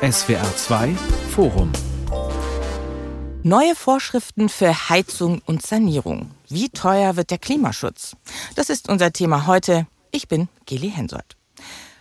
SWR 0.00 0.56
2 0.56 0.94
Forum 1.34 1.72
Neue 3.42 3.74
Vorschriften 3.74 4.48
für 4.48 4.88
Heizung 4.90 5.42
und 5.44 5.66
Sanierung. 5.66 6.30
Wie 6.48 6.68
teuer 6.68 7.16
wird 7.16 7.32
der 7.32 7.38
Klimaschutz? 7.38 8.14
Das 8.54 8.70
ist 8.70 8.88
unser 8.88 9.12
Thema 9.12 9.48
heute. 9.48 9.88
Ich 10.12 10.28
bin 10.28 10.48
Geli 10.66 10.92
Hensoldt. 10.92 11.36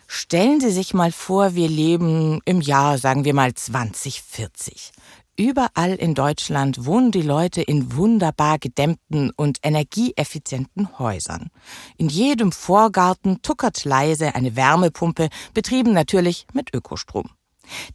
Stellen 0.06 0.60
Sie 0.60 0.70
sich 0.70 0.94
mal 0.94 1.12
vor, 1.12 1.56
wir 1.56 1.68
leben 1.68 2.40
im 2.46 2.62
Jahr, 2.62 3.00
sagen 3.00 3.26
wir 3.26 3.34
mal 3.34 3.56
2040. 3.56 4.92
Überall 5.36 5.96
in 5.96 6.14
Deutschland 6.14 6.86
wohnen 6.86 7.12
die 7.12 7.24
Leute 7.24 7.64
in 7.64 7.96
wunderbar 7.96 8.60
gedämmten 8.60 9.32
und 9.36 9.58
energieeffizienten 9.64 11.00
Häusern. 11.00 11.50
In 11.98 12.10
jedem 12.10 12.52
Vorgarten 12.52 13.42
tuckert 13.42 13.86
leise 13.86 14.36
eine 14.36 14.56
Wärmepumpe, 14.56 15.30
betrieben 15.56 15.94
natürlich 15.94 16.46
mit 16.54 16.76
Ökostrom. 16.76 17.32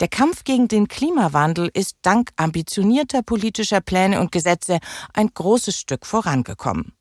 Der 0.00 0.08
Kampf 0.08 0.44
gegen 0.44 0.68
den 0.68 0.88
Klimawandel 0.88 1.70
ist 1.72 1.96
dank 2.02 2.30
ambitionierter 2.36 3.22
politischer 3.22 3.80
Pläne 3.80 4.20
und 4.20 4.32
Gesetze 4.32 4.78
ein 5.12 5.28
großes 5.32 5.78
Stück 5.78 6.06
vorangekommen. 6.06 6.92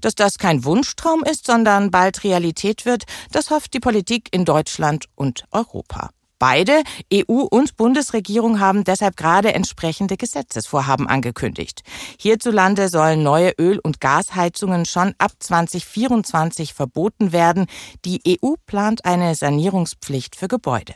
Dass 0.00 0.14
das 0.14 0.38
kein 0.38 0.64
Wunschtraum 0.64 1.22
ist, 1.22 1.46
sondern 1.46 1.90
bald 1.90 2.24
Realität 2.24 2.84
wird, 2.84 3.04
das 3.30 3.50
hofft 3.50 3.74
die 3.74 3.80
Politik 3.80 4.28
in 4.32 4.44
Deutschland 4.44 5.06
und 5.14 5.44
Europa. 5.50 6.10
Beide, 6.42 6.82
EU 7.14 7.42
und 7.48 7.76
Bundesregierung, 7.76 8.58
haben 8.58 8.82
deshalb 8.82 9.16
gerade 9.16 9.54
entsprechende 9.54 10.16
Gesetzesvorhaben 10.16 11.06
angekündigt. 11.06 11.82
Hierzulande 12.18 12.88
sollen 12.88 13.22
neue 13.22 13.52
Öl- 13.60 13.78
und 13.78 14.00
Gasheizungen 14.00 14.84
schon 14.84 15.14
ab 15.18 15.30
2024 15.38 16.74
verboten 16.74 17.30
werden. 17.30 17.66
Die 18.04 18.20
EU 18.26 18.54
plant 18.66 19.04
eine 19.04 19.36
Sanierungspflicht 19.36 20.34
für 20.34 20.48
Gebäude. 20.48 20.94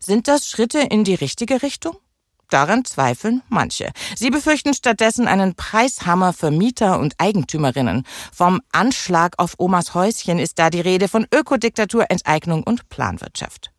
Sind 0.00 0.28
das 0.28 0.48
Schritte 0.48 0.80
in 0.80 1.04
die 1.04 1.14
richtige 1.14 1.62
Richtung? 1.62 1.96
Daran 2.50 2.84
zweifeln 2.84 3.42
manche. 3.48 3.92
Sie 4.16 4.30
befürchten 4.30 4.74
stattdessen 4.74 5.28
einen 5.28 5.54
Preishammer 5.54 6.32
für 6.32 6.50
Mieter 6.50 6.98
und 6.98 7.14
Eigentümerinnen. 7.18 8.04
Vom 8.32 8.60
Anschlag 8.72 9.38
auf 9.38 9.54
Omas 9.58 9.94
Häuschen 9.94 10.40
ist 10.40 10.58
da 10.58 10.68
die 10.68 10.80
Rede 10.80 11.06
von 11.06 11.26
Ökodiktatur, 11.32 12.06
Enteignung 12.10 12.64
und 12.64 12.88
Planwirtschaft. 12.88 13.70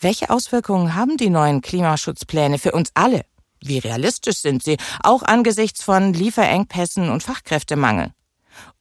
Welche 0.00 0.30
Auswirkungen 0.30 0.94
haben 0.94 1.16
die 1.16 1.30
neuen 1.30 1.60
Klimaschutzpläne 1.60 2.58
für 2.58 2.72
uns 2.72 2.90
alle? 2.94 3.24
Wie 3.60 3.78
realistisch 3.78 4.38
sind 4.38 4.62
sie, 4.62 4.76
auch 5.02 5.22
angesichts 5.22 5.82
von 5.82 6.12
Lieferengpässen 6.12 7.08
und 7.08 7.22
Fachkräftemangel? 7.22 8.12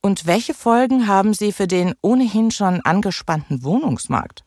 Und 0.02 0.26
welche 0.26 0.54
Folgen 0.54 1.08
haben 1.08 1.34
sie 1.34 1.52
für 1.52 1.68
den 1.68 1.96
ohnehin 2.02 2.52
schon 2.52 2.82
angespannten 2.82 3.64
Wohnungsmarkt? 3.64 4.44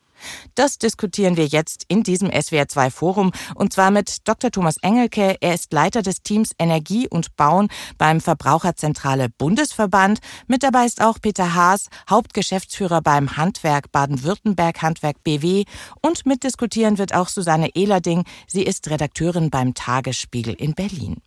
Das 0.55 0.77
diskutieren 0.77 1.37
wir 1.37 1.45
jetzt 1.45 1.83
in 1.87 2.03
diesem 2.03 2.29
SWR2 2.29 2.91
Forum 2.91 3.31
und 3.55 3.73
zwar 3.73 3.91
mit 3.91 4.27
Dr. 4.27 4.51
Thomas 4.51 4.77
Engelke. 4.81 5.37
Er 5.41 5.53
ist 5.53 5.73
Leiter 5.73 6.01
des 6.01 6.21
Teams 6.21 6.51
Energie 6.59 7.07
und 7.07 7.35
Bauen 7.35 7.67
beim 7.97 8.21
Verbraucherzentrale 8.21 9.29
Bundesverband. 9.29 10.19
Mit 10.47 10.63
dabei 10.63 10.85
ist 10.85 11.01
auch 11.01 11.19
Peter 11.21 11.53
Haas, 11.53 11.87
Hauptgeschäftsführer 12.09 13.01
beim 13.01 13.37
Handwerk 13.37 13.91
Baden-Württemberg 13.91 14.81
Handwerk 14.81 15.23
BW 15.23 15.65
und 16.01 16.25
mitdiskutieren 16.25 16.97
wird 16.97 17.13
auch 17.13 17.29
Susanne 17.29 17.75
Ehlerding. 17.75 18.23
Sie 18.47 18.63
ist 18.63 18.89
Redakteurin 18.89 19.49
beim 19.49 19.73
Tagesspiegel 19.73 20.53
in 20.53 20.73
Berlin. 20.73 21.21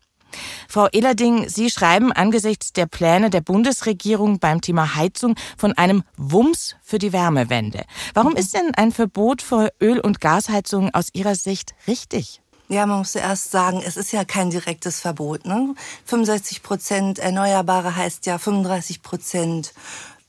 Frau 0.69 0.89
Ehlerding, 0.93 1.49
Sie 1.49 1.71
schreiben 1.71 2.13
angesichts 2.13 2.73
der 2.73 2.87
Pläne 2.87 3.31
der 3.31 3.41
Bundesregierung 3.41 4.39
beim 4.39 4.61
Thema 4.61 4.95
Heizung 4.95 5.35
von 5.57 5.73
einem 5.73 6.05
Wumms 6.17 6.77
für 6.83 6.99
die 6.99 7.13
Wärmewende. 7.13 7.85
Warum 8.15 8.37
ist 8.37 8.55
denn 8.55 8.75
ein 8.75 8.93
Verbot 8.93 9.43
für 9.43 9.73
Öl- 9.81 10.01
und 10.01 10.21
Gasheizungen 10.21 10.95
aus 10.95 11.09
Ihrer 11.13 11.35
Sicht 11.35 11.75
richtig? 11.87 12.41
Ja, 12.69 12.87
man 12.87 12.99
muss 12.99 13.17
erst 13.17 13.51
sagen, 13.51 13.83
es 13.85 13.97
ist 13.97 14.13
ja 14.13 14.25
kein 14.25 14.51
direktes 14.51 15.01
Verbot. 15.01 15.45
Ne? 15.45 15.75
65 16.05 16.63
Prozent 16.63 17.19
Erneuerbare 17.19 17.97
heißt 17.97 18.27
ja 18.27 18.39
35 18.39 19.03
Prozent 19.03 19.73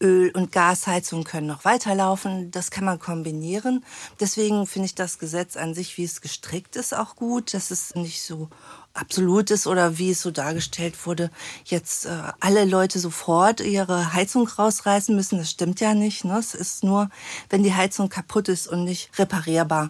Öl- 0.02 0.32
und 0.32 0.52
Gasheizungen 0.52 1.24
können 1.24 1.46
noch 1.46 1.64
weiterlaufen. 1.64 2.50
Das 2.50 2.72
kann 2.72 2.84
man 2.84 2.98
kombinieren. 2.98 3.86
Deswegen 4.20 4.66
finde 4.66 4.88
ich 4.88 4.96
das 4.96 5.20
Gesetz 5.20 5.56
an 5.56 5.76
sich, 5.76 5.98
wie 5.98 6.04
es 6.04 6.22
gestrickt 6.22 6.76
ist, 6.76 6.96
auch 6.96 7.16
gut. 7.16 7.54
Das 7.54 7.70
ist 7.70 7.96
nicht 7.96 8.24
so 8.24 8.50
absolut 8.94 9.52
ist 9.52 9.68
oder 9.68 9.98
wie 9.98 10.12
es 10.12 10.22
so 10.22 10.32
dargestellt 10.32 11.06
wurde, 11.06 11.32
jetzt 11.66 12.06
äh, 12.06 12.10
alle 12.40 12.66
Leute 12.66 13.00
sofort 13.00 13.62
ihre 13.62 14.14
Heizung 14.14 14.48
rausreißen 14.48 15.16
müssen. 15.16 15.38
Das 15.38 15.50
stimmt 15.50 15.80
ja 15.80 15.94
nicht. 15.94 16.26
Ne? 16.26 16.38
Es 16.38 16.54
ist 16.54 16.84
nur, 16.84 17.10
wenn 17.50 17.64
die 17.64 17.74
Heizung 17.74 18.10
kaputt 18.10 18.50
ist 18.50 18.68
und 18.68 18.84
nicht 18.84 19.18
reparierbar. 19.18 19.90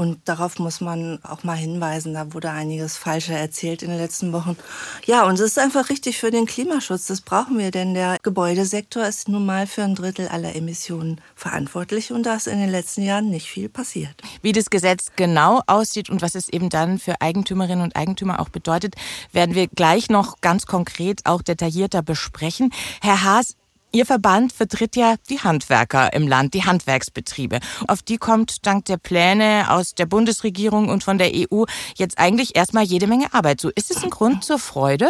Und 0.00 0.18
darauf 0.24 0.58
muss 0.58 0.80
man 0.80 1.22
auch 1.24 1.44
mal 1.44 1.58
hinweisen. 1.58 2.14
Da 2.14 2.32
wurde 2.32 2.48
einiges 2.48 2.96
Falsche 2.96 3.34
erzählt 3.34 3.82
in 3.82 3.90
den 3.90 3.98
letzten 3.98 4.32
Wochen. 4.32 4.56
Ja, 5.04 5.26
und 5.26 5.34
es 5.34 5.40
ist 5.40 5.58
einfach 5.58 5.90
richtig 5.90 6.16
für 6.16 6.30
den 6.30 6.46
Klimaschutz. 6.46 7.06
Das 7.08 7.20
brauchen 7.20 7.58
wir, 7.58 7.70
denn 7.70 7.92
der 7.92 8.16
Gebäudesektor 8.22 9.04
ist 9.04 9.28
nun 9.28 9.44
mal 9.44 9.66
für 9.66 9.82
ein 9.82 9.94
Drittel 9.94 10.28
aller 10.28 10.56
Emissionen 10.56 11.20
verantwortlich 11.34 12.12
und 12.12 12.24
da 12.24 12.36
ist 12.36 12.46
in 12.46 12.58
den 12.58 12.70
letzten 12.70 13.02
Jahren 13.02 13.28
nicht 13.28 13.50
viel 13.50 13.68
passiert. 13.68 14.22
Wie 14.40 14.52
das 14.52 14.70
Gesetz 14.70 15.10
genau 15.16 15.60
aussieht 15.66 16.08
und 16.08 16.22
was 16.22 16.34
es 16.34 16.48
eben 16.48 16.70
dann 16.70 16.98
für 16.98 17.20
Eigentümerinnen 17.20 17.84
und 17.84 17.94
Eigentümer 17.94 18.40
auch 18.40 18.48
bedeutet, 18.48 18.94
werden 19.32 19.54
wir 19.54 19.68
gleich 19.68 20.08
noch 20.08 20.40
ganz 20.40 20.64
konkret 20.64 21.26
auch 21.26 21.42
detaillierter 21.42 22.00
besprechen. 22.00 22.72
Herr 23.02 23.22
Haas, 23.22 23.54
Ihr 23.92 24.06
Verband 24.06 24.52
vertritt 24.52 24.94
ja 24.94 25.16
die 25.28 25.40
Handwerker 25.40 26.12
im 26.12 26.28
Land, 26.28 26.54
die 26.54 26.64
Handwerksbetriebe. 26.64 27.58
Auf 27.88 28.02
die 28.02 28.18
kommt 28.18 28.64
dank 28.64 28.84
der 28.84 28.98
Pläne 28.98 29.66
aus 29.68 29.96
der 29.96 30.06
Bundesregierung 30.06 30.88
und 30.88 31.02
von 31.02 31.18
der 31.18 31.32
EU 31.34 31.64
jetzt 31.96 32.18
eigentlich 32.18 32.54
erstmal 32.54 32.84
jede 32.84 33.08
Menge 33.08 33.34
Arbeit. 33.34 33.60
So 33.60 33.68
ist 33.74 33.90
es 33.90 34.04
ein 34.04 34.10
Grund 34.10 34.44
zur 34.44 34.60
Freude? 34.60 35.08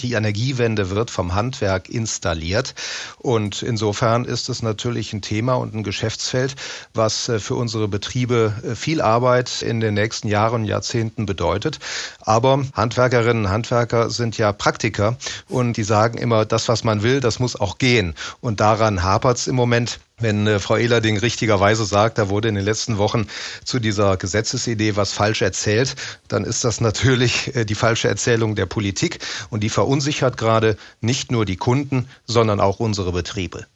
Die 0.00 0.12
Energiewende 0.12 0.90
wird 0.90 1.10
vom 1.10 1.34
Handwerk 1.34 1.88
installiert. 1.88 2.74
Und 3.18 3.62
insofern 3.62 4.24
ist 4.24 4.48
es 4.48 4.62
natürlich 4.62 5.12
ein 5.12 5.22
Thema 5.22 5.54
und 5.54 5.74
ein 5.74 5.82
Geschäftsfeld, 5.82 6.56
was 6.94 7.28
äh, 7.28 7.38
für 7.38 7.54
unsere 7.54 7.88
Betriebe 7.88 8.52
äh, 8.62 8.74
viel 8.74 9.00
Arbeit 9.00 9.62
in 9.62 9.80
den 9.80 9.94
nächsten 9.94 10.28
Jahren 10.28 10.62
und 10.62 10.64
Jahrzehnten 10.66 11.26
bedeutet. 11.26 11.78
Aber 12.20 12.64
Handwerkerinnen 12.74 13.44
und 13.46 13.50
Handwerker 13.50 14.10
sind 14.10 14.38
ja 14.38 14.52
Praktiker 14.52 15.16
und 15.48 15.76
die 15.76 15.84
sagen 15.84 16.18
immer, 16.18 16.44
das, 16.44 16.68
was 16.68 16.84
man 16.84 17.02
will, 17.02 17.20
das 17.20 17.38
muss 17.38 17.58
auch 17.58 17.78
gehen. 17.78 18.14
Und 18.40 18.60
daran 18.60 19.02
hapert 19.02 19.38
es 19.38 19.46
im 19.46 19.56
Moment. 19.56 19.98
Wenn 20.18 20.46
äh, 20.46 20.58
Frau 20.60 20.78
Ehlerding 20.78 21.18
richtigerweise 21.18 21.84
sagt, 21.84 22.16
da 22.16 22.30
wurde 22.30 22.48
in 22.48 22.54
den 22.54 22.64
letzten 22.64 22.96
Wochen 22.96 23.26
zu 23.64 23.78
dieser 23.78 24.16
Gesetzesidee 24.16 24.96
was 24.96 25.12
falsch 25.12 25.42
erzählt, 25.42 25.94
dann 26.28 26.44
ist 26.44 26.64
das 26.64 26.80
natürlich 26.80 27.54
äh, 27.54 27.66
die 27.66 27.74
falsche 27.74 28.08
Erzählung 28.08 28.54
der 28.54 28.64
Politik 28.64 29.18
und 29.50 29.60
die 29.60 29.68
verunsichert 29.68 30.38
gerade 30.38 30.78
nicht 31.02 31.30
nur 31.30 31.44
die 31.44 31.58
Kunden, 31.58 32.08
sondern 32.24 32.60
auch 32.60 32.80
unsere 32.80 33.12
Betriebe. 33.12 33.66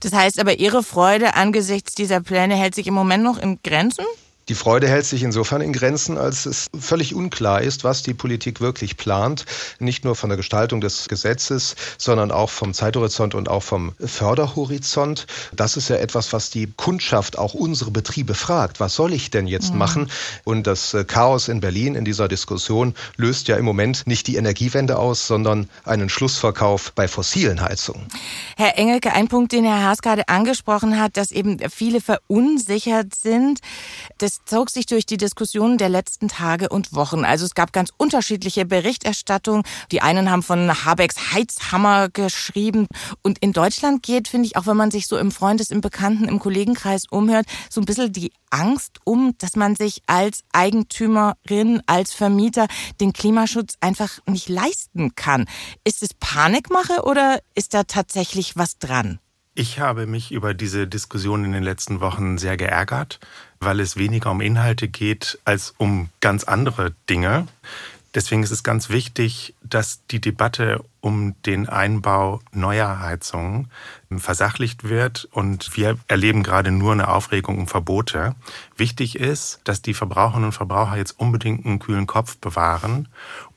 Das 0.00 0.12
heißt 0.12 0.38
aber, 0.38 0.58
Ihre 0.58 0.82
Freude 0.82 1.34
angesichts 1.34 1.94
dieser 1.94 2.20
Pläne 2.20 2.56
hält 2.56 2.74
sich 2.74 2.86
im 2.86 2.94
Moment 2.94 3.24
noch 3.24 3.38
in 3.38 3.60
Grenzen? 3.62 4.04
Die 4.48 4.54
Freude 4.54 4.88
hält 4.88 5.04
sich 5.04 5.24
insofern 5.24 5.60
in 5.60 5.72
Grenzen, 5.72 6.18
als 6.18 6.46
es 6.46 6.68
völlig 6.78 7.14
unklar 7.14 7.62
ist, 7.62 7.82
was 7.82 8.04
die 8.04 8.14
Politik 8.14 8.60
wirklich 8.60 8.96
plant. 8.96 9.44
Nicht 9.80 10.04
nur 10.04 10.14
von 10.14 10.30
der 10.30 10.36
Gestaltung 10.36 10.80
des 10.80 11.08
Gesetzes, 11.08 11.74
sondern 11.98 12.30
auch 12.30 12.50
vom 12.50 12.72
Zeithorizont 12.72 13.34
und 13.34 13.48
auch 13.48 13.64
vom 13.64 13.92
Förderhorizont. 13.98 15.26
Das 15.52 15.76
ist 15.76 15.88
ja 15.88 15.96
etwas, 15.96 16.32
was 16.32 16.50
die 16.50 16.72
Kundschaft, 16.76 17.38
auch 17.38 17.54
unsere 17.54 17.90
Betriebe 17.90 18.34
fragt. 18.34 18.78
Was 18.78 18.94
soll 18.94 19.12
ich 19.14 19.30
denn 19.30 19.48
jetzt 19.48 19.72
mhm. 19.72 19.78
machen? 19.78 20.10
Und 20.44 20.68
das 20.68 20.94
äh, 20.94 21.04
Chaos 21.04 21.48
in 21.48 21.58
Berlin 21.58 21.96
in 21.96 22.04
dieser 22.04 22.28
Diskussion 22.28 22.94
löst 23.16 23.48
ja 23.48 23.56
im 23.56 23.64
Moment 23.64 24.06
nicht 24.06 24.28
die 24.28 24.36
Energiewende 24.36 24.96
aus, 24.96 25.26
sondern 25.26 25.68
einen 25.84 26.08
Schlussverkauf 26.08 26.92
bei 26.92 27.08
fossilen 27.08 27.62
Heizungen. 27.62 28.06
Herr 28.56 28.78
Engelke, 28.78 29.12
ein 29.12 29.26
Punkt, 29.26 29.50
den 29.50 29.64
Herr 29.64 29.82
Haas 29.82 30.02
gerade 30.02 30.28
angesprochen 30.28 31.00
hat, 31.00 31.16
dass 31.16 31.32
eben 31.32 31.58
viele 31.68 32.00
verunsichert 32.00 33.12
sind. 33.16 33.58
Das 34.18 34.35
zog 34.44 34.70
sich 34.70 34.86
durch 34.86 35.06
die 35.06 35.16
Diskussionen 35.16 35.78
der 35.78 35.88
letzten 35.88 36.28
Tage 36.28 36.68
und 36.68 36.94
Wochen. 36.94 37.24
Also 37.24 37.44
es 37.44 37.54
gab 37.54 37.72
ganz 37.72 37.90
unterschiedliche 37.96 38.66
Berichterstattungen. 38.66 39.62
Die 39.90 40.02
einen 40.02 40.30
haben 40.30 40.42
von 40.42 40.84
Habecks 40.84 41.32
Heizhammer 41.32 42.08
geschrieben. 42.08 42.86
Und 43.22 43.38
in 43.38 43.52
Deutschland 43.52 44.02
geht, 44.02 44.28
finde 44.28 44.46
ich, 44.46 44.56
auch 44.56 44.66
wenn 44.66 44.76
man 44.76 44.90
sich 44.90 45.06
so 45.06 45.16
im 45.16 45.30
Freundes-, 45.30 45.70
im 45.70 45.80
Bekannten-, 45.80 46.28
im 46.28 46.38
Kollegenkreis 46.38 47.04
umhört, 47.10 47.46
so 47.70 47.80
ein 47.80 47.84
bisschen 47.86 48.12
die 48.12 48.32
Angst 48.50 48.98
um, 49.04 49.34
dass 49.38 49.56
man 49.56 49.76
sich 49.76 50.02
als 50.06 50.40
Eigentümerin, 50.52 51.82
als 51.86 52.12
Vermieter 52.12 52.66
den 53.00 53.12
Klimaschutz 53.12 53.74
einfach 53.80 54.18
nicht 54.26 54.48
leisten 54.48 55.14
kann. 55.14 55.46
Ist 55.84 56.02
es 56.02 56.10
Panikmache 56.18 57.02
oder 57.04 57.40
ist 57.54 57.74
da 57.74 57.84
tatsächlich 57.84 58.56
was 58.56 58.78
dran? 58.78 59.18
Ich 59.58 59.80
habe 59.80 60.06
mich 60.06 60.32
über 60.32 60.52
diese 60.52 60.86
Diskussion 60.86 61.46
in 61.46 61.52
den 61.52 61.62
letzten 61.62 62.00
Wochen 62.00 62.36
sehr 62.36 62.58
geärgert, 62.58 63.20
weil 63.58 63.80
es 63.80 63.96
weniger 63.96 64.30
um 64.30 64.42
Inhalte 64.42 64.86
geht 64.86 65.38
als 65.46 65.72
um 65.78 66.10
ganz 66.20 66.44
andere 66.44 66.92
Dinge. 67.08 67.48
Deswegen 68.14 68.42
ist 68.42 68.50
es 68.50 68.62
ganz 68.62 68.90
wichtig, 68.90 69.54
dass 69.62 70.04
die 70.08 70.20
Debatte 70.20 70.84
um 71.00 71.40
den 71.44 71.70
Einbau 71.70 72.40
neuer 72.52 73.00
Heizungen 73.00 73.70
versachlicht 74.14 74.84
wird. 74.84 75.26
Und 75.32 75.74
wir 75.74 75.96
erleben 76.06 76.42
gerade 76.42 76.70
nur 76.70 76.92
eine 76.92 77.08
Aufregung 77.08 77.56
um 77.58 77.66
Verbote. 77.66 78.34
Wichtig 78.76 79.18
ist, 79.18 79.60
dass 79.64 79.80
die 79.80 79.94
Verbraucherinnen 79.94 80.48
und 80.48 80.52
Verbraucher 80.52 80.98
jetzt 80.98 81.18
unbedingt 81.18 81.64
einen 81.64 81.78
kühlen 81.78 82.06
Kopf 82.06 82.36
bewahren 82.36 83.08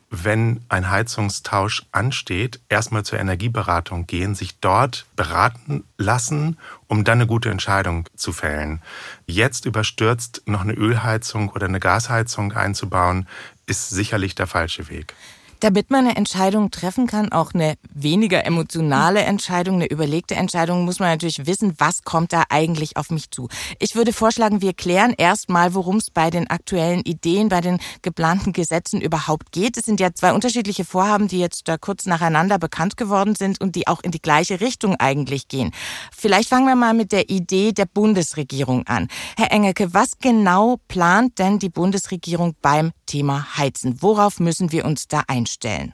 wenn 0.10 0.62
ein 0.70 0.90
Heizungstausch 0.90 1.86
ansteht, 1.92 2.60
erstmal 2.68 3.04
zur 3.04 3.20
Energieberatung 3.20 4.08
gehen, 4.08 4.34
sich 4.34 4.60
dort 4.60 5.06
beraten 5.16 5.84
lassen, 5.98 6.58
um 6.88 7.04
dann 7.04 7.20
eine 7.20 7.28
gute 7.28 7.50
Entscheidung 7.50 8.08
zu 8.16 8.32
fällen. 8.32 8.82
Jetzt 9.28 9.66
überstürzt 9.66 10.42
noch 10.46 10.62
eine 10.62 10.74
Ölheizung 10.74 11.50
oder 11.50 11.68
eine 11.68 11.80
Gasheizung 11.80 12.54
einzubauen, 12.54 13.28
ist 13.68 13.90
sicherlich 13.90 14.34
der 14.34 14.48
falsche 14.48 14.90
Weg. 14.90 15.14
Damit 15.62 15.92
man 15.92 16.06
eine 16.06 16.16
Entscheidung 16.16 16.72
treffen 16.72 17.06
kann, 17.06 17.34
auch 17.34 17.54
eine 17.54 17.74
weniger 17.94 18.46
emotionale 18.46 19.24
Entscheidung, 19.24 19.76
eine 19.76 19.88
überlegte 19.88 20.36
Entscheidung, 20.36 20.86
muss 20.86 21.00
man 21.00 21.10
natürlich 21.10 21.46
wissen, 21.48 21.74
was 21.78 22.04
kommt 22.04 22.32
da 22.32 22.44
eigentlich 22.48 22.96
auf 22.96 23.10
mich 23.10 23.30
zu. 23.30 23.50
Ich 23.78 23.94
würde 23.94 24.14
vorschlagen, 24.14 24.62
wir 24.62 24.72
klären 24.72 25.14
erstmal, 25.18 25.74
worum 25.74 25.98
es 25.98 26.12
bei 26.12 26.30
den 26.30 26.50
aktuellen 26.50 27.02
Ideen, 27.02 27.50
bei 27.50 27.60
den 27.60 27.80
geplanten 28.02 28.54
Gesetzen 28.54 29.02
überhaupt 29.02 29.52
geht. 29.52 29.76
Es 29.76 29.86
sind 29.86 30.00
ja 30.00 30.14
zwei 30.14 30.32
unterschiedliche 30.32 30.86
Vorhaben, 30.86 31.28
die 31.28 31.40
jetzt 31.40 31.68
da 31.68 31.78
kurz 31.78 32.06
nacheinander 32.06 32.58
bekannt 32.58 32.96
geworden 32.96 33.36
sind 33.36 33.60
und 33.60 33.76
die 33.76 33.86
auch 33.86 34.02
in 34.02 34.12
die 34.12 34.22
gleiche 34.22 34.62
Richtung 34.62 34.96
eigentlich 34.96 35.50
gehen. 35.50 35.72
Vielleicht 36.16 36.48
fangen 36.48 36.68
wir 36.68 36.76
mal 36.76 36.94
mit 36.94 37.12
der 37.12 37.30
Idee 37.30 37.74
der 37.74 37.86
Bundesregierung 37.86 38.88
an. 38.88 39.10
Herr 39.36 39.52
Engelke, 39.52 39.94
was 39.94 40.20
genau 40.20 40.78
plant 40.88 41.38
denn 41.38 41.60
die 41.60 41.70
Bundesregierung 41.70 42.56
beim 42.62 42.92
Thema 43.06 43.58
Heizen? 43.58 44.02
Worauf 44.02 44.40
müssen 44.40 44.72
wir 44.72 44.86
uns 44.86 45.10
da 45.10 45.24
einstellen? 45.28 45.49
Einstellen? 45.50 45.94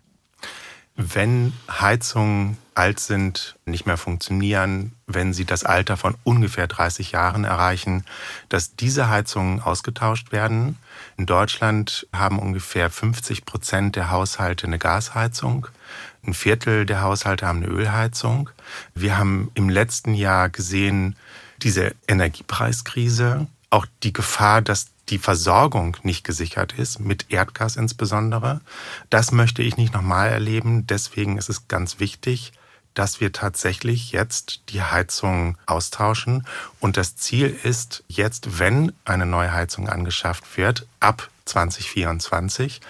Wenn 0.97 1.53
Heizungen 1.69 2.57
alt 2.73 2.99
sind, 2.99 3.57
nicht 3.65 3.85
mehr 3.85 3.97
funktionieren, 3.97 4.93
wenn 5.07 5.33
sie 5.33 5.43
das 5.43 5.65
Alter 5.65 5.97
von 5.97 6.15
ungefähr 6.23 6.67
30 6.67 7.11
Jahren 7.11 7.43
erreichen, 7.43 8.05
dass 8.47 8.75
diese 8.77 9.09
Heizungen 9.09 9.61
ausgetauscht 9.61 10.31
werden. 10.31 10.77
In 11.17 11.25
Deutschland 11.25 12.07
haben 12.13 12.39
ungefähr 12.39 12.89
50 12.89 13.45
Prozent 13.45 13.97
der 13.97 14.09
Haushalte 14.09 14.67
eine 14.67 14.79
Gasheizung. 14.79 15.67
Ein 16.25 16.33
Viertel 16.33 16.85
der 16.85 17.01
Haushalte 17.01 17.45
haben 17.45 17.63
eine 17.63 17.71
Ölheizung. 17.71 18.49
Wir 18.93 19.17
haben 19.17 19.51
im 19.53 19.69
letzten 19.69 20.13
Jahr 20.13 20.49
gesehen, 20.49 21.17
diese 21.61 21.93
Energiepreiskrise, 22.07 23.47
auch 23.69 23.85
die 24.03 24.13
Gefahr, 24.13 24.61
dass 24.61 24.87
die 25.09 25.19
Versorgung 25.19 25.97
nicht 26.03 26.23
gesichert 26.23 26.73
ist, 26.73 26.99
mit 26.99 27.27
Erdgas 27.29 27.75
insbesondere. 27.75 28.61
Das 29.09 29.31
möchte 29.31 29.61
ich 29.61 29.77
nicht 29.77 29.93
nochmal 29.93 30.29
erleben. 30.29 30.87
Deswegen 30.87 31.37
ist 31.37 31.49
es 31.49 31.67
ganz 31.67 31.99
wichtig, 31.99 32.53
dass 32.95 33.19
wir 33.19 33.31
tatsächlich 33.31 34.11
jetzt 34.11 34.61
die 34.69 34.81
Heizung 34.81 35.57
austauschen. 35.65 36.47
Und 36.79 36.97
das 36.97 37.15
Ziel 37.15 37.55
ist 37.63 38.03
jetzt, 38.07 38.59
wenn 38.59 38.93
eine 39.03 39.25
neue 39.25 39.53
Heizung 39.53 39.89
angeschafft 39.89 40.57
wird, 40.57 40.87
ab 40.99 41.29
2024, 41.45 42.81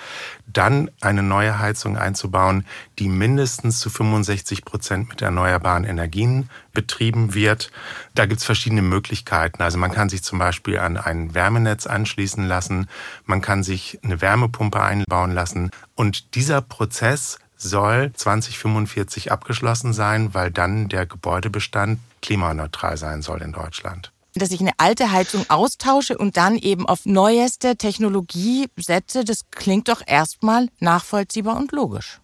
dann 0.47 0.89
eine 1.01 1.23
neue 1.23 1.59
Heizung 1.59 1.97
einzubauen, 1.97 2.65
die 2.99 3.09
mindestens 3.09 3.79
zu 3.79 3.89
65 3.89 4.65
Prozent 4.65 5.09
mit 5.09 5.21
erneuerbaren 5.21 5.83
Energien 5.83 6.49
betrieben 6.73 7.33
wird. 7.33 7.71
Da 8.13 8.25
gibt 8.25 8.39
es 8.39 8.45
verschiedene 8.45 8.81
Möglichkeiten. 8.81 9.61
Also 9.61 9.77
man 9.77 9.91
kann 9.91 10.09
sich 10.09 10.23
zum 10.23 10.39
Beispiel 10.39 10.79
an 10.79 10.97
ein 10.97 11.33
Wärmenetz 11.33 11.85
anschließen 11.85 12.47
lassen, 12.47 12.87
man 13.25 13.41
kann 13.41 13.63
sich 13.63 13.99
eine 14.03 14.21
Wärmepumpe 14.21 14.81
einbauen 14.81 15.31
lassen. 15.31 15.69
Und 15.95 16.35
dieser 16.35 16.61
Prozess 16.61 17.39
soll 17.57 18.11
2045 18.13 19.31
abgeschlossen 19.31 19.93
sein, 19.93 20.33
weil 20.33 20.51
dann 20.51 20.89
der 20.89 21.05
Gebäudebestand 21.05 21.99
klimaneutral 22.21 22.97
sein 22.97 23.21
soll 23.21 23.41
in 23.41 23.51
Deutschland 23.51 24.11
dass 24.35 24.51
ich 24.51 24.59
eine 24.59 24.73
alte 24.77 25.11
Heizung 25.11 25.45
austausche 25.49 26.17
und 26.17 26.37
dann 26.37 26.57
eben 26.57 26.87
auf 26.87 27.05
neueste 27.05 27.77
Technologie 27.77 28.67
setze, 28.77 29.23
das 29.23 29.49
klingt 29.51 29.87
doch 29.87 30.01
erstmal 30.05 30.67
nachvollziehbar 30.79 31.57
und 31.57 31.71
logisch. 31.71 32.19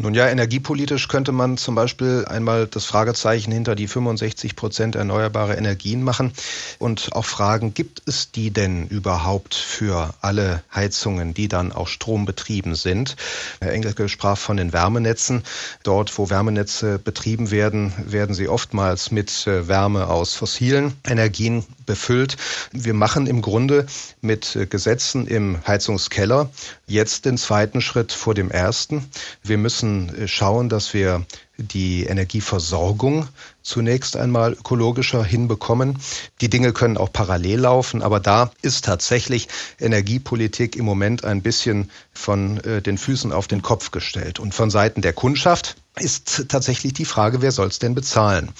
Nun 0.00 0.12
ja, 0.12 0.26
energiepolitisch 0.26 1.06
könnte 1.06 1.30
man 1.30 1.56
zum 1.56 1.76
Beispiel 1.76 2.24
einmal 2.26 2.66
das 2.66 2.84
Fragezeichen 2.84 3.52
hinter 3.52 3.76
die 3.76 3.86
65 3.86 4.56
Prozent 4.56 4.96
erneuerbare 4.96 5.54
Energien 5.54 6.02
machen 6.02 6.32
und 6.80 7.12
auch 7.12 7.24
fragen, 7.24 7.74
gibt 7.74 8.02
es 8.04 8.32
die 8.32 8.50
denn 8.50 8.88
überhaupt 8.88 9.54
für 9.54 10.12
alle 10.20 10.64
Heizungen, 10.74 11.32
die 11.32 11.46
dann 11.46 11.70
auch 11.70 11.86
strombetrieben 11.86 12.74
sind? 12.74 13.14
Herr 13.60 13.70
Engelke 13.70 14.08
sprach 14.08 14.36
von 14.36 14.56
den 14.56 14.72
Wärmenetzen. 14.72 15.44
Dort, 15.84 16.18
wo 16.18 16.28
Wärmenetze 16.28 16.98
betrieben 16.98 17.52
werden, 17.52 17.92
werden 18.04 18.34
sie 18.34 18.48
oftmals 18.48 19.12
mit 19.12 19.46
äh, 19.46 19.68
Wärme 19.68 20.08
aus 20.08 20.34
fossilen 20.34 20.94
Energien 21.06 21.64
befüllt. 21.86 22.36
Wir 22.72 22.94
machen 22.94 23.28
im 23.28 23.42
Grunde 23.42 23.86
mit 24.22 24.56
äh, 24.56 24.66
Gesetzen 24.66 25.28
im 25.28 25.64
Heizungskeller 25.68 26.50
jetzt 26.88 27.26
den 27.26 27.38
zweiten 27.38 27.80
Schritt 27.80 28.10
vor 28.10 28.34
dem 28.34 28.50
ersten. 28.50 29.08
Wir 29.44 29.56
müssen 29.56 29.83
äh, 29.84 30.28
schauen, 30.28 30.68
dass 30.68 30.94
wir 30.94 31.24
die 31.58 32.04
Energieversorgung 32.04 33.28
zunächst 33.62 34.16
einmal 34.16 34.52
ökologischer 34.52 35.24
hinbekommen. 35.24 35.98
Die 36.40 36.50
Dinge 36.50 36.72
können 36.72 36.96
auch 36.96 37.12
parallel 37.12 37.60
laufen, 37.60 38.02
aber 38.02 38.20
da 38.20 38.50
ist 38.62 38.84
tatsächlich 38.84 39.48
Energiepolitik 39.80 40.76
im 40.76 40.84
Moment 40.84 41.24
ein 41.24 41.42
bisschen 41.42 41.90
von 42.12 42.58
äh, 42.58 42.82
den 42.82 42.98
Füßen 42.98 43.32
auf 43.32 43.48
den 43.48 43.62
Kopf 43.62 43.90
gestellt. 43.90 44.38
Und 44.38 44.54
von 44.54 44.70
Seiten 44.70 45.00
der 45.00 45.14
Kundschaft 45.14 45.76
ist 45.96 46.46
tatsächlich 46.48 46.92
die 46.92 47.04
Frage, 47.04 47.40
wer 47.40 47.52
soll 47.52 47.68
es 47.68 47.78
denn 47.78 47.94
bezahlen? 47.94 48.50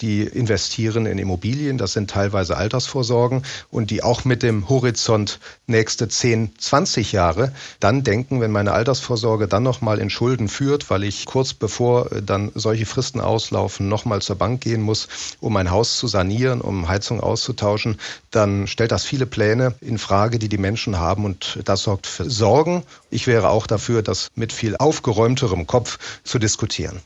Die 0.00 0.22
investieren 0.22 1.06
in 1.06 1.18
Immobilien, 1.18 1.78
das 1.78 1.92
sind 1.94 2.10
teilweise 2.10 2.56
Altersvorsorgen 2.56 3.42
und 3.70 3.90
die 3.90 4.04
auch 4.04 4.24
mit 4.24 4.44
dem 4.44 4.68
Horizont 4.68 5.40
nächste 5.66 6.08
10, 6.08 6.52
20 6.58 7.10
Jahre 7.10 7.52
dann 7.80 8.04
denken, 8.04 8.40
wenn 8.40 8.52
meine 8.52 8.72
Altersvorsorge 8.72 9.48
dann 9.48 9.64
nochmal 9.64 9.98
in 9.98 10.10
Schulden 10.10 10.48
führt, 10.48 10.88
weil 10.88 11.02
ich 11.02 11.26
kurz 11.26 11.54
bevor 11.54 12.12
äh, 12.12 12.22
dann 12.36 12.52
solche 12.54 12.84
Fristen 12.84 13.20
auslaufen, 13.20 13.88
nochmal 13.88 14.20
zur 14.20 14.36
Bank 14.36 14.60
gehen 14.60 14.82
muss, 14.82 15.08
um 15.40 15.54
mein 15.54 15.70
Haus 15.70 15.96
zu 15.96 16.06
sanieren, 16.06 16.60
um 16.60 16.86
Heizung 16.86 17.20
auszutauschen, 17.20 17.98
dann 18.30 18.66
stellt 18.66 18.92
das 18.92 19.04
viele 19.04 19.26
Pläne 19.26 19.74
in 19.80 19.98
Frage, 19.98 20.38
die 20.38 20.48
die 20.48 20.58
Menschen 20.58 20.98
haben 20.98 21.24
und 21.24 21.58
das 21.64 21.82
sorgt 21.82 22.06
für 22.06 22.28
Sorgen. 22.28 22.82
Ich 23.10 23.26
wäre 23.26 23.48
auch 23.48 23.66
dafür, 23.66 24.02
das 24.02 24.28
mit 24.34 24.52
viel 24.52 24.76
aufgeräumterem 24.76 25.66
Kopf 25.66 25.98
zu 26.24 26.38
diskutieren. 26.38 27.00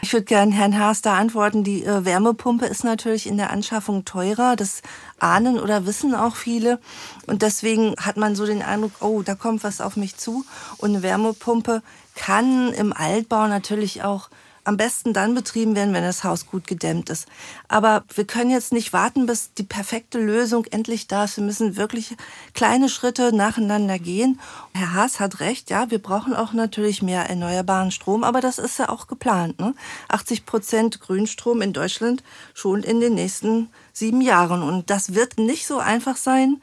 Ich 0.00 0.12
würde 0.12 0.24
gerne 0.24 0.52
Herrn 0.54 0.78
Haas 0.78 1.02
da 1.02 1.16
antworten. 1.16 1.62
Die 1.64 1.84
äh, 1.84 2.04
Wärmepumpe 2.04 2.66
ist 2.66 2.84
natürlich 2.84 3.26
in 3.26 3.36
der 3.36 3.50
Anschaffung 3.50 4.04
teurer. 4.04 4.56
Das 4.56 4.82
ahnen 5.18 5.58
oder 5.58 5.86
wissen 5.86 6.14
auch 6.14 6.36
viele. 6.36 6.80
Und 7.26 7.42
deswegen 7.42 7.94
hat 8.00 8.16
man 8.16 8.34
so 8.34 8.46
den 8.46 8.62
Eindruck, 8.62 8.92
oh, 9.00 9.22
da 9.22 9.34
kommt 9.34 9.62
was 9.62 9.80
auf 9.80 9.96
mich 9.96 10.16
zu. 10.16 10.44
Und 10.78 10.90
eine 10.90 11.02
Wärmepumpe 11.02 11.82
kann 12.14 12.72
im 12.72 12.92
Altbau 12.92 13.46
natürlich 13.46 14.02
auch 14.02 14.28
am 14.68 14.76
besten 14.76 15.14
dann 15.14 15.34
betrieben 15.34 15.74
werden, 15.74 15.94
wenn 15.94 16.02
das 16.04 16.24
Haus 16.24 16.46
gut 16.46 16.66
gedämmt 16.66 17.08
ist. 17.08 17.26
Aber 17.68 18.04
wir 18.14 18.26
können 18.26 18.50
jetzt 18.50 18.70
nicht 18.70 18.92
warten, 18.92 19.24
bis 19.24 19.54
die 19.54 19.62
perfekte 19.62 20.20
Lösung 20.20 20.66
endlich 20.66 21.08
da 21.08 21.24
ist. 21.24 21.38
Wir 21.38 21.44
müssen 21.44 21.76
wirklich 21.76 22.14
kleine 22.52 22.90
Schritte 22.90 23.34
nacheinander 23.34 23.98
gehen. 23.98 24.38
Herr 24.74 24.92
Haas 24.92 25.20
hat 25.20 25.40
recht, 25.40 25.70
ja, 25.70 25.90
wir 25.90 26.00
brauchen 26.00 26.34
auch 26.34 26.52
natürlich 26.52 27.00
mehr 27.00 27.30
erneuerbaren 27.30 27.90
Strom, 27.90 28.24
aber 28.24 28.42
das 28.42 28.58
ist 28.58 28.78
ja 28.78 28.90
auch 28.90 29.06
geplant. 29.06 29.58
Ne? 29.58 29.74
80 30.08 30.44
Prozent 30.44 31.00
Grünstrom 31.00 31.62
in 31.62 31.72
Deutschland 31.72 32.22
schon 32.52 32.82
in 32.82 33.00
den 33.00 33.14
nächsten 33.14 33.70
sieben 33.94 34.20
Jahren. 34.20 34.62
Und 34.62 34.90
das 34.90 35.14
wird 35.14 35.38
nicht 35.38 35.66
so 35.66 35.78
einfach 35.78 36.18
sein. 36.18 36.60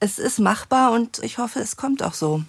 Es 0.00 0.18
ist 0.18 0.40
machbar 0.40 0.90
und 0.90 1.20
ich 1.22 1.38
hoffe, 1.38 1.60
es 1.60 1.76
kommt 1.76 2.02
auch 2.02 2.14
so. 2.14 2.42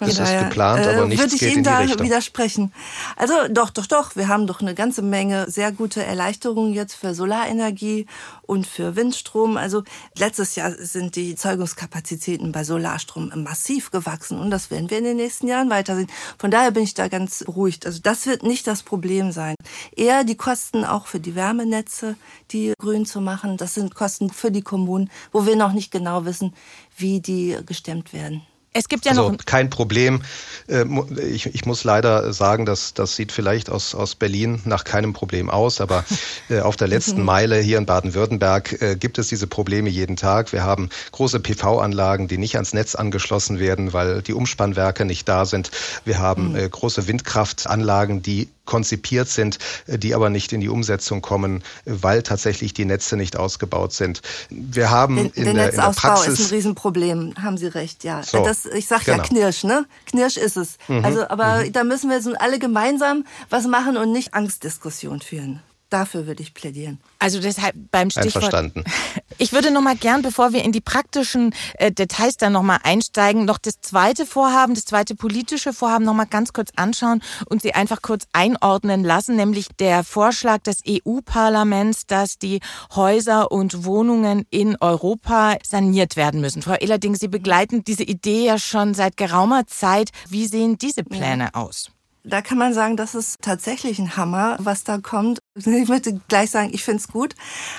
Das 0.00 0.18
ist 0.18 0.38
geplant, 0.38 0.86
aber 0.86 1.04
äh, 1.04 1.06
nichts 1.06 1.22
Würde 1.22 1.34
ich 1.34 1.40
geht 1.40 1.48
Ihnen 1.50 1.58
in 1.58 1.64
die 1.64 1.70
da 1.70 1.78
Richtung. 1.78 2.06
widersprechen. 2.06 2.72
Also 3.16 3.34
doch, 3.50 3.70
doch, 3.70 3.86
doch. 3.86 4.16
Wir 4.16 4.28
haben 4.28 4.46
doch 4.46 4.60
eine 4.60 4.74
ganze 4.74 5.02
Menge 5.02 5.50
sehr 5.50 5.72
gute 5.72 6.02
Erleichterungen 6.04 6.72
jetzt 6.72 6.94
für 6.94 7.14
Solarenergie 7.14 8.06
und 8.42 8.66
für 8.66 8.96
Windstrom. 8.96 9.56
Also 9.56 9.84
letztes 10.18 10.56
Jahr 10.56 10.72
sind 10.72 11.16
die 11.16 11.34
Zeugungskapazitäten 11.36 12.52
bei 12.52 12.64
Solarstrom 12.64 13.32
massiv 13.36 13.90
gewachsen 13.90 14.38
und 14.38 14.50
das 14.50 14.70
werden 14.70 14.90
wir 14.90 14.98
in 14.98 15.04
den 15.04 15.16
nächsten 15.16 15.46
Jahren 15.48 15.70
weitersehen. 15.70 16.08
Von 16.38 16.50
daher 16.50 16.70
bin 16.70 16.82
ich 16.82 16.94
da 16.94 17.08
ganz 17.08 17.44
beruhigt. 17.44 17.86
Also 17.86 18.00
das 18.02 18.26
wird 18.26 18.42
nicht 18.42 18.66
das 18.66 18.82
Problem 18.82 19.32
sein. 19.32 19.54
Eher 19.96 20.24
die 20.24 20.36
Kosten 20.36 20.84
auch 20.84 21.06
für 21.06 21.20
die 21.20 21.34
Wärmenetze, 21.34 22.16
die 22.50 22.72
grün 22.78 23.06
zu 23.06 23.20
machen. 23.20 23.56
Das 23.56 23.74
sind 23.74 23.94
Kosten 23.94 24.30
für 24.30 24.50
die 24.50 24.62
Kommunen, 24.62 25.10
wo 25.32 25.46
wir 25.46 25.56
noch 25.56 25.72
nicht 25.72 25.90
genau 25.90 26.24
wissen, 26.24 26.54
wie 26.96 27.20
die 27.20 27.56
gestemmt 27.66 28.12
werden. 28.12 28.42
Es 28.76 28.88
gibt 28.88 29.04
ja 29.04 29.12
also 29.12 29.30
noch 29.30 29.38
kein 29.46 29.70
Problem. 29.70 30.22
Äh, 30.66 30.84
ich, 31.20 31.46
ich, 31.46 31.64
muss 31.64 31.84
leider 31.84 32.32
sagen, 32.32 32.66
dass 32.66 32.92
das 32.92 33.14
sieht 33.14 33.30
vielleicht 33.30 33.70
aus, 33.70 33.94
aus 33.94 34.16
Berlin 34.16 34.60
nach 34.64 34.82
keinem 34.82 35.12
Problem 35.12 35.48
aus, 35.48 35.80
aber 35.80 36.04
äh, 36.50 36.60
auf 36.60 36.76
der 36.76 36.88
letzten 36.88 37.20
mhm. 37.20 37.24
Meile 37.24 37.60
hier 37.60 37.78
in 37.78 37.86
Baden-Württemberg 37.86 38.82
äh, 38.82 38.96
gibt 38.96 39.18
es 39.18 39.28
diese 39.28 39.46
Probleme 39.46 39.88
jeden 39.88 40.16
Tag. 40.16 40.52
Wir 40.52 40.64
haben 40.64 40.90
große 41.12 41.38
PV-Anlagen, 41.38 42.26
die 42.26 42.36
nicht 42.36 42.56
ans 42.56 42.74
Netz 42.74 42.96
angeschlossen 42.96 43.60
werden, 43.60 43.92
weil 43.92 44.22
die 44.22 44.34
Umspannwerke 44.34 45.04
nicht 45.04 45.28
da 45.28 45.46
sind. 45.46 45.70
Wir 46.04 46.18
haben 46.18 46.52
mhm. 46.52 46.68
große 46.68 47.06
Windkraftanlagen, 47.06 48.22
die 48.22 48.48
konzipiert 48.64 49.28
sind, 49.28 49.58
die 49.86 50.14
aber 50.14 50.30
nicht 50.30 50.52
in 50.52 50.60
die 50.60 50.68
Umsetzung 50.68 51.22
kommen, 51.22 51.62
weil 51.84 52.22
tatsächlich 52.22 52.74
die 52.74 52.84
Netze 52.84 53.16
nicht 53.16 53.36
ausgebaut 53.36 53.92
sind. 53.92 54.22
Wir 54.50 54.90
haben 54.90 55.16
den, 55.16 55.30
in, 55.30 55.44
der, 55.44 55.54
der, 55.54 55.70
in 55.70 55.80
der 55.80 55.90
Praxis 55.90 56.38
ist 56.38 56.50
ein 56.50 56.54
Riesenproblem, 56.56 57.34
haben 57.42 57.58
Sie 57.58 57.66
recht, 57.66 58.04
ja. 58.04 58.22
So, 58.22 58.44
das, 58.44 58.66
ich 58.66 58.86
sag 58.86 59.04
genau. 59.04 59.18
ja 59.18 59.22
Knirsch, 59.24 59.64
ne? 59.64 59.86
Knirsch 60.06 60.36
ist 60.36 60.56
es. 60.56 60.78
Mhm. 60.88 61.04
Also, 61.04 61.28
aber 61.28 61.64
mhm. 61.64 61.72
da 61.72 61.84
müssen 61.84 62.10
wir 62.10 62.20
so 62.22 62.34
alle 62.34 62.58
gemeinsam 62.58 63.24
was 63.50 63.66
machen 63.66 63.96
und 63.96 64.12
nicht 64.12 64.34
Angstdiskussion 64.34 65.20
führen. 65.20 65.62
Dafür 65.94 66.26
würde 66.26 66.42
ich 66.42 66.54
plädieren. 66.54 66.98
Also 67.20 67.40
deshalb 67.40 67.76
beim 67.92 68.10
Stichwort. 68.10 68.52
Einverstanden. 68.52 68.84
Ich 69.38 69.52
würde 69.52 69.72
noch 69.72 69.80
mal 69.80 69.96
gern, 69.96 70.22
bevor 70.22 70.52
wir 70.52 70.62
in 70.62 70.70
die 70.70 70.80
praktischen 70.80 71.52
äh, 71.74 71.90
Details 71.90 72.36
dann 72.36 72.52
noch 72.52 72.62
mal 72.62 72.78
einsteigen, 72.84 73.44
noch 73.44 73.58
das 73.58 73.80
zweite 73.80 74.26
Vorhaben, 74.26 74.74
das 74.74 74.84
zweite 74.84 75.16
politische 75.16 75.72
Vorhaben 75.72 76.04
noch 76.04 76.14
mal 76.14 76.24
ganz 76.24 76.52
kurz 76.52 76.70
anschauen 76.76 77.20
und 77.46 77.60
Sie 77.60 77.74
einfach 77.74 78.00
kurz 78.00 78.26
einordnen 78.32 79.02
lassen, 79.02 79.34
nämlich 79.34 79.66
der 79.80 80.04
Vorschlag 80.04 80.58
des 80.58 80.82
EU-Parlaments, 80.88 82.06
dass 82.06 82.38
die 82.38 82.60
Häuser 82.94 83.50
und 83.50 83.84
Wohnungen 83.84 84.46
in 84.50 84.76
Europa 84.80 85.56
saniert 85.66 86.14
werden 86.14 86.40
müssen. 86.40 86.62
Frau 86.62 86.74
Ehlerding, 86.74 87.16
Sie 87.16 87.28
begleiten 87.28 87.82
diese 87.82 88.04
Idee 88.04 88.46
ja 88.46 88.58
schon 88.58 88.94
seit 88.94 89.16
geraumer 89.16 89.66
Zeit. 89.66 90.10
Wie 90.28 90.46
sehen 90.46 90.78
diese 90.78 91.02
Pläne 91.02 91.56
aus? 91.56 91.90
Da 92.26 92.40
kann 92.40 92.56
man 92.56 92.72
sagen, 92.72 92.96
das 92.96 93.14
ist 93.14 93.42
tatsächlich 93.42 93.98
ein 93.98 94.16
Hammer, 94.16 94.56
was 94.58 94.82
da 94.82 94.96
kommt. 94.96 95.40
Ich 95.64 95.88
möchte 95.88 96.20
gleich 96.28 96.50
sagen, 96.50 96.70
ich 96.72 96.84
finde 96.84 96.98
es 96.98 97.08
gut. 97.08 97.34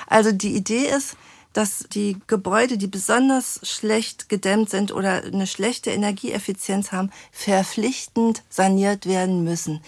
Also 0.06 0.32
die 0.32 0.54
Idee 0.54 0.86
ist, 0.86 1.16
dass 1.52 1.86
die 1.92 2.18
Gebäude, 2.26 2.76
die 2.76 2.86
besonders 2.86 3.60
schlecht 3.62 4.28
gedämmt 4.28 4.68
sind 4.68 4.92
oder 4.92 5.24
eine 5.24 5.46
schlechte 5.46 5.90
Energieeffizienz 5.90 6.92
haben, 6.92 7.10
verpflichtend 7.32 8.42
saniert 8.50 9.06
werden 9.06 9.42
müssen. 9.42 9.80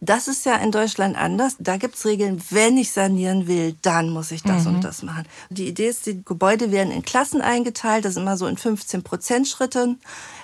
Das 0.00 0.28
ist 0.28 0.44
ja 0.44 0.56
in 0.56 0.70
Deutschland 0.70 1.16
anders. 1.16 1.56
Da 1.58 1.78
gibt's 1.78 2.04
Regeln, 2.04 2.42
wenn 2.50 2.76
ich 2.76 2.92
sanieren 2.92 3.46
will, 3.46 3.74
dann 3.80 4.10
muss 4.10 4.32
ich 4.32 4.42
das 4.42 4.64
mhm. 4.64 4.74
und 4.74 4.84
das 4.84 5.02
machen. 5.02 5.26
Die 5.48 5.66
Idee 5.66 5.88
ist, 5.88 6.04
die 6.04 6.22
Gebäude 6.22 6.70
werden 6.70 6.92
in 6.92 7.02
Klassen 7.02 7.40
eingeteilt, 7.40 8.04
das 8.04 8.12
ist 8.12 8.18
immer 8.18 8.36
so 8.36 8.46
in 8.46 8.58
15 8.58 9.02
Prozent 9.02 9.48
Schritten 9.48 9.98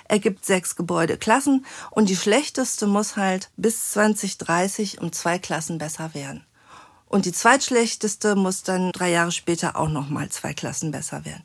ergibt 0.07 0.45
sechs 0.45 0.75
Gebäudeklassen 0.75 1.65
und 1.91 2.09
die 2.09 2.15
schlechteste 2.15 2.87
muss 2.87 3.15
halt 3.15 3.49
bis 3.55 3.91
2030 3.91 4.99
um 4.99 5.11
zwei 5.13 5.37
Klassen 5.37 5.77
besser 5.77 6.13
werden. 6.13 6.43
Und 7.11 7.25
die 7.25 7.33
zweitschlechteste 7.33 8.37
muss 8.37 8.63
dann 8.63 8.93
drei 8.93 9.11
Jahre 9.11 9.33
später 9.33 9.75
auch 9.75 9.89
noch 9.89 10.07
mal 10.07 10.29
zwei 10.29 10.53
Klassen 10.53 10.91
besser 10.91 11.25
werden. 11.25 11.43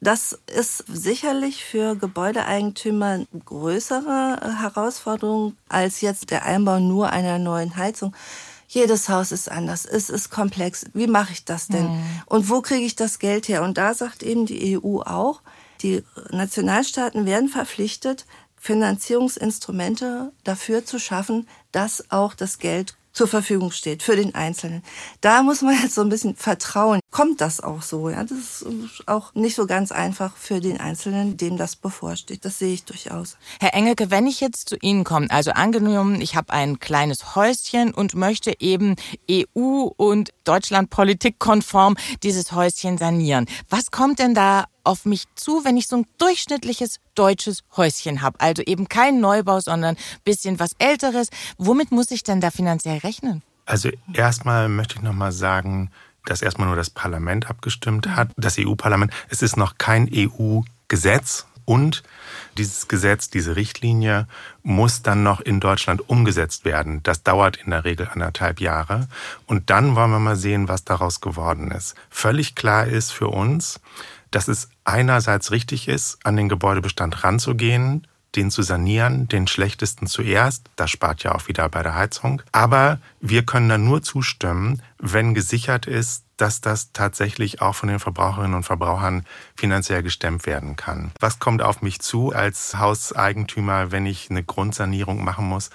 Das 0.00 0.38
ist 0.46 0.84
sicherlich 0.86 1.64
für 1.64 1.96
Gebäudeeigentümer 1.96 3.06
eine 3.06 3.26
größere 3.44 4.40
äh, 4.40 4.62
Herausforderung 4.62 5.56
als 5.68 6.02
jetzt 6.02 6.30
der 6.30 6.44
Einbau 6.44 6.78
nur 6.78 7.10
einer 7.10 7.40
neuen 7.40 7.76
Heizung. 7.76 8.14
Jedes 8.68 9.08
Haus 9.08 9.32
ist 9.32 9.50
anders, 9.50 9.86
es 9.86 10.08
ist 10.08 10.30
komplex. 10.30 10.86
Wie 10.94 11.08
mache 11.08 11.32
ich 11.32 11.44
das 11.44 11.66
denn? 11.66 11.88
Mhm. 11.88 12.02
Und 12.26 12.48
wo 12.48 12.60
kriege 12.62 12.86
ich 12.86 12.94
das 12.94 13.18
Geld 13.18 13.48
her? 13.48 13.64
Und 13.64 13.78
da 13.78 13.94
sagt 13.94 14.22
eben 14.22 14.46
die 14.46 14.78
EU 14.78 15.00
auch, 15.00 15.40
die 15.82 16.04
Nationalstaaten 16.30 17.26
werden 17.26 17.48
verpflichtet, 17.48 18.24
Finanzierungsinstrumente 18.56 20.30
dafür 20.44 20.84
zu 20.84 21.00
schaffen, 21.00 21.48
dass 21.72 22.08
auch 22.12 22.34
das 22.34 22.60
Geld 22.60 22.94
zur 23.12 23.28
Verfügung 23.28 23.70
steht 23.70 24.02
für 24.02 24.16
den 24.16 24.34
Einzelnen. 24.34 24.82
Da 25.20 25.42
muss 25.42 25.62
man 25.62 25.74
jetzt 25.80 25.94
so 25.94 26.00
ein 26.00 26.08
bisschen 26.08 26.36
vertrauen. 26.36 27.00
Kommt 27.10 27.40
das 27.40 27.60
auch 27.60 27.82
so? 27.82 28.08
Ja, 28.08 28.24
das 28.24 28.62
ist 28.62 29.06
auch 29.06 29.34
nicht 29.34 29.54
so 29.54 29.66
ganz 29.66 29.92
einfach 29.92 30.36
für 30.36 30.60
den 30.60 30.80
Einzelnen, 30.80 31.36
dem 31.36 31.56
das 31.56 31.76
bevorsteht. 31.76 32.44
Das 32.44 32.58
sehe 32.58 32.74
ich 32.74 32.84
durchaus. 32.84 33.36
Herr 33.60 33.74
Engelke, 33.74 34.10
wenn 34.10 34.26
ich 34.26 34.40
jetzt 34.40 34.68
zu 34.68 34.76
Ihnen 34.80 35.04
komme, 35.04 35.30
also 35.30 35.52
angenommen, 35.52 36.20
ich 36.20 36.36
habe 36.36 36.52
ein 36.52 36.78
kleines 36.78 37.36
Häuschen 37.36 37.92
und 37.92 38.14
möchte 38.14 38.54
eben 38.60 38.96
EU- 39.30 39.90
und 39.96 40.30
Deutschlandpolitik 40.44 41.38
konform 41.38 41.96
dieses 42.22 42.52
Häuschen 42.52 42.98
sanieren. 42.98 43.46
Was 43.68 43.90
kommt 43.90 44.18
denn 44.18 44.34
da 44.34 44.64
auf 44.84 45.04
mich 45.04 45.24
zu, 45.34 45.64
wenn 45.64 45.76
ich 45.76 45.88
so 45.88 45.96
ein 45.96 46.06
durchschnittliches 46.18 47.00
deutsches 47.14 47.62
Häuschen 47.76 48.22
habe? 48.22 48.40
Also 48.40 48.62
eben 48.62 48.88
kein 48.88 49.20
Neubau, 49.20 49.60
sondern 49.60 49.96
bisschen 50.24 50.58
was 50.58 50.72
Älteres. 50.78 51.28
Womit 51.58 51.92
muss 51.92 52.10
ich 52.10 52.22
denn 52.22 52.40
da 52.40 52.50
finanziell 52.50 52.98
rechnen? 52.98 53.42
Also 53.66 53.90
erstmal 54.12 54.68
möchte 54.68 54.96
ich 54.96 55.02
nochmal 55.02 55.32
sagen, 55.32 55.90
dass 56.24 56.42
erstmal 56.42 56.68
nur 56.68 56.76
das 56.76 56.90
Parlament 56.90 57.48
abgestimmt 57.48 58.08
hat, 58.08 58.30
das 58.36 58.56
EU-Parlament. 58.58 59.12
Es 59.28 59.42
ist 59.42 59.56
noch 59.56 59.78
kein 59.78 60.08
EU-Gesetz, 60.12 61.46
und 61.64 62.02
dieses 62.58 62.88
Gesetz, 62.88 63.30
diese 63.30 63.56
Richtlinie 63.56 64.26
muss 64.62 65.02
dann 65.02 65.22
noch 65.22 65.40
in 65.40 65.60
Deutschland 65.60 66.08
umgesetzt 66.08 66.64
werden. 66.64 67.02
Das 67.02 67.22
dauert 67.22 67.56
in 67.56 67.70
der 67.70 67.84
Regel 67.84 68.08
anderthalb 68.12 68.60
Jahre. 68.60 69.08
Und 69.46 69.70
dann 69.70 69.94
wollen 69.94 70.10
wir 70.10 70.18
mal 70.18 70.36
sehen, 70.36 70.68
was 70.68 70.84
daraus 70.84 71.20
geworden 71.20 71.70
ist. 71.70 71.94
Völlig 72.10 72.54
klar 72.54 72.86
ist 72.86 73.12
für 73.12 73.28
uns, 73.28 73.80
dass 74.32 74.48
es 74.48 74.68
einerseits 74.84 75.52
richtig 75.52 75.86
ist, 75.86 76.18
an 76.24 76.36
den 76.36 76.48
Gebäudebestand 76.48 77.22
ranzugehen, 77.22 78.06
den 78.34 78.50
zu 78.50 78.62
sanieren, 78.62 79.28
den 79.28 79.46
schlechtesten 79.46 80.06
zuerst. 80.06 80.70
Das 80.76 80.90
spart 80.90 81.22
ja 81.22 81.34
auch 81.34 81.48
wieder 81.48 81.68
bei 81.68 81.82
der 81.82 81.94
Heizung. 81.94 82.42
Aber 82.50 82.98
wir 83.20 83.44
können 83.44 83.68
dann 83.68 83.84
nur 83.84 84.02
zustimmen, 84.02 84.82
wenn 84.98 85.34
gesichert 85.34 85.86
ist, 85.86 86.24
dass 86.38 86.60
das 86.60 86.92
tatsächlich 86.92 87.60
auch 87.60 87.74
von 87.74 87.88
den 87.88 88.00
Verbraucherinnen 88.00 88.54
und 88.54 88.62
Verbrauchern 88.64 89.24
finanziell 89.54 90.02
gestemmt 90.02 90.46
werden 90.46 90.76
kann. 90.76 91.12
Was 91.20 91.38
kommt 91.38 91.62
auf 91.62 91.82
mich 91.82 92.00
zu 92.00 92.32
als 92.32 92.76
Hauseigentümer, 92.78 93.92
wenn 93.92 94.06
ich 94.06 94.30
eine 94.30 94.42
Grundsanierung 94.42 95.22
machen 95.22 95.46
muss? 95.46 95.70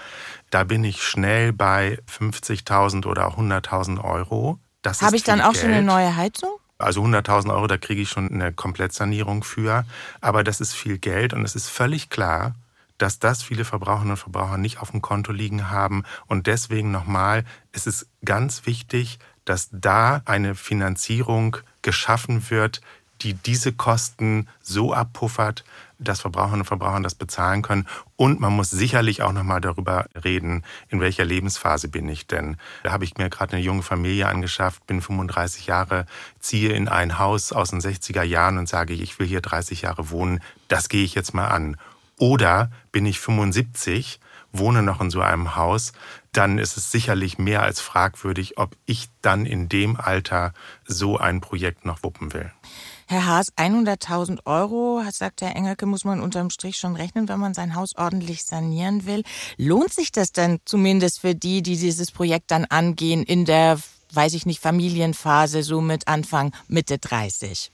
Da 0.50 0.64
bin 0.64 0.84
ich 0.84 1.04
schnell 1.04 1.54
bei 1.54 2.00
50.000 2.10 3.06
oder 3.06 3.38
100.000 3.38 4.04
Euro. 4.04 4.60
Habe 5.02 5.16
ich 5.16 5.24
dann 5.24 5.42
auch 5.42 5.52
Geld. 5.52 5.64
schon 5.64 5.72
eine 5.72 5.84
neue 5.84 6.16
Heizung? 6.16 6.52
Also 6.78 7.04
100.000 7.04 7.52
Euro, 7.54 7.68
da 7.68 7.78
kriege 7.78 8.02
ich 8.02 8.10
schon 8.10 8.32
eine 8.32 8.54
Komplettsanierung 8.54 9.44
für. 9.44 9.86
Aber 10.22 10.44
das 10.44 10.62
ist 10.62 10.74
viel 10.74 10.98
Geld 10.98 11.34
und 11.34 11.44
es 11.44 11.56
ist 11.56 11.70
völlig 11.70 12.10
klar, 12.10 12.56
dass 12.98 13.20
das 13.20 13.44
viele 13.44 13.66
Verbraucherinnen 13.66 14.12
und 14.12 14.18
Verbraucher 14.18 14.58
nicht 14.58 14.80
auf 14.80 14.92
dem 14.92 15.02
Konto 15.02 15.32
liegen 15.32 15.70
haben. 15.70 16.04
Und 16.28 16.48
deswegen 16.48 16.92
nochmal, 16.92 17.46
es 17.72 17.88
ist 17.88 18.08
ganz 18.26 18.66
wichtig, 18.66 19.20
dass 19.46 19.70
da 19.72 20.22
eine 20.26 20.56
Finanzierung 20.56 21.58
geschaffen 21.82 22.50
wird, 22.50 22.82
die 23.22 23.34
diese 23.34 23.74
Kosten 23.74 24.48
so 24.62 24.94
abpuffert, 24.94 25.64
dass 26.00 26.22
Verbraucherinnen 26.22 26.62
und 26.62 26.68
Verbraucher 26.68 27.00
das 27.01 27.16
bezahlen 27.16 27.62
können. 27.62 27.88
Und 28.16 28.39
man 28.39 28.54
muss 28.54 28.70
sicherlich 28.70 29.22
auch 29.22 29.32
nochmal 29.32 29.62
darüber 29.62 30.08
reden, 30.24 30.63
in 30.89 31.00
welcher 31.00 31.25
Lebensphase 31.25 31.88
bin 31.88 32.08
ich 32.10 32.27
denn. 32.27 32.58
Da 32.84 32.92
habe 32.92 33.04
ich 33.04 33.18
mir 33.18 33.30
gerade 33.30 33.54
eine 33.54 33.66
junge 33.66 33.84
Familie 33.84 34.27
angeschafft, 34.27 34.86
bin 34.88 35.01
35 35.01 35.68
Jahre, 35.68 36.06
ziehe 36.39 36.74
in 36.74 36.88
ein 36.88 37.20
Haus 37.20 37.51
aus 37.51 37.70
den 37.70 37.82
60er 37.82 38.24
Jahren 38.24 38.58
und 38.58 38.70
sage, 38.70 38.94
ich 38.94 39.20
will 39.20 39.27
hier 39.27 39.42
30 39.42 39.84
Jahre 39.84 40.10
wohnen. 40.10 40.42
Das 40.68 40.89
gehe 40.89 41.04
ich 41.04 41.16
jetzt 41.16 41.34
mal 41.34 41.48
an. 41.48 41.77
Oder 42.20 42.72
bin 42.92 43.06
ich 43.06 43.20
75, 43.20 44.20
wohne 44.51 44.82
noch 44.82 45.01
in 45.01 45.10
so 45.10 45.22
einem 45.22 45.56
Haus, 45.56 45.94
dann 46.32 46.58
ist 46.58 46.77
es 46.77 46.92
sicherlich 46.92 47.38
mehr 47.38 47.63
als 47.63 47.80
fragwürdig, 47.80 48.58
ob 48.58 48.75
ich 48.86 49.10
dann 49.22 49.46
in 49.46 49.70
dem 49.70 49.96
Alter 49.96 50.54
so 50.86 51.18
ein 51.18 51.42
Projekt 51.42 51.86
noch 51.86 52.04
wuppen 52.04 52.34
will. 52.34 52.51
Herr 53.10 53.26
Haas, 53.26 53.54
100.000 53.56 54.46
Euro, 54.46 55.02
sagt 55.12 55.42
Herr 55.42 55.56
Engelke, 55.56 55.86
muss 55.86 56.04
man 56.04 56.20
unterm 56.20 56.50
Strich 56.50 56.76
schon 56.76 56.98
rechnen, 56.98 57.30
wenn 57.30 57.40
man 57.40 57.54
sein 57.54 57.74
Haus 57.74 57.96
ordentlich 57.96 58.44
sanieren 58.44 59.06
will. 59.06 59.24
Lohnt 59.56 59.94
sich 59.94 60.12
das 60.12 60.34
denn 60.34 60.60
zumindest 60.66 61.22
für 61.22 61.34
die, 61.34 61.62
die 61.62 61.78
dieses 61.78 62.12
Projekt 62.12 62.52
dann 62.52 62.66
angehen 62.66 63.24
in 63.24 63.46
der, 63.46 63.80
weiß 64.12 64.34
ich 64.34 64.46
nicht, 64.46 64.60
Familienphase, 64.60 65.64
so 65.64 65.80
mit 65.80 66.10
Anfang, 66.10 66.54
Mitte 66.68 66.98
30? 66.98 67.72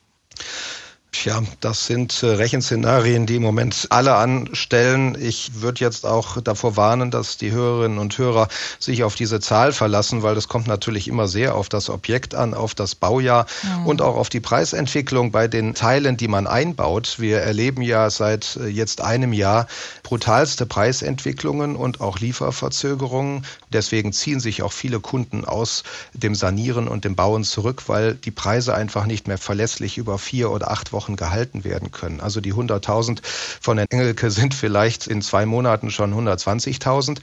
Tja, 1.14 1.44
das 1.62 1.86
sind 1.86 2.24
äh, 2.24 2.26
Rechenszenarien, 2.26 3.28
die 3.28 3.36
im 3.36 3.44
Moment 3.44 3.86
alle 3.92 4.16
anstellen. 4.16 5.16
Ich 5.18 5.62
würde 5.62 5.80
jetzt 5.82 6.08
auch 6.08 6.42
davor 6.42 6.76
warnen, 6.76 7.12
dass 7.12 7.38
die 7.38 7.52
Hörerinnen 7.52 8.00
und 8.00 8.18
Hörer 8.18 8.48
sich 8.80 9.04
auf 9.04 9.14
diese 9.14 9.40
Zahl 9.40 9.74
verlassen, 9.74 10.24
weil 10.24 10.34
das 10.34 10.48
kommt 10.48 10.66
natürlich 10.66 11.08
immer 11.08 11.28
sehr 11.28 11.54
auf 11.54 11.70
das 11.70 11.92
Objekt 11.92 12.34
an, 12.34 12.56
auf 12.56 12.74
das 12.74 12.96
Baujahr 12.96 13.46
mhm. 13.62 13.86
und 13.86 14.02
auch 14.02 14.16
auf 14.16 14.30
die 14.30 14.40
Preisentwicklung 14.40 15.32
bei 15.32 15.48
den 15.48 15.76
Teilen, 15.76 16.18
die 16.18 16.28
man 16.28 16.48
einbaut. 16.48 17.20
Wir 17.20 17.42
erleben 17.42 17.84
ja 17.84 18.10
seit 18.10 18.58
äh, 18.58 18.68
jetzt 18.68 19.00
einem 19.00 19.34
Jahr 19.34 19.68
brutalste 20.02 20.66
Preisentwicklungen 20.66 21.76
und 21.76 22.02
auch 22.02 22.20
Lieferverzögerungen. 22.20 23.46
Deswegen 23.72 24.14
ziehen 24.14 24.40
sich 24.40 24.64
auch 24.64 24.74
viele 24.74 25.00
Kunden 25.00 25.46
aus 25.46 25.84
dem 26.14 26.34
Sanieren 26.34 26.88
und 26.88 27.06
dem 27.06 27.16
Bauen 27.16 27.44
zurück, 27.44 27.84
weil 27.86 28.16
die 28.16 28.32
Preise 28.32 28.74
einfach 28.74 29.06
nicht 29.06 29.28
mehr 29.28 29.38
verlässlich 29.38 30.00
über 30.00 30.18
vier 30.18 30.50
oder 30.50 30.72
acht 30.72 30.92
Wochen 30.92 31.03
Wochen 31.04 31.18
gehalten 31.18 31.66
werden 31.66 31.92
können. 31.92 32.22
Also 32.22 32.40
die 32.40 32.54
100.000 32.54 33.20
von 33.60 33.78
Herrn 33.78 33.88
Engelke 33.90 34.32
sind 34.32 34.54
vielleicht 34.54 35.06
in 35.06 35.22
zwei 35.22 35.46
Monaten 35.46 35.92
schon 35.92 36.14
120.000. 36.14 37.18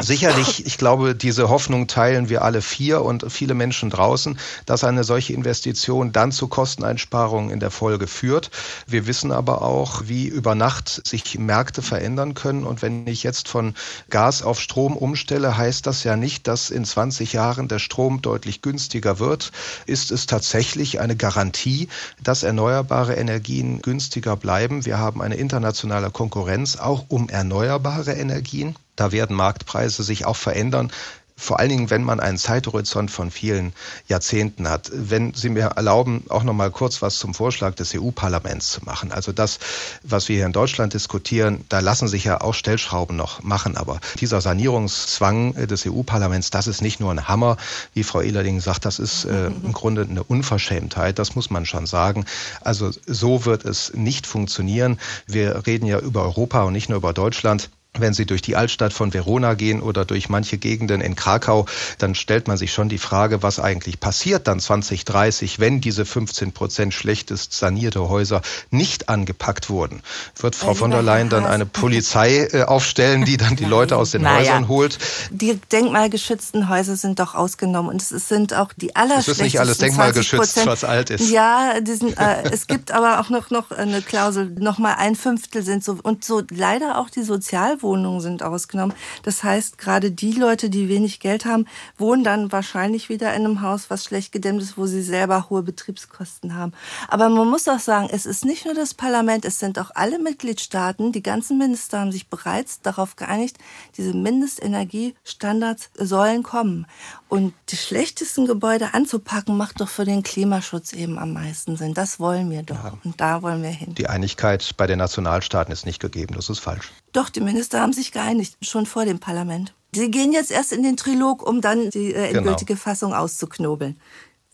Sicherlich, 0.00 0.66
ich 0.66 0.78
glaube, 0.78 1.16
diese 1.16 1.48
Hoffnung 1.48 1.88
teilen 1.88 2.28
wir 2.28 2.42
alle 2.42 2.62
vier 2.62 3.02
und 3.02 3.32
viele 3.32 3.54
Menschen 3.54 3.90
draußen, 3.90 4.38
dass 4.66 4.84
eine 4.84 5.02
solche 5.02 5.32
Investition 5.32 6.12
dann 6.12 6.30
zu 6.30 6.46
Kosteneinsparungen 6.46 7.50
in 7.50 7.58
der 7.58 7.72
Folge 7.72 8.06
führt. 8.06 8.52
Wir 8.86 9.08
wissen 9.08 9.32
aber 9.32 9.62
auch, 9.62 10.02
wie 10.06 10.26
über 10.26 10.54
Nacht 10.54 11.04
sich 11.04 11.36
Märkte 11.36 11.82
verändern 11.82 12.34
können. 12.34 12.62
Und 12.62 12.82
wenn 12.82 13.04
ich 13.08 13.24
jetzt 13.24 13.48
von 13.48 13.74
Gas 14.10 14.44
auf 14.44 14.60
Strom 14.60 14.96
umstelle, 14.96 15.56
heißt 15.56 15.88
das 15.88 16.04
ja 16.04 16.14
nicht, 16.14 16.46
dass 16.46 16.70
in 16.70 16.84
20 16.84 17.32
Jahren 17.32 17.66
der 17.66 17.80
Strom 17.80 18.22
deutlich 18.22 18.62
günstiger 18.62 19.18
wird. 19.18 19.50
Ist 19.86 20.12
es 20.12 20.26
tatsächlich 20.26 21.00
eine 21.00 21.16
Garantie, 21.16 21.88
dass 22.22 22.44
erneuerbare 22.44 23.16
Energien 23.24 23.80
günstiger 23.80 24.36
bleiben? 24.36 24.84
Wir 24.84 24.98
haben 24.98 25.22
eine 25.22 25.36
internationale 25.36 26.10
Konkurrenz 26.10 26.76
auch 26.76 27.06
um 27.08 27.30
erneuerbare 27.30 28.12
Energien. 28.12 28.76
Da 28.96 29.12
werden 29.12 29.34
Marktpreise 29.34 30.02
sich 30.02 30.26
auch 30.26 30.36
verändern 30.36 30.92
vor 31.36 31.58
allen 31.58 31.68
Dingen, 31.68 31.90
wenn 31.90 32.04
man 32.04 32.20
einen 32.20 32.38
Zeithorizont 32.38 33.10
von 33.10 33.30
vielen 33.30 33.72
Jahrzehnten 34.08 34.68
hat. 34.68 34.90
Wenn 34.92 35.34
Sie 35.34 35.48
mir 35.48 35.64
erlauben, 35.76 36.24
auch 36.28 36.44
noch 36.44 36.52
mal 36.54 36.70
kurz 36.70 37.02
was 37.02 37.18
zum 37.18 37.34
Vorschlag 37.34 37.74
des 37.74 37.92
EU-Parlaments 37.94 38.70
zu 38.70 38.84
machen. 38.84 39.10
Also 39.10 39.32
das, 39.32 39.58
was 40.04 40.28
wir 40.28 40.36
hier 40.36 40.46
in 40.46 40.52
Deutschland 40.52 40.94
diskutieren, 40.94 41.64
da 41.68 41.80
lassen 41.80 42.06
sich 42.06 42.24
ja 42.24 42.40
auch 42.40 42.54
Stellschrauben 42.54 43.16
noch 43.16 43.42
machen. 43.42 43.76
Aber 43.76 43.98
dieser 44.20 44.40
Sanierungszwang 44.40 45.54
des 45.66 45.86
EU-Parlaments, 45.86 46.50
das 46.50 46.68
ist 46.68 46.82
nicht 46.82 47.00
nur 47.00 47.10
ein 47.10 47.26
Hammer, 47.26 47.56
wie 47.94 48.04
Frau 48.04 48.20
Ehlerding 48.20 48.60
sagt, 48.60 48.84
das 48.84 49.00
ist 49.00 49.24
äh, 49.24 49.46
im 49.46 49.72
Grunde 49.72 50.02
eine 50.08 50.22
Unverschämtheit. 50.22 51.18
Das 51.18 51.34
muss 51.34 51.50
man 51.50 51.66
schon 51.66 51.86
sagen. 51.86 52.26
Also 52.60 52.90
so 53.06 53.44
wird 53.44 53.64
es 53.64 53.92
nicht 53.92 54.26
funktionieren. 54.28 54.98
Wir 55.26 55.66
reden 55.66 55.86
ja 55.86 55.98
über 55.98 56.22
Europa 56.22 56.62
und 56.62 56.72
nicht 56.74 56.88
nur 56.88 56.98
über 56.98 57.12
Deutschland. 57.12 57.70
Wenn 57.96 58.12
Sie 58.12 58.26
durch 58.26 58.42
die 58.42 58.56
Altstadt 58.56 58.92
von 58.92 59.14
Verona 59.14 59.54
gehen 59.54 59.80
oder 59.80 60.04
durch 60.04 60.28
manche 60.28 60.58
Gegenden 60.58 61.00
in 61.00 61.14
Krakau, 61.14 61.66
dann 61.98 62.16
stellt 62.16 62.48
man 62.48 62.56
sich 62.56 62.72
schon 62.72 62.88
die 62.88 62.98
Frage, 62.98 63.44
was 63.44 63.60
eigentlich 63.60 64.00
passiert 64.00 64.48
dann 64.48 64.58
2030, 64.58 65.60
wenn 65.60 65.80
diese 65.80 66.04
15 66.04 66.50
Prozent 66.50 66.92
schlechtest 66.92 67.52
sanierte 67.52 68.08
Häuser 68.08 68.42
nicht 68.70 69.08
angepackt 69.08 69.70
wurden. 69.70 70.02
Wird 70.36 70.56
Frau 70.56 70.74
von 70.74 70.90
der 70.90 71.02
Leyen 71.02 71.28
dann 71.28 71.46
eine 71.46 71.66
Polizei 71.66 72.48
äh, 72.50 72.64
aufstellen, 72.64 73.24
die 73.24 73.36
dann 73.36 73.54
die 73.54 73.64
Leute 73.64 73.96
aus 73.96 74.10
den 74.10 74.22
naja. 74.22 74.40
Häusern 74.40 74.66
holt? 74.66 74.98
Die 75.30 75.60
denkmalgeschützten 75.70 76.68
Häuser 76.68 76.96
sind 76.96 77.20
doch 77.20 77.36
ausgenommen 77.36 77.90
und 77.90 78.02
es 78.02 78.08
sind 78.08 78.54
auch 78.54 78.72
die 78.72 78.96
allerschlechtesten. 78.96 79.32
Es 79.32 79.38
ist 79.38 79.42
nicht 79.44 79.60
alles 79.60 79.78
denkmalgeschützt, 79.78 80.66
was 80.66 80.82
alt 80.82 81.10
ist. 81.10 81.30
Ja, 81.30 81.78
diesen, 81.80 82.16
äh, 82.16 82.50
es 82.50 82.66
gibt 82.66 82.90
aber 82.90 83.20
auch 83.20 83.30
noch, 83.30 83.50
noch 83.50 83.70
eine 83.70 84.02
Klausel, 84.02 84.50
noch 84.58 84.78
mal 84.78 84.94
ein 84.94 85.14
Fünftel 85.14 85.62
sind 85.62 85.84
so 85.84 85.96
und 86.02 86.24
so 86.24 86.42
leider 86.50 86.98
auch 86.98 87.08
die 87.08 87.22
Sozialwohnungen 87.22 87.83
Mietwohnungen 87.84 88.20
sind 88.20 88.42
ausgenommen. 88.42 88.96
Das 89.22 89.44
heißt, 89.44 89.78
gerade 89.78 90.10
die 90.10 90.32
Leute, 90.32 90.70
die 90.70 90.88
wenig 90.88 91.20
Geld 91.20 91.44
haben, 91.44 91.66
wohnen 91.98 92.24
dann 92.24 92.50
wahrscheinlich 92.50 93.08
wieder 93.08 93.34
in 93.34 93.44
einem 93.44 93.60
Haus, 93.60 93.90
was 93.90 94.04
schlecht 94.04 94.32
gedämmt 94.32 94.62
ist, 94.62 94.78
wo 94.78 94.86
sie 94.86 95.02
selber 95.02 95.50
hohe 95.50 95.62
Betriebskosten 95.62 96.54
haben. 96.54 96.72
Aber 97.08 97.28
man 97.28 97.48
muss 97.48 97.68
auch 97.68 97.78
sagen, 97.78 98.08
es 98.10 98.26
ist 98.26 98.44
nicht 98.44 98.64
nur 98.64 98.74
das 98.74 98.94
Parlament, 98.94 99.44
es 99.44 99.58
sind 99.58 99.78
auch 99.78 99.90
alle 99.94 100.18
Mitgliedstaaten, 100.18 101.12
die 101.12 101.22
ganzen 101.22 101.58
Minister 101.58 102.00
haben 102.00 102.12
sich 102.12 102.28
bereits 102.28 102.80
darauf 102.80 103.16
geeinigt, 103.16 103.58
diese 103.96 104.14
Mindestenergiestandards 104.14 105.90
sollen 105.98 106.42
kommen. 106.42 106.86
Und 107.28 107.52
die 107.70 107.76
schlechtesten 107.76 108.46
Gebäude 108.46 108.94
anzupacken, 108.94 109.56
macht 109.56 109.80
doch 109.80 109.88
für 109.88 110.04
den 110.04 110.22
Klimaschutz 110.22 110.92
eben 110.92 111.18
am 111.18 111.32
meisten 111.32 111.76
Sinn. 111.76 111.92
Das 111.92 112.20
wollen 112.20 112.50
wir 112.50 112.62
doch. 112.62 112.84
Ja. 112.84 112.98
Und 113.02 113.20
da 113.20 113.42
wollen 113.42 113.62
wir 113.62 113.70
hin. 113.70 113.94
Die 113.94 114.08
Einigkeit 114.08 114.76
bei 114.76 114.86
den 114.86 114.98
Nationalstaaten 114.98 115.72
ist 115.72 115.84
nicht 115.84 116.00
gegeben. 116.00 116.34
Das 116.36 116.48
ist 116.48 116.60
falsch. 116.60 116.92
Doch, 117.12 117.28
die 117.28 117.40
Minister 117.40 117.73
haben 117.80 117.92
sich 117.92 118.12
geeinigt, 118.12 118.56
schon 118.62 118.86
vor 118.86 119.04
dem 119.04 119.18
Parlament. 119.18 119.74
Sie 119.94 120.10
gehen 120.10 120.32
jetzt 120.32 120.50
erst 120.50 120.72
in 120.72 120.82
den 120.82 120.96
Trilog, 120.96 121.46
um 121.46 121.60
dann 121.60 121.90
die 121.90 122.12
äh, 122.12 122.30
endgültige 122.30 122.74
genau. 122.74 122.80
Fassung 122.80 123.14
auszuknobeln. 123.14 123.96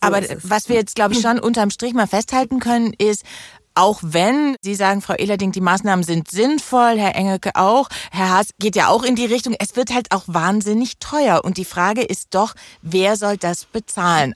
So 0.03 0.07
Aber 0.07 0.23
was 0.43 0.69
wir 0.69 0.77
jetzt, 0.77 0.95
glaube 0.95 1.15
ich, 1.15 1.21
schon 1.21 1.39
unterm 1.39 1.71
Strich 1.71 1.95
mal 1.95 2.07
festhalten 2.07 2.59
können, 2.59 2.95
ist, 2.99 3.25
auch 3.75 4.00
wenn 4.03 4.57
Sie 4.62 4.75
sagen, 4.75 5.00
Frau 5.00 5.15
Ehlerding, 5.15 5.53
die 5.53 5.61
Maßnahmen 5.61 6.05
sind 6.05 6.31
sinnvoll, 6.31 6.99
Herr 6.99 7.15
Engelke 7.15 7.53
auch, 7.55 7.89
Herr 8.11 8.31
Haas 8.31 8.50
geht 8.59 8.77
ja 8.77 8.89
auch 8.89 9.03
in 9.03 9.17
die 9.17 9.27
Richtung, 9.27 9.55
es 9.59 9.77
wird 9.77 9.95
halt 9.95 10.12
auch 10.12 10.25
wahnsinnig 10.27 10.99
teuer. 10.99 11.43
Und 11.45 11.57
die 11.57 11.65
Frage 11.65 12.03
ist 12.03 12.35
doch, 12.35 12.55
wer 12.83 13.17
soll 13.17 13.37
das 13.37 13.65
bezahlen? 13.65 14.35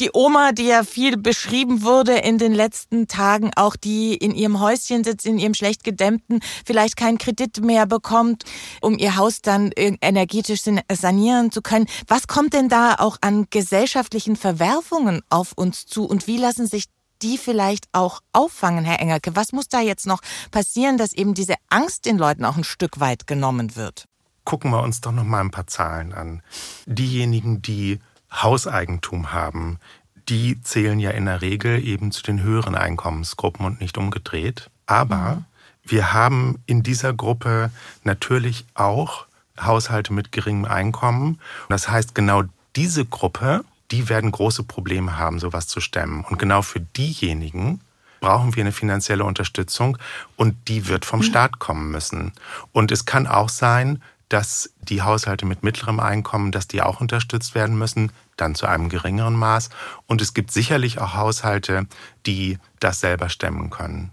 Die 0.00 0.10
Oma, 0.12 0.52
die 0.52 0.64
ja 0.64 0.82
viel 0.84 1.16
beschrieben 1.16 1.82
wurde 1.82 2.14
in 2.14 2.38
den 2.38 2.52
letzten 2.52 3.06
Tagen, 3.06 3.50
auch 3.54 3.76
die 3.76 4.14
in 4.14 4.34
ihrem 4.34 4.58
Häuschen 4.58 5.04
sitzt, 5.04 5.26
in 5.26 5.38
ihrem 5.38 5.54
schlecht 5.54 5.84
gedämmten, 5.84 6.40
vielleicht 6.64 6.96
keinen 6.96 7.18
Kredit 7.18 7.62
mehr 7.62 7.86
bekommt, 7.86 8.44
um 8.80 8.98
ihr 8.98 9.16
Haus 9.16 9.42
dann 9.42 9.70
energetisch 9.76 10.62
sanieren 10.90 11.52
zu 11.52 11.62
können. 11.62 11.86
Was 12.08 12.26
kommt 12.26 12.52
denn 12.52 12.68
da 12.68 12.96
auch 12.96 13.18
an 13.20 13.46
gesellschaftlichen 13.50 14.34
Verwerfungen 14.34 15.22
auf 15.28 15.52
uns 15.54 15.86
zu 15.86 16.04
und 16.04 16.26
wie 16.26 16.38
lassen 16.38 16.66
sich 16.66 16.86
die 17.22 17.38
vielleicht 17.38 17.88
auch 17.92 18.20
auffangen, 18.32 18.84
Herr 18.84 19.00
Engelke? 19.00 19.36
Was 19.36 19.52
muss 19.52 19.68
da 19.68 19.80
jetzt 19.80 20.06
noch 20.06 20.20
passieren, 20.50 20.98
dass 20.98 21.12
eben 21.12 21.34
diese 21.34 21.54
Angst 21.70 22.06
den 22.06 22.18
Leuten 22.18 22.44
auch 22.44 22.56
ein 22.56 22.64
Stück 22.64 23.00
weit 23.00 23.26
genommen 23.26 23.76
wird? 23.76 24.06
Gucken 24.44 24.70
wir 24.72 24.82
uns 24.82 25.00
doch 25.00 25.12
noch 25.12 25.24
mal 25.24 25.40
ein 25.40 25.50
paar 25.50 25.66
Zahlen 25.66 26.12
an. 26.12 26.42
Diejenigen, 26.86 27.62
die 27.62 28.00
Hauseigentum 28.32 29.32
haben, 29.32 29.78
die 30.28 30.60
zählen 30.62 30.98
ja 30.98 31.10
in 31.10 31.26
der 31.26 31.42
Regel 31.42 31.84
eben 31.84 32.12
zu 32.12 32.22
den 32.22 32.42
höheren 32.42 32.74
Einkommensgruppen 32.74 33.64
und 33.66 33.80
nicht 33.80 33.98
umgedreht. 33.98 34.70
Aber 34.86 35.36
mhm. 35.36 35.44
wir 35.84 36.12
haben 36.12 36.62
in 36.66 36.82
dieser 36.82 37.12
Gruppe 37.12 37.70
natürlich 38.02 38.64
auch 38.74 39.26
Haushalte 39.60 40.12
mit 40.12 40.32
geringem 40.32 40.64
Einkommen. 40.64 41.40
Das 41.68 41.88
heißt, 41.88 42.14
genau 42.14 42.42
diese 42.74 43.04
Gruppe 43.04 43.64
die 43.92 44.08
werden 44.08 44.32
große 44.32 44.64
Probleme 44.64 45.18
haben, 45.18 45.38
sowas 45.38 45.68
zu 45.68 45.80
stemmen. 45.80 46.24
Und 46.24 46.38
genau 46.38 46.62
für 46.62 46.80
diejenigen 46.80 47.80
brauchen 48.20 48.56
wir 48.56 48.62
eine 48.62 48.72
finanzielle 48.72 49.24
Unterstützung 49.24 49.98
und 50.36 50.56
die 50.68 50.88
wird 50.88 51.04
vom 51.04 51.20
mhm. 51.20 51.24
Staat 51.24 51.58
kommen 51.58 51.90
müssen. 51.90 52.32
Und 52.72 52.90
es 52.90 53.04
kann 53.04 53.26
auch 53.26 53.50
sein, 53.50 54.02
dass 54.30 54.72
die 54.80 55.02
Haushalte 55.02 55.44
mit 55.44 55.62
mittlerem 55.62 56.00
Einkommen, 56.00 56.52
dass 56.52 56.66
die 56.66 56.80
auch 56.80 57.02
unterstützt 57.02 57.54
werden 57.54 57.76
müssen, 57.76 58.12
dann 58.38 58.54
zu 58.54 58.66
einem 58.66 58.88
geringeren 58.88 59.34
Maß. 59.34 59.68
Und 60.06 60.22
es 60.22 60.32
gibt 60.32 60.52
sicherlich 60.52 60.98
auch 60.98 61.14
Haushalte, 61.14 61.86
die 62.24 62.58
das 62.80 63.00
selber 63.00 63.28
stemmen 63.28 63.68
können. 63.68 64.10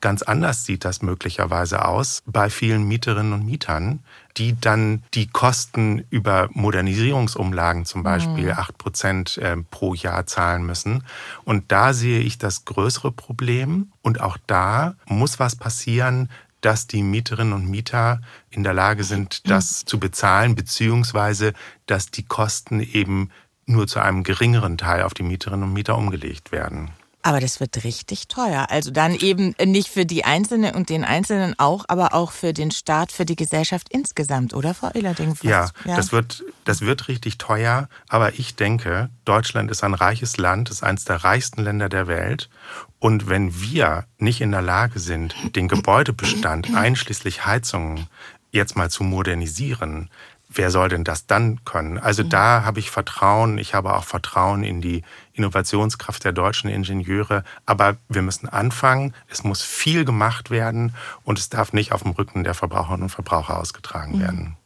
Ganz 0.00 0.22
anders 0.22 0.64
sieht 0.64 0.84
das 0.84 1.02
möglicherweise 1.02 1.84
aus 1.84 2.22
bei 2.26 2.50
vielen 2.50 2.84
Mieterinnen 2.84 3.32
und 3.32 3.46
Mietern, 3.46 4.00
die 4.36 4.58
dann 4.58 5.02
die 5.14 5.26
Kosten 5.26 6.04
über 6.10 6.48
Modernisierungsumlagen 6.52 7.84
zum 7.84 8.02
Beispiel 8.02 8.46
mhm. 8.46 8.58
acht 8.58 8.78
Prozent 8.78 9.38
äh, 9.38 9.56
pro 9.70 9.94
Jahr 9.94 10.26
zahlen 10.26 10.64
müssen. 10.64 11.04
Und 11.44 11.70
da 11.70 11.92
sehe 11.92 12.20
ich 12.20 12.38
das 12.38 12.64
größere 12.64 13.12
Problem. 13.12 13.92
Und 14.02 14.20
auch 14.20 14.38
da 14.46 14.94
muss 15.06 15.38
was 15.38 15.56
passieren, 15.56 16.28
dass 16.62 16.86
die 16.86 17.02
Mieterinnen 17.02 17.52
und 17.52 17.68
Mieter 17.68 18.20
in 18.48 18.62
der 18.62 18.72
Lage 18.72 19.04
sind, 19.04 19.50
das 19.50 19.84
zu 19.84 19.98
bezahlen, 19.98 20.54
beziehungsweise 20.54 21.52
dass 21.86 22.10
die 22.10 22.22
Kosten 22.22 22.80
eben 22.80 23.30
nur 23.66 23.86
zu 23.86 24.00
einem 24.00 24.22
geringeren 24.22 24.78
Teil 24.78 25.02
auf 25.02 25.14
die 25.14 25.22
Mieterinnen 25.22 25.64
und 25.64 25.72
Mieter 25.72 25.98
umgelegt 25.98 26.52
werden. 26.52 26.90
Aber 27.24 27.38
das 27.38 27.60
wird 27.60 27.84
richtig 27.84 28.26
teuer. 28.26 28.66
Also 28.68 28.90
dann 28.90 29.14
eben 29.14 29.54
nicht 29.64 29.88
für 29.88 30.04
die 30.04 30.24
Einzelne 30.24 30.74
und 30.74 30.90
den 30.90 31.04
Einzelnen 31.04 31.56
auch, 31.56 31.84
aber 31.86 32.14
auch 32.14 32.32
für 32.32 32.52
den 32.52 32.72
Staat, 32.72 33.12
für 33.12 33.24
die 33.24 33.36
Gesellschaft 33.36 33.88
insgesamt, 33.90 34.54
oder 34.54 34.74
Frau 34.74 34.90
Ehlerding? 34.92 35.36
Ja, 35.42 35.70
ja, 35.84 35.96
Das, 35.96 36.10
wird, 36.10 36.42
das 36.64 36.80
wird 36.80 37.06
richtig 37.06 37.38
teuer. 37.38 37.88
Aber 38.08 38.38
ich 38.38 38.56
denke, 38.56 39.08
Deutschland 39.24 39.70
ist 39.70 39.84
ein 39.84 39.94
reiches 39.94 40.36
Land, 40.36 40.70
ist 40.70 40.82
eines 40.82 41.04
der 41.04 41.22
reichsten 41.22 41.62
Länder 41.62 41.88
der 41.88 42.08
Welt. 42.08 42.50
Und 42.98 43.28
wenn 43.28 43.60
wir 43.60 44.04
nicht 44.18 44.40
in 44.40 44.50
der 44.50 44.62
Lage 44.62 44.98
sind, 44.98 45.34
den 45.54 45.68
Gebäudebestand 45.68 46.74
einschließlich 46.74 47.46
Heizungen 47.46 48.08
jetzt 48.50 48.76
mal 48.76 48.90
zu 48.90 49.04
modernisieren, 49.04 50.10
wer 50.48 50.70
soll 50.70 50.88
denn 50.88 51.04
das 51.04 51.26
dann 51.26 51.64
können? 51.64 51.98
Also 51.98 52.22
da 52.22 52.64
habe 52.64 52.80
ich 52.80 52.90
Vertrauen. 52.90 53.58
Ich 53.58 53.74
habe 53.74 53.94
auch 53.94 54.04
Vertrauen 54.04 54.64
in 54.64 54.80
die 54.80 55.02
Innovationskraft 55.34 56.24
der 56.24 56.32
deutschen 56.32 56.70
Ingenieure. 56.70 57.44
Aber 57.66 57.96
wir 58.08 58.22
müssen 58.22 58.48
anfangen. 58.48 59.14
Es 59.28 59.44
muss 59.44 59.62
viel 59.62 60.04
gemacht 60.04 60.50
werden 60.50 60.94
und 61.24 61.38
es 61.38 61.48
darf 61.48 61.72
nicht 61.72 61.92
auf 61.92 62.02
dem 62.02 62.12
Rücken 62.12 62.44
der 62.44 62.54
Verbraucherinnen 62.54 63.04
und 63.04 63.10
Verbraucher 63.10 63.58
ausgetragen 63.58 64.16
mhm. 64.16 64.20
werden. 64.20 64.56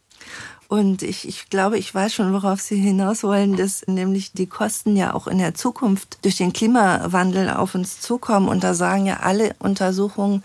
Und 0.67 1.01
ich, 1.01 1.25
ich 1.27 1.49
glaube, 1.49 1.77
ich 1.77 1.95
weiß 1.95 2.13
schon, 2.13 2.33
worauf 2.33 2.59
Sie 2.59 2.75
hinaus 2.75 3.23
wollen, 3.23 3.55
dass 3.55 3.87
nämlich 3.87 4.33
die 4.33 4.47
Kosten 4.47 4.97
ja 4.97 5.13
auch 5.13 5.27
in 5.27 5.37
der 5.37 5.53
Zukunft 5.53 6.19
durch 6.23 6.35
den 6.35 6.51
Klimawandel 6.51 7.49
auf 7.51 7.73
uns 7.73 8.01
zukommen. 8.01 8.49
Und 8.49 8.63
da 8.63 8.73
sagen 8.73 9.05
ja 9.05 9.21
alle 9.21 9.55
Untersuchungen, 9.59 10.43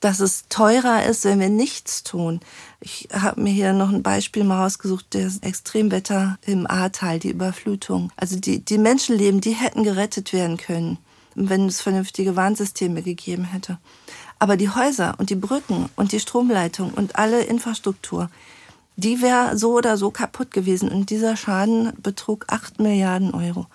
dass 0.00 0.20
es 0.20 0.44
teurer 0.48 1.04
ist, 1.04 1.24
wenn 1.24 1.40
wir 1.40 1.48
nichts 1.48 2.04
tun. 2.04 2.40
Ich 2.80 3.08
habe 3.12 3.40
mir 3.40 3.52
hier 3.52 3.72
noch 3.72 3.90
ein 3.90 4.02
Beispiel 4.02 4.44
mal 4.44 4.62
rausgesucht, 4.62 5.06
das 5.10 5.38
Extremwetter 5.38 6.38
im 6.46 6.66
Ahrtal, 6.68 7.18
die 7.18 7.30
Überflutung. 7.30 8.12
Also 8.16 8.38
die, 8.38 8.64
die 8.64 8.78
Menschenleben, 8.78 9.40
die 9.40 9.52
hätten 9.52 9.82
gerettet 9.82 10.32
werden 10.32 10.56
können. 10.56 10.98
wenn 11.34 11.66
es 11.66 11.80
vernünftige 11.80 12.34
Warnsysteme 12.34 13.02
gegeben 13.02 13.44
hätte. 13.44 13.78
Aber 14.40 14.56
die 14.56 14.70
Häuser 14.70 15.14
und 15.18 15.30
die 15.30 15.36
Brücken 15.36 15.88
und 15.94 16.10
die 16.12 16.20
Stromleitung 16.20 16.92
und 16.92 17.16
alle 17.16 17.42
Infrastruktur, 17.42 18.28
die 18.96 19.22
wäre 19.22 19.56
so 19.56 19.74
oder 19.74 19.96
so 19.96 20.10
kaputt 20.10 20.50
gewesen. 20.50 20.88
Und 20.88 21.10
dieser 21.10 21.36
Schaden 21.36 21.92
betrug 22.02 22.46
8 22.48 22.80
Milliarden 22.80 23.32
Euro. 23.32 23.66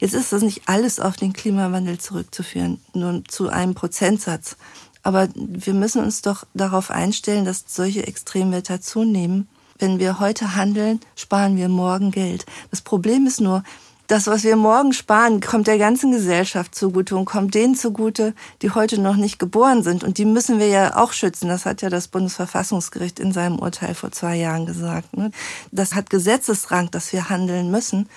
Jetzt 0.00 0.14
ist 0.14 0.32
das 0.32 0.42
nicht 0.42 0.62
alles 0.66 0.98
auf 0.98 1.16
den 1.16 1.32
Klimawandel 1.32 1.98
zurückzuführen, 1.98 2.80
nur 2.92 3.22
zu 3.28 3.48
einem 3.48 3.74
Prozentsatz. 3.74 4.56
Aber 5.02 5.28
wir 5.34 5.74
müssen 5.74 6.02
uns 6.02 6.22
doch 6.22 6.44
darauf 6.54 6.90
einstellen, 6.90 7.44
dass 7.44 7.64
solche 7.66 8.06
Extremwetter 8.06 8.80
zunehmen. 8.80 9.48
Wenn 9.78 9.98
wir 9.98 10.20
heute 10.20 10.54
handeln, 10.54 11.00
sparen 11.16 11.56
wir 11.56 11.68
morgen 11.68 12.12
Geld. 12.12 12.46
Das 12.70 12.82
Problem 12.82 13.26
ist 13.26 13.40
nur, 13.40 13.64
das, 14.12 14.26
was 14.26 14.44
wir 14.44 14.56
morgen 14.56 14.92
sparen, 14.92 15.40
kommt 15.40 15.66
der 15.66 15.78
ganzen 15.78 16.12
Gesellschaft 16.12 16.74
zugute 16.74 17.16
und 17.16 17.24
kommt 17.24 17.54
denen 17.54 17.74
zugute, 17.74 18.34
die 18.60 18.70
heute 18.70 19.00
noch 19.00 19.16
nicht 19.16 19.38
geboren 19.38 19.82
sind. 19.82 20.04
Und 20.04 20.18
die 20.18 20.26
müssen 20.26 20.58
wir 20.58 20.68
ja 20.68 20.96
auch 20.96 21.12
schützen. 21.12 21.48
Das 21.48 21.64
hat 21.64 21.80
ja 21.80 21.88
das 21.88 22.08
Bundesverfassungsgericht 22.08 23.18
in 23.18 23.32
seinem 23.32 23.58
Urteil 23.58 23.94
vor 23.94 24.12
zwei 24.12 24.36
Jahren 24.36 24.66
gesagt. 24.66 25.16
Ne? 25.16 25.30
Das 25.70 25.94
hat 25.94 26.10
Gesetzesrang, 26.10 26.90
dass 26.90 27.12
wir 27.12 27.30
handeln 27.30 27.70
müssen. 27.70 28.08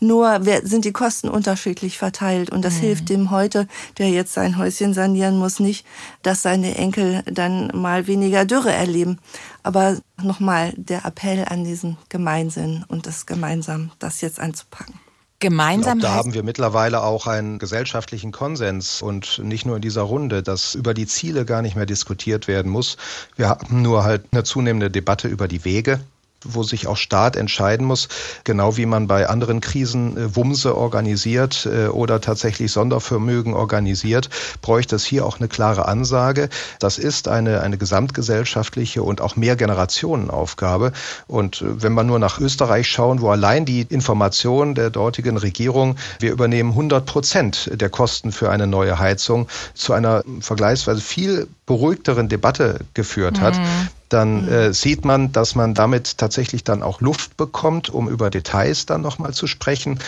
Nur 0.00 0.40
sind 0.62 0.84
die 0.84 0.92
Kosten 0.92 1.28
unterschiedlich 1.28 1.98
verteilt 1.98 2.50
und 2.50 2.64
das 2.64 2.74
mhm. 2.74 2.80
hilft 2.80 3.08
dem 3.08 3.30
heute, 3.30 3.66
der 3.98 4.10
jetzt 4.10 4.32
sein 4.32 4.56
Häuschen 4.56 4.94
sanieren 4.94 5.38
muss, 5.38 5.58
nicht, 5.58 5.84
dass 6.22 6.42
seine 6.42 6.76
Enkel 6.76 7.22
dann 7.26 7.70
mal 7.74 8.06
weniger 8.06 8.44
Dürre 8.44 8.72
erleben. 8.72 9.18
Aber 9.62 9.98
nochmal 10.22 10.72
der 10.76 11.04
Appell 11.04 11.44
an 11.48 11.64
diesen 11.64 11.96
Gemeinsinn 12.08 12.84
und 12.88 13.06
das 13.06 13.26
gemeinsam, 13.26 13.90
das 13.98 14.20
jetzt 14.20 14.38
anzupacken. 14.38 14.94
Gemeinsam. 15.40 16.00
Glaub, 16.00 16.10
da 16.10 16.16
haben 16.16 16.34
wir 16.34 16.42
mittlerweile 16.42 17.02
auch 17.02 17.28
einen 17.28 17.60
gesellschaftlichen 17.60 18.32
Konsens 18.32 19.02
und 19.02 19.38
nicht 19.38 19.66
nur 19.66 19.76
in 19.76 19.82
dieser 19.82 20.02
Runde, 20.02 20.42
dass 20.42 20.74
über 20.74 20.94
die 20.94 21.06
Ziele 21.06 21.44
gar 21.44 21.62
nicht 21.62 21.76
mehr 21.76 21.86
diskutiert 21.86 22.48
werden 22.48 22.72
muss. 22.72 22.96
Wir 23.36 23.48
haben 23.48 23.82
nur 23.82 24.02
halt 24.02 24.24
eine 24.32 24.42
zunehmende 24.42 24.90
Debatte 24.90 25.28
über 25.28 25.46
die 25.46 25.64
Wege 25.64 26.00
wo 26.44 26.62
sich 26.62 26.86
auch 26.86 26.96
Staat 26.96 27.36
entscheiden 27.36 27.86
muss, 27.86 28.08
genau 28.44 28.76
wie 28.76 28.86
man 28.86 29.06
bei 29.08 29.28
anderen 29.28 29.60
Krisen 29.60 30.16
äh, 30.16 30.36
Wumse 30.36 30.76
organisiert 30.76 31.66
äh, 31.66 31.88
oder 31.88 32.20
tatsächlich 32.20 32.70
Sondervermögen 32.70 33.54
organisiert, 33.54 34.30
bräuchte 34.62 34.96
es 34.96 35.04
hier 35.04 35.26
auch 35.26 35.38
eine 35.38 35.48
klare 35.48 35.86
Ansage. 35.86 36.48
Das 36.78 36.98
ist 36.98 37.28
eine, 37.28 37.60
eine 37.60 37.76
gesamtgesellschaftliche 37.76 39.02
und 39.02 39.20
auch 39.20 39.36
Mehrgenerationenaufgabe. 39.36 40.92
Und 41.26 41.62
äh, 41.62 41.82
wenn 41.82 41.94
wir 41.94 42.04
nur 42.04 42.18
nach 42.18 42.38
Österreich 42.38 42.88
schauen, 42.88 43.20
wo 43.20 43.30
allein 43.30 43.64
die 43.64 43.82
Information 43.82 44.74
der 44.74 44.90
dortigen 44.90 45.36
Regierung, 45.38 45.96
wir 46.20 46.30
übernehmen 46.30 46.70
100 46.70 47.04
Prozent 47.04 47.70
der 47.72 47.90
Kosten 47.90 48.30
für 48.30 48.50
eine 48.50 48.66
neue 48.66 48.98
Heizung, 48.98 49.48
zu 49.74 49.92
einer 49.92 50.22
vergleichsweise 50.40 51.00
viel 51.00 51.48
beruhigteren 51.66 52.28
Debatte 52.28 52.80
geführt 52.94 53.40
hat, 53.40 53.58
mhm 53.58 53.88
dann 54.08 54.42
mhm. 54.42 54.48
äh, 54.48 54.72
sieht 54.72 55.04
man, 55.04 55.32
dass 55.32 55.54
man 55.54 55.74
damit 55.74 56.18
tatsächlich 56.18 56.64
dann 56.64 56.82
auch 56.82 57.00
Luft 57.00 57.36
bekommt, 57.36 57.90
um 57.90 58.08
über 58.08 58.30
Details 58.30 58.86
dann 58.86 59.02
nochmal 59.02 59.34
zu 59.34 59.46
sprechen. 59.46 59.98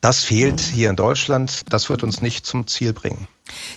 Das 0.00 0.24
fehlt 0.24 0.60
mhm. 0.60 0.74
hier 0.74 0.90
in 0.90 0.96
Deutschland. 0.96 1.62
Das 1.68 1.90
wird 1.90 2.02
uns 2.02 2.22
nicht 2.22 2.46
zum 2.46 2.66
Ziel 2.66 2.92
bringen. 2.92 3.28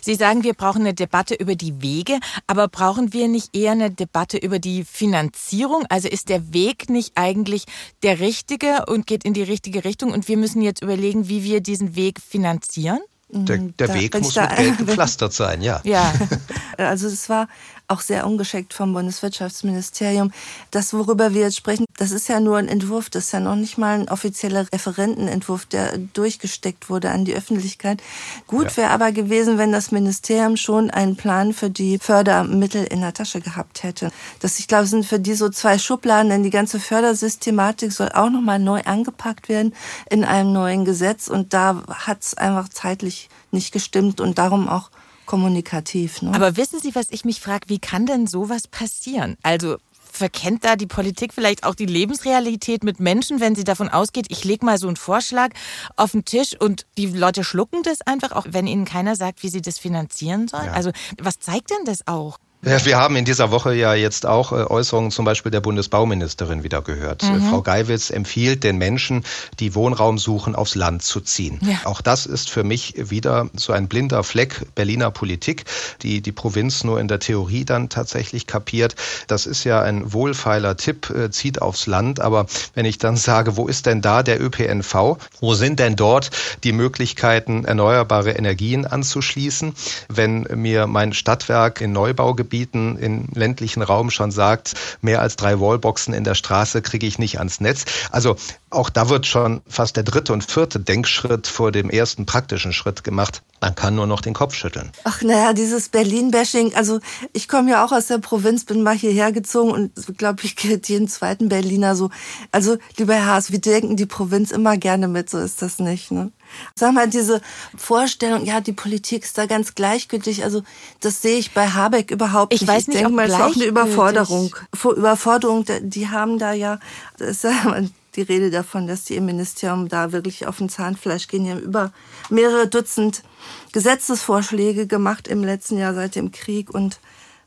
Sie 0.01 0.15
sagen, 0.15 0.43
wir 0.43 0.53
brauchen 0.53 0.81
eine 0.81 0.93
Debatte 0.93 1.33
über 1.33 1.55
die 1.55 1.81
Wege, 1.81 2.19
aber 2.47 2.67
brauchen 2.67 3.11
wir 3.11 3.27
nicht 3.27 3.55
eher 3.55 3.71
eine 3.71 3.91
Debatte 3.91 4.37
über 4.37 4.59
die 4.59 4.85
Finanzierung? 4.85 5.85
Also 5.89 6.07
ist 6.07 6.29
der 6.29 6.53
Weg 6.53 6.89
nicht 6.89 7.13
eigentlich 7.15 7.65
der 8.03 8.19
richtige 8.19 8.85
und 8.87 9.07
geht 9.07 9.23
in 9.23 9.33
die 9.33 9.43
richtige 9.43 9.83
Richtung 9.83 10.11
und 10.11 10.27
wir 10.27 10.37
müssen 10.37 10.61
jetzt 10.61 10.81
überlegen, 10.81 11.27
wie 11.27 11.43
wir 11.43 11.61
diesen 11.61 11.95
Weg 11.95 12.19
finanzieren? 12.21 12.99
Der, 13.35 13.57
der 13.57 13.93
Weg 13.95 14.13
muss 14.19 14.35
mit 14.35 14.55
Geld 14.55 14.77
gepflastert 14.85 15.33
sein, 15.33 15.63
ja. 15.63 15.81
Ja, 15.83 16.13
also 16.77 17.07
es 17.07 17.27
war 17.29 17.47
auch 17.93 18.01
sehr 18.01 18.25
ungeschickt 18.25 18.73
vom 18.73 18.93
Bundeswirtschaftsministerium. 18.93 20.31
Das, 20.71 20.93
worüber 20.93 21.33
wir 21.33 21.41
jetzt 21.41 21.57
sprechen, 21.57 21.85
das 21.97 22.11
ist 22.11 22.27
ja 22.27 22.39
nur 22.39 22.57
ein 22.57 22.67
Entwurf, 22.67 23.09
das 23.09 23.25
ist 23.25 23.31
ja 23.33 23.39
noch 23.39 23.55
nicht 23.55 23.77
mal 23.77 23.99
ein 23.99 24.09
offizieller 24.09 24.65
Referentenentwurf, 24.73 25.65
der 25.67 25.97
durchgesteckt 25.97 26.89
wurde 26.89 27.11
an 27.11 27.23
die 27.23 27.35
Öffentlichkeit. 27.35 28.01
Gut 28.47 28.71
ja. 28.71 28.77
wäre 28.77 28.89
aber 28.89 29.11
gewesen, 29.11 29.57
wenn 29.57 29.71
das 29.71 29.91
Ministerium 29.91 30.57
schon 30.57 30.89
einen 30.89 31.15
Plan 31.15 31.53
für 31.53 31.69
die 31.69 31.99
Fördermittel 31.99 32.83
in 32.83 33.01
der 33.01 33.13
Tasche 33.13 33.41
gehabt 33.41 33.83
hätte. 33.83 34.11
Das, 34.39 34.57
ich 34.57 34.67
glaube, 34.67 34.87
sind 34.87 35.05
für 35.05 35.19
die 35.19 35.35
so 35.35 35.49
zwei 35.49 35.77
Schubladen, 35.77 36.29
denn 36.29 36.43
die 36.43 36.49
ganze 36.49 36.79
Fördersystematik 36.79 37.91
soll 37.91 38.09
auch 38.09 38.31
nochmal 38.31 38.59
neu 38.59 38.81
angepackt 38.81 39.49
werden 39.49 39.73
in 40.09 40.23
einem 40.23 40.51
neuen 40.51 40.83
Gesetz 40.83 41.27
und 41.27 41.53
da 41.53 41.83
hat 41.89 42.23
es 42.23 42.33
einfach 42.33 42.69
zeitlich 42.69 43.29
nicht 43.51 43.71
gestimmt 43.71 44.19
und 44.19 44.39
darum 44.39 44.67
auch 44.67 44.89
kommunikativ. 45.25 46.21
Ne? 46.21 46.33
Aber 46.33 46.57
wissen 46.57 46.79
Sie, 46.79 46.95
was 46.95 47.07
ich 47.09 47.25
mich 47.25 47.41
frage, 47.41 47.69
wie 47.69 47.79
kann 47.79 48.05
denn 48.05 48.27
sowas 48.27 48.67
passieren? 48.67 49.37
Also 49.43 49.77
verkennt 50.13 50.63
da 50.63 50.75
die 50.75 50.85
Politik 50.85 51.33
vielleicht 51.33 51.63
auch 51.63 51.75
die 51.75 51.87
Lebensrealität 51.87 52.83
mit 52.83 52.99
Menschen, 52.99 53.39
wenn 53.39 53.55
sie 53.55 53.63
davon 53.63 53.89
ausgeht, 53.89 54.27
ich 54.29 54.43
lege 54.43 54.63
mal 54.63 54.77
so 54.77 54.87
einen 54.87 54.95
Vorschlag 54.95 55.49
auf 55.95 56.11
den 56.11 56.23
Tisch 56.23 56.55
und 56.59 56.85
die 56.97 57.07
Leute 57.07 57.43
schlucken 57.43 57.81
das 57.83 58.01
einfach, 58.01 58.31
auch 58.31 58.45
wenn 58.49 58.67
ihnen 58.67 58.85
keiner 58.85 59.15
sagt, 59.15 59.41
wie 59.41 59.49
sie 59.49 59.61
das 59.61 59.79
finanzieren 59.79 60.47
sollen? 60.47 60.67
Ja. 60.67 60.73
Also 60.73 60.91
was 61.19 61.39
zeigt 61.39 61.71
denn 61.71 61.85
das 61.85 62.07
auch? 62.07 62.37
Wir 62.65 62.97
haben 62.97 63.17
in 63.17 63.25
dieser 63.25 63.51
Woche 63.51 63.73
ja 63.73 63.93
jetzt 63.93 64.25
auch 64.25 64.53
äh, 64.53 64.55
Äußerungen 64.55 65.11
zum 65.11 65.25
Beispiel 65.25 65.51
der 65.51 65.59
Bundesbauministerin 65.59 66.63
wieder 66.63 66.81
gehört. 66.81 67.21
Mhm. 67.23 67.49
Frau 67.49 67.61
Geiwitz 67.61 68.09
empfiehlt 68.09 68.63
den 68.63 68.77
Menschen, 68.77 69.25
die 69.59 69.75
Wohnraum 69.75 70.17
suchen, 70.17 70.55
aufs 70.55 70.75
Land 70.75 71.03
zu 71.03 71.19
ziehen. 71.19 71.59
Ja. 71.61 71.81
Auch 71.83 71.99
das 71.99 72.25
ist 72.25 72.49
für 72.49 72.63
mich 72.63 72.93
wieder 72.97 73.49
so 73.53 73.73
ein 73.73 73.89
blinder 73.89 74.23
Fleck 74.23 74.65
Berliner 74.75 75.11
Politik, 75.11 75.65
die 76.03 76.21
die 76.21 76.31
Provinz 76.31 76.85
nur 76.85 77.01
in 77.01 77.09
der 77.09 77.19
Theorie 77.19 77.65
dann 77.65 77.89
tatsächlich 77.89 78.47
kapiert. 78.47 78.95
Das 79.27 79.45
ist 79.45 79.65
ja 79.65 79.81
ein 79.81 80.13
wohlfeiler 80.13 80.77
Tipp, 80.77 81.09
äh, 81.09 81.31
zieht 81.31 81.61
aufs 81.61 81.85
Land. 81.85 82.21
Aber 82.21 82.45
wenn 82.75 82.85
ich 82.85 82.97
dann 82.97 83.17
sage, 83.17 83.57
wo 83.57 83.67
ist 83.67 83.87
denn 83.87 84.01
da 84.01 84.23
der 84.23 84.41
ÖPNV? 84.41 85.17
Wo 85.41 85.53
sind 85.53 85.79
denn 85.79 85.97
dort 85.97 86.29
die 86.63 86.71
Möglichkeiten, 86.71 87.65
erneuerbare 87.65 88.31
Energien 88.31 88.85
anzuschließen? 88.85 89.73
Wenn 90.07 90.47
mir 90.55 90.87
mein 90.87 91.11
Stadtwerk 91.11 91.81
in 91.81 91.91
Neubaugebieten 91.91 92.52
Gebieten 92.53 92.99
im 92.99 93.29
ländlichen 93.33 93.81
Raum 93.81 94.11
schon 94.11 94.29
sagt, 94.29 94.75
mehr 95.01 95.21
als 95.23 95.37
drei 95.37 95.59
Wallboxen 95.59 96.13
in 96.13 96.23
der 96.23 96.35
Straße 96.35 96.83
kriege 96.83 97.07
ich 97.07 97.17
nicht 97.17 97.39
ans 97.39 97.59
Netz. 97.59 97.85
Also 98.11 98.35
auch 98.69 98.91
da 98.91 99.09
wird 99.09 99.25
schon 99.25 99.61
fast 99.67 99.95
der 99.95 100.03
dritte 100.03 100.33
und 100.33 100.43
vierte 100.43 100.79
Denkschritt 100.79 101.47
vor 101.47 101.71
dem 101.71 101.89
ersten 101.89 102.27
praktischen 102.27 102.71
Schritt 102.71 103.03
gemacht. 103.03 103.41
Man 103.59 103.73
kann 103.73 103.95
nur 103.95 104.05
noch 104.05 104.21
den 104.21 104.35
Kopf 104.35 104.53
schütteln. 104.53 104.91
Ach 105.03 105.23
naja, 105.23 105.53
dieses 105.53 105.89
Berlin-Bashing, 105.89 106.75
also 106.75 106.99
ich 107.31 107.47
komme 107.47 107.71
ja 107.71 107.83
auch 107.83 107.91
aus 107.91 108.05
der 108.05 108.19
Provinz, 108.19 108.65
bin 108.65 108.83
mal 108.83 108.95
hierher 108.95 109.31
gezogen 109.31 109.71
und 109.71 110.17
glaube 110.19 110.43
ich 110.43 110.55
geht 110.55 110.89
jeden 110.89 111.07
zweiten 111.07 111.49
Berliner 111.49 111.95
so. 111.95 112.11
Also 112.51 112.77
lieber 112.97 113.15
Herr 113.15 113.33
Haas, 113.33 113.51
wir 113.51 113.61
denken 113.61 113.95
die 113.95 114.05
Provinz 114.05 114.51
immer 114.51 114.77
gerne 114.77 115.07
mit, 115.07 115.27
so 115.27 115.39
ist 115.39 115.63
das 115.63 115.79
nicht. 115.79 116.11
Ne? 116.11 116.31
Sag 116.75 116.93
mal, 116.93 117.09
diese 117.09 117.41
Vorstellung, 117.75 118.45
ja, 118.45 118.61
die 118.61 118.73
Politik 118.73 119.23
ist 119.23 119.37
da 119.37 119.45
ganz 119.45 119.75
gleichgültig, 119.75 120.43
also 120.43 120.63
das 120.99 121.21
sehe 121.21 121.37
ich 121.37 121.53
bei 121.53 121.67
Habeck 121.67 122.11
überhaupt 122.11 122.51
nicht. 122.51 122.61
Ich 122.61 122.67
weiß 122.67 122.87
nicht, 122.87 122.95
ich 122.95 123.01
denke 123.01 123.15
mal, 123.15 123.27
es 123.27 123.33
ist 123.33 123.41
auch 123.41 123.55
eine 123.55 123.65
Überforderung. 123.65 124.55
Überforderung, 124.95 125.65
die 125.81 126.09
haben 126.09 126.39
da 126.39 126.53
ja, 126.53 126.79
das 127.17 127.29
ist 127.29 127.43
ja 127.43 127.81
die 128.15 128.21
Rede 128.21 128.51
davon, 128.51 128.87
dass 128.87 129.05
die 129.05 129.15
im 129.15 129.25
Ministerium 129.25 129.89
da 129.89 130.11
wirklich 130.11 130.47
auf 130.47 130.57
den 130.57 130.69
Zahnfleisch 130.69 131.27
gehen. 131.27 131.45
Die 131.45 131.51
haben 131.51 131.59
über 131.59 131.91
mehrere 132.29 132.67
Dutzend 132.67 133.23
Gesetzesvorschläge 133.71 134.87
gemacht 134.87 135.27
im 135.27 135.43
letzten 135.43 135.77
Jahr 135.77 135.93
seit 135.93 136.15
dem 136.15 136.31
Krieg 136.31 136.69
und 136.69 136.99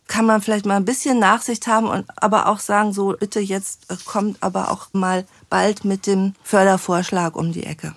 kann 0.08 0.26
man 0.26 0.40
vielleicht 0.40 0.66
mal 0.66 0.76
ein 0.76 0.84
bisschen 0.84 1.18
Nachsicht 1.18 1.66
haben 1.66 1.88
und 1.88 2.04
aber 2.16 2.46
auch 2.46 2.60
sagen, 2.60 2.92
so 2.92 3.16
bitte 3.18 3.40
jetzt 3.40 3.86
kommt 4.04 4.36
aber 4.40 4.70
auch 4.70 4.88
mal 4.92 5.24
bald 5.50 5.84
mit 5.84 6.06
dem 6.06 6.34
Fördervorschlag 6.42 7.36
um 7.36 7.52
die 7.52 7.64
Ecke. 7.64 7.94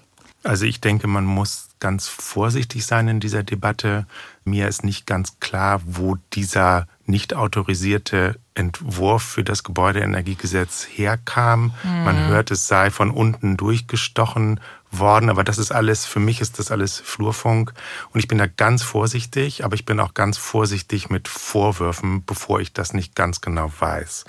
Also 0.49 0.65
ich 0.65 0.81
denke, 0.81 1.05
man 1.05 1.25
muss 1.25 1.69
ganz 1.79 2.07
vorsichtig 2.07 2.83
sein 2.83 3.07
in 3.07 3.19
dieser 3.19 3.43
Debatte. 3.43 4.07
Mir 4.45 4.67
ist 4.67 4.83
nicht 4.83 5.05
ganz 5.05 5.39
klar, 5.39 5.79
wo 5.85 6.17
dieser 6.33 6.87
nicht 7.05 7.35
autorisierte 7.35 8.39
Entwurf 8.55 9.21
für 9.21 9.43
das 9.43 9.63
Gebäudeenergiegesetz 9.63 10.87
herkam. 10.91 11.75
Mhm. 11.83 12.03
Man 12.03 12.27
hört, 12.29 12.49
es 12.49 12.67
sei 12.67 12.89
von 12.89 13.11
unten 13.11 13.57
durchgestochen 13.57 14.59
worden, 14.91 15.29
aber 15.29 15.43
das 15.43 15.57
ist 15.57 15.71
alles, 15.71 16.05
für 16.05 16.19
mich 16.19 16.41
ist 16.41 16.59
das 16.59 16.71
alles 16.71 16.99
Flurfunk 16.99 17.73
und 18.11 18.19
ich 18.19 18.27
bin 18.27 18.37
da 18.37 18.47
ganz 18.47 18.81
vorsichtig, 18.81 19.63
aber 19.63 19.75
ich 19.75 19.85
bin 19.85 19.99
auch 19.99 20.13
ganz 20.13 20.37
vorsichtig 20.37 21.09
mit 21.09 21.27
Vorwürfen, 21.27 22.23
bevor 22.25 22.59
ich 22.59 22.73
das 22.73 22.93
nicht 22.93 23.15
ganz 23.15 23.41
genau 23.41 23.71
weiß. 23.79 24.25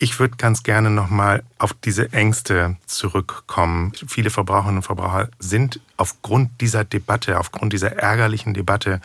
Ich 0.00 0.20
würde 0.20 0.36
ganz 0.36 0.62
gerne 0.62 0.90
nochmal 0.90 1.42
auf 1.58 1.72
diese 1.72 2.12
Ängste 2.12 2.76
zurückkommen. 2.86 3.92
Viele 4.06 4.30
Verbraucherinnen 4.30 4.76
und 4.78 4.82
Verbraucher 4.84 5.28
sind 5.40 5.80
aufgrund 5.96 6.60
dieser 6.60 6.84
Debatte, 6.84 7.38
aufgrund 7.38 7.72
dieser 7.72 7.96
ärgerlichen 7.96 8.54
Debatte 8.54 9.00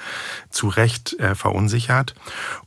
zu 0.51 0.67
Recht 0.67 1.19
äh, 1.19 1.33
verunsichert. 1.33 2.13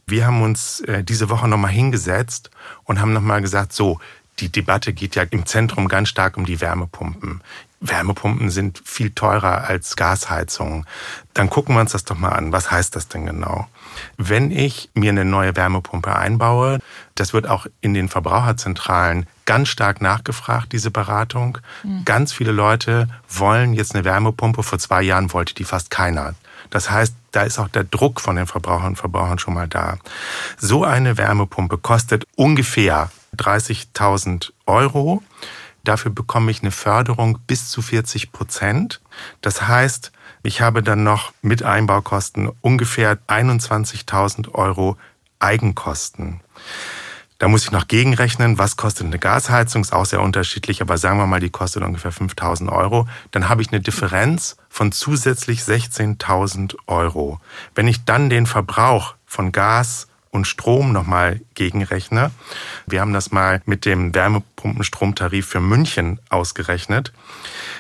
Wir 0.07 0.27
haben 0.27 0.43
uns 0.43 0.81
äh, 0.81 1.05
diese 1.05 1.31
Woche 1.31 1.47
nochmal 1.47 1.71
hingesetzt 1.71 2.51
und 2.85 3.01
haben 3.01 3.13
nochmal 3.13 3.43
gesagt, 3.43 3.73
so, 3.73 4.01
die 4.41 4.51
Debatte 4.51 4.93
geht 4.93 5.15
ja 5.15 5.23
im 5.23 5.47
Zentrum 5.47 5.89
ganz 5.89 6.09
stark 6.09 6.37
um 6.37 6.45
die 6.45 6.61
Wärmepumpen. 6.61 7.43
Wärmepumpen 7.81 8.51
sind 8.51 8.81
viel 8.85 9.11
teurer 9.11 9.65
als 9.65 9.97
Gasheizungen. 9.97 10.87
Dann 11.35 11.51
gucken 11.51 11.75
wir 11.75 11.81
uns 11.81 11.93
das 11.93 12.05
doch 12.05 12.17
mal 12.17 12.31
an. 12.31 12.53
Was 12.53 12.71
heißt 12.71 12.97
das 12.97 13.09
denn 13.09 13.27
genau? 13.27 13.69
Wenn 14.17 14.51
ich 14.51 14.91
mir 14.95 15.11
eine 15.11 15.25
neue 15.25 15.57
Wärmepumpe 15.57 16.15
einbaue, 16.15 16.79
das 17.15 17.33
wird 17.33 17.47
auch 17.47 17.67
in 17.81 17.95
den 17.95 18.09
Verbraucherzentralen 18.09 19.27
ganz 19.45 19.69
stark 19.69 20.01
nachgefragt, 20.01 20.73
diese 20.73 20.91
Beratung. 20.91 21.59
Mhm. 21.83 22.05
Ganz 22.05 22.33
viele 22.33 22.53
Leute 22.53 23.09
wollen 23.29 23.75
jetzt 23.75 23.95
eine 23.95 24.05
Wärmepumpe. 24.05 24.63
Vor 24.63 24.79
zwei 24.79 25.03
Jahren 25.03 25.33
wollte 25.33 25.55
die 25.55 25.65
fast 25.65 25.91
keiner. 25.91 26.35
Das 26.71 26.91
heißt, 26.91 27.15
da 27.33 27.43
ist 27.43 27.59
auch 27.59 27.69
der 27.69 27.85
Druck 27.85 28.21
von 28.21 28.37
den 28.37 28.47
Verbrauchern 28.47 28.89
und 28.89 28.97
Verbrauchern 28.97 29.39
schon 29.39 29.55
mal 29.55 29.69
da. 29.69 29.99
So 30.59 30.85
eine 30.85 31.17
Wärmepumpe 31.17 31.79
kostet 31.79 32.25
ungefähr 32.37 33.11
30.000 33.37 34.53
Euro. 34.67 35.23
Dafür 35.87 36.11
bekomme 36.11 36.51
ich 36.51 36.63
eine 36.63 36.73
Förderung 36.73 37.39
bis 37.47 37.71
zu 37.71 37.81
40 37.81 38.33
Prozent. 38.33 39.01
Das 39.41 39.69
heißt, 39.69 40.11
ich 40.43 40.61
habe 40.61 40.83
dann 40.83 41.05
noch 41.05 41.33
mit 41.43 41.63
Einbaukosten 41.63 42.51
ungefähr 42.61 43.19
21.000 43.29 44.53
Euro 44.53 44.97
Eigenkosten. 45.39 46.41
Da 47.39 47.47
muss 47.47 47.63
ich 47.63 47.71
noch 47.71 47.87
gegenrechnen, 47.87 48.59
was 48.59 48.77
kostet 48.77 49.07
eine 49.07 49.21
Gasheizung, 49.21 49.83
ist 49.83 49.93
auch 49.93 50.07
sehr 50.07 50.23
unterschiedlich, 50.23 50.83
aber 50.83 50.99
sagen 50.99 51.19
wir 51.19 51.27
mal, 51.27 51.39
die 51.39 51.51
kostet 51.51 51.85
ungefähr 51.85 52.11
5000 52.11 52.69
Euro. 52.69 53.07
Dann 53.31 53.49
habe 53.49 53.63
ich 53.63 53.69
eine 53.69 53.81
Differenz 53.81 54.57
von 54.69 54.91
zusätzlich 54.91 55.61
16.000 55.61 56.75
Euro. 56.89 57.39
Wenn 57.77 57.87
ich 57.87 58.05
dann 58.05 58.29
den 58.29 58.47
Verbrauch 58.47 59.15
von 59.25 59.53
Gas 59.53 60.09
und 60.37 60.47
Strom 60.47 60.93
nochmal 60.93 61.41
gegenrechne, 61.55 62.31
wir 62.87 63.01
haben 63.01 63.13
das 63.13 63.33
mal 63.33 63.63
mit 63.67 63.85
dem 63.85 64.15
Wärmepumpenstromtarif 64.15 65.47
für 65.47 65.61
München 65.61 66.21
ausgerechnet, 66.29 67.13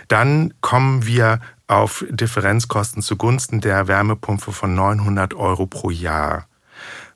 dann 0.08 0.54
kommen 0.60 1.06
wir 1.06 1.40
auf 1.68 2.04
Differenzkosten 2.10 3.02
zugunsten 3.02 3.60
der 3.60 3.86
Wärmepumpe 3.86 4.52
von 4.52 4.74
900 4.74 5.34
Euro 5.34 5.66
pro 5.66 5.90
Jahr. 5.90 6.46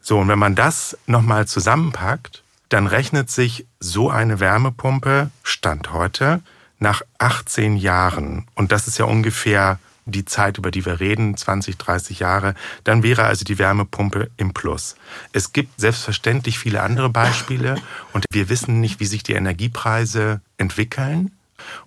So, 0.00 0.18
und 0.18 0.29
wenn 0.29 0.38
man 0.38 0.55
das 0.55 0.96
nochmal 1.07 1.46
zusammenpackt, 1.46 2.42
dann 2.68 2.87
rechnet 2.87 3.31
sich 3.31 3.66
so 3.81 4.11
eine 4.11 4.40
Wärmepumpe, 4.40 5.31
Stand 5.42 5.92
heute, 5.92 6.40
nach 6.79 7.03
18 7.18 7.76
Jahren, 7.76 8.46
und 8.55 8.72
das 8.72 8.88
ist 8.88 8.98
ja 8.98 9.05
ungefähr 9.05 9.79
die 10.11 10.25
Zeit, 10.25 10.59
über 10.59 10.70
die 10.70 10.85
wir 10.85 11.01
reden, 11.01 11.37
20, 11.37 11.77
30 11.79 12.20
Jahre, 12.20 12.55
dann 12.85 13.03
wäre 13.03 13.25
also 13.25 13.44
die 13.44 13.59
Wärmepumpe 13.59 14.31
im 14.37 14.53
Plus. 14.53 14.96
Es 15.33 15.53
gibt 15.53 15.81
selbstverständlich 15.81 16.59
viele 16.59 16.83
andere 16.83 17.11
Beispiele 17.11 17.77
und 18.12 18.25
wir 18.31 18.49
wissen 18.49 18.81
nicht, 18.81 19.01
wie 19.01 19.07
sich 19.07 19.23
die 19.23 19.35
Energiepreise 19.35 20.40
entwickeln. 20.59 21.33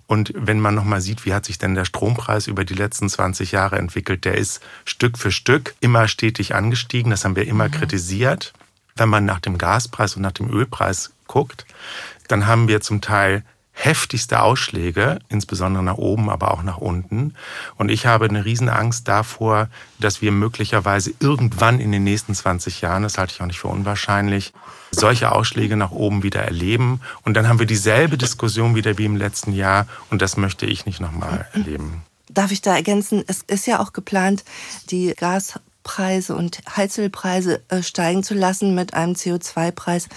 Und 0.06 0.32
wenn 0.36 0.60
man 0.60 0.74
nochmal 0.74 1.00
sieht, 1.00 1.24
wie 1.24 1.34
hat 1.34 1.44
sich 1.44 1.58
denn 1.58 1.74
der 1.74 1.84
Strompreis 1.84 2.46
über 2.46 2.64
die 2.64 2.74
letzten 2.74 3.08
20 3.08 3.52
Jahre 3.52 3.78
entwickelt, 3.78 4.24
der 4.24 4.36
ist 4.36 4.62
Stück 4.84 5.18
für 5.18 5.32
Stück 5.32 5.74
immer 5.80 6.06
stetig 6.08 6.54
angestiegen. 6.54 7.10
Das 7.10 7.24
haben 7.24 7.36
wir 7.36 7.46
immer 7.46 7.68
mhm. 7.68 7.72
kritisiert. 7.72 8.52
Wenn 8.96 9.08
man 9.08 9.24
nach 9.24 9.40
dem 9.40 9.58
Gaspreis 9.58 10.14
und 10.14 10.22
nach 10.22 10.32
dem 10.32 10.48
Ölpreis 10.48 11.10
guckt, 11.26 11.66
dann 12.28 12.46
haben 12.46 12.68
wir 12.68 12.80
zum 12.80 13.00
Teil 13.00 13.44
heftigste 13.74 14.40
Ausschläge, 14.40 15.18
insbesondere 15.28 15.82
nach 15.82 15.98
oben, 15.98 16.30
aber 16.30 16.52
auch 16.52 16.62
nach 16.62 16.78
unten. 16.78 17.34
Und 17.76 17.90
ich 17.90 18.06
habe 18.06 18.24
eine 18.26 18.44
Riesenangst 18.44 19.06
davor, 19.06 19.68
dass 19.98 20.22
wir 20.22 20.32
möglicherweise 20.32 21.12
irgendwann 21.20 21.80
in 21.80 21.92
den 21.92 22.04
nächsten 22.04 22.34
20 22.34 22.80
Jahren, 22.80 23.02
das 23.02 23.18
halte 23.18 23.34
ich 23.34 23.42
auch 23.42 23.46
nicht 23.46 23.58
für 23.58 23.68
unwahrscheinlich, 23.68 24.52
solche 24.92 25.32
Ausschläge 25.32 25.76
nach 25.76 25.90
oben 25.90 26.22
wieder 26.22 26.40
erleben. 26.40 27.00
Und 27.24 27.34
dann 27.34 27.48
haben 27.48 27.58
wir 27.58 27.66
dieselbe 27.66 28.16
Diskussion 28.16 28.76
wieder 28.76 28.96
wie 28.96 29.04
im 29.04 29.16
letzten 29.16 29.52
Jahr. 29.52 29.86
Und 30.08 30.22
das 30.22 30.36
möchte 30.36 30.66
ich 30.66 30.86
nicht 30.86 31.00
nochmal 31.00 31.46
erleben. 31.52 32.04
Darf 32.30 32.52
ich 32.52 32.62
da 32.62 32.74
ergänzen? 32.74 33.24
Es 33.26 33.42
ist 33.42 33.66
ja 33.66 33.80
auch 33.80 33.92
geplant, 33.92 34.44
die 34.90 35.14
Gas 35.14 35.58
Preise 35.84 36.34
und 36.34 36.58
Heizölpreise 36.76 37.62
äh, 37.68 37.82
steigen 37.82 38.24
zu 38.24 38.34
lassen 38.34 38.74
mit 38.74 38.94
einem 38.94 39.12
CO2-Preis. 39.12 40.08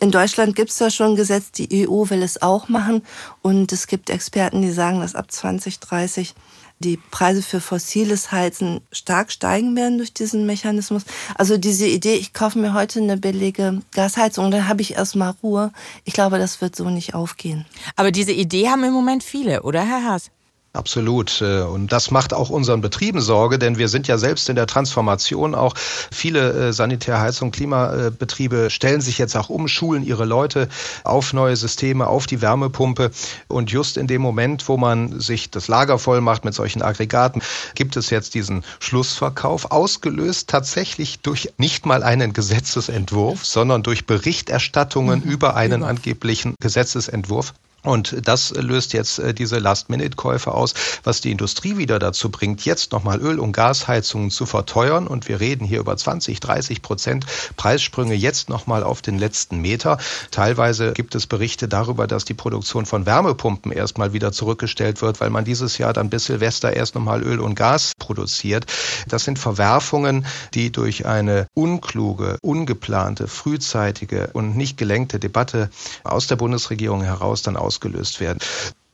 In 0.00 0.10
Deutschland 0.10 0.56
gibt 0.56 0.70
es 0.70 0.78
da 0.78 0.90
schon 0.90 1.12
ein 1.12 1.16
Gesetz, 1.16 1.52
die 1.52 1.86
EU 1.88 2.10
will 2.10 2.22
es 2.22 2.42
auch 2.42 2.68
machen 2.68 3.02
und 3.42 3.70
es 3.72 3.86
gibt 3.86 4.10
Experten, 4.10 4.62
die 4.62 4.72
sagen, 4.72 5.00
dass 5.00 5.14
ab 5.14 5.30
2030 5.30 6.34
die 6.82 6.98
Preise 7.10 7.42
für 7.42 7.60
fossiles 7.60 8.32
Heizen 8.32 8.80
stark 8.90 9.30
steigen 9.30 9.76
werden 9.76 9.98
durch 9.98 10.12
diesen 10.12 10.46
Mechanismus. 10.46 11.04
Also 11.36 11.56
diese 11.56 11.86
Idee, 11.86 12.14
ich 12.14 12.32
kaufe 12.32 12.58
mir 12.58 12.74
heute 12.74 13.00
eine 13.00 13.16
billige 13.16 13.80
Gasheizung, 13.92 14.50
dann 14.50 14.68
habe 14.68 14.82
ich 14.82 14.94
erstmal 14.94 15.34
Ruhe. 15.42 15.72
Ich 16.04 16.12
glaube, 16.12 16.38
das 16.38 16.60
wird 16.60 16.74
so 16.74 16.90
nicht 16.90 17.14
aufgehen. 17.14 17.64
Aber 17.94 18.10
diese 18.10 18.32
Idee 18.32 18.68
haben 18.68 18.82
im 18.82 18.92
Moment 18.92 19.22
viele, 19.22 19.62
oder 19.62 19.86
Herr 19.86 20.04
Haas? 20.04 20.30
Absolut. 20.74 21.42
Äh, 21.42 21.62
und 21.62 21.92
das 21.92 22.10
macht 22.10 22.32
auch 22.32 22.48
unseren 22.48 22.80
Betrieben 22.80 23.20
Sorge, 23.20 23.58
denn 23.58 23.76
wir 23.76 23.88
sind 23.88 24.08
ja 24.08 24.16
selbst 24.16 24.48
in 24.48 24.56
der 24.56 24.66
Transformation 24.66 25.54
auch. 25.54 25.74
Viele 25.76 26.68
äh, 26.68 26.72
Sanitärheizung, 26.72 27.50
Klimabetriebe 27.50 28.70
stellen 28.70 29.02
sich 29.02 29.18
jetzt 29.18 29.36
auch 29.36 29.50
um, 29.50 29.68
schulen 29.68 30.02
ihre 30.02 30.24
Leute 30.24 30.68
auf 31.04 31.34
neue 31.34 31.56
Systeme, 31.56 32.06
auf 32.06 32.26
die 32.26 32.40
Wärmepumpe. 32.40 33.10
Und 33.48 33.70
just 33.70 33.98
in 33.98 34.06
dem 34.06 34.22
Moment, 34.22 34.66
wo 34.66 34.78
man 34.78 35.20
sich 35.20 35.50
das 35.50 35.68
Lager 35.68 35.98
voll 35.98 36.22
macht 36.22 36.46
mit 36.46 36.54
solchen 36.54 36.80
Aggregaten, 36.80 37.42
gibt 37.74 37.96
es 37.98 38.08
jetzt 38.08 38.34
diesen 38.34 38.64
Schlussverkauf, 38.80 39.70
ausgelöst 39.72 40.48
tatsächlich 40.48 41.20
durch 41.20 41.52
nicht 41.58 41.84
mal 41.84 42.02
einen 42.02 42.32
Gesetzesentwurf, 42.32 43.44
sondern 43.44 43.82
durch 43.82 44.06
Berichterstattungen 44.06 45.20
mhm. 45.22 45.30
über 45.30 45.54
einen 45.54 45.84
angeblichen 45.84 46.54
Gesetzesentwurf. 46.60 47.52
Und 47.82 48.16
das 48.26 48.50
löst 48.50 48.92
jetzt 48.92 49.18
äh, 49.18 49.34
diese 49.34 49.58
Last-Minute-Käufe 49.58 50.52
aus, 50.52 50.74
was 51.02 51.20
die 51.20 51.32
Industrie 51.32 51.76
wieder 51.76 51.98
dazu 51.98 52.30
bringt, 52.30 52.64
jetzt 52.64 52.92
nochmal 52.92 53.20
Öl- 53.20 53.40
und 53.40 53.52
Gasheizungen 53.52 54.30
zu 54.30 54.46
verteuern. 54.46 55.06
Und 55.08 55.28
wir 55.28 55.40
reden 55.40 55.64
hier 55.64 55.80
über 55.80 55.96
20, 55.96 56.38
30 56.38 56.82
Prozent 56.82 57.26
Preissprünge 57.56 58.14
jetzt 58.14 58.48
nochmal 58.48 58.84
auf 58.84 59.02
den 59.02 59.18
letzten 59.18 59.58
Meter. 59.58 59.98
Teilweise 60.30 60.92
gibt 60.92 61.14
es 61.16 61.26
Berichte 61.26 61.66
darüber, 61.66 62.06
dass 62.06 62.24
die 62.24 62.34
Produktion 62.34 62.86
von 62.86 63.04
Wärmepumpen 63.04 63.72
erstmal 63.72 64.12
wieder 64.12 64.30
zurückgestellt 64.30 65.02
wird, 65.02 65.20
weil 65.20 65.30
man 65.30 65.44
dieses 65.44 65.78
Jahr 65.78 65.92
dann 65.92 66.08
bis 66.08 66.26
Silvester 66.26 66.72
erst 66.72 66.94
nochmal 66.94 67.22
Öl 67.22 67.40
und 67.40 67.56
Gas 67.56 67.92
produziert. 67.98 68.66
Das 69.08 69.24
sind 69.24 69.38
Verwerfungen, 69.38 70.24
die 70.54 70.70
durch 70.70 71.06
eine 71.06 71.46
unkluge, 71.54 72.38
ungeplante, 72.42 73.26
frühzeitige 73.26 74.30
und 74.34 74.56
nicht 74.56 74.76
gelenkte 74.76 75.18
Debatte 75.18 75.70
aus 76.04 76.28
der 76.28 76.36
Bundesregierung 76.36 77.02
heraus 77.02 77.42
dann 77.42 77.56
aus 77.56 77.71
ausgelöst 77.72 78.20
werden. 78.20 78.38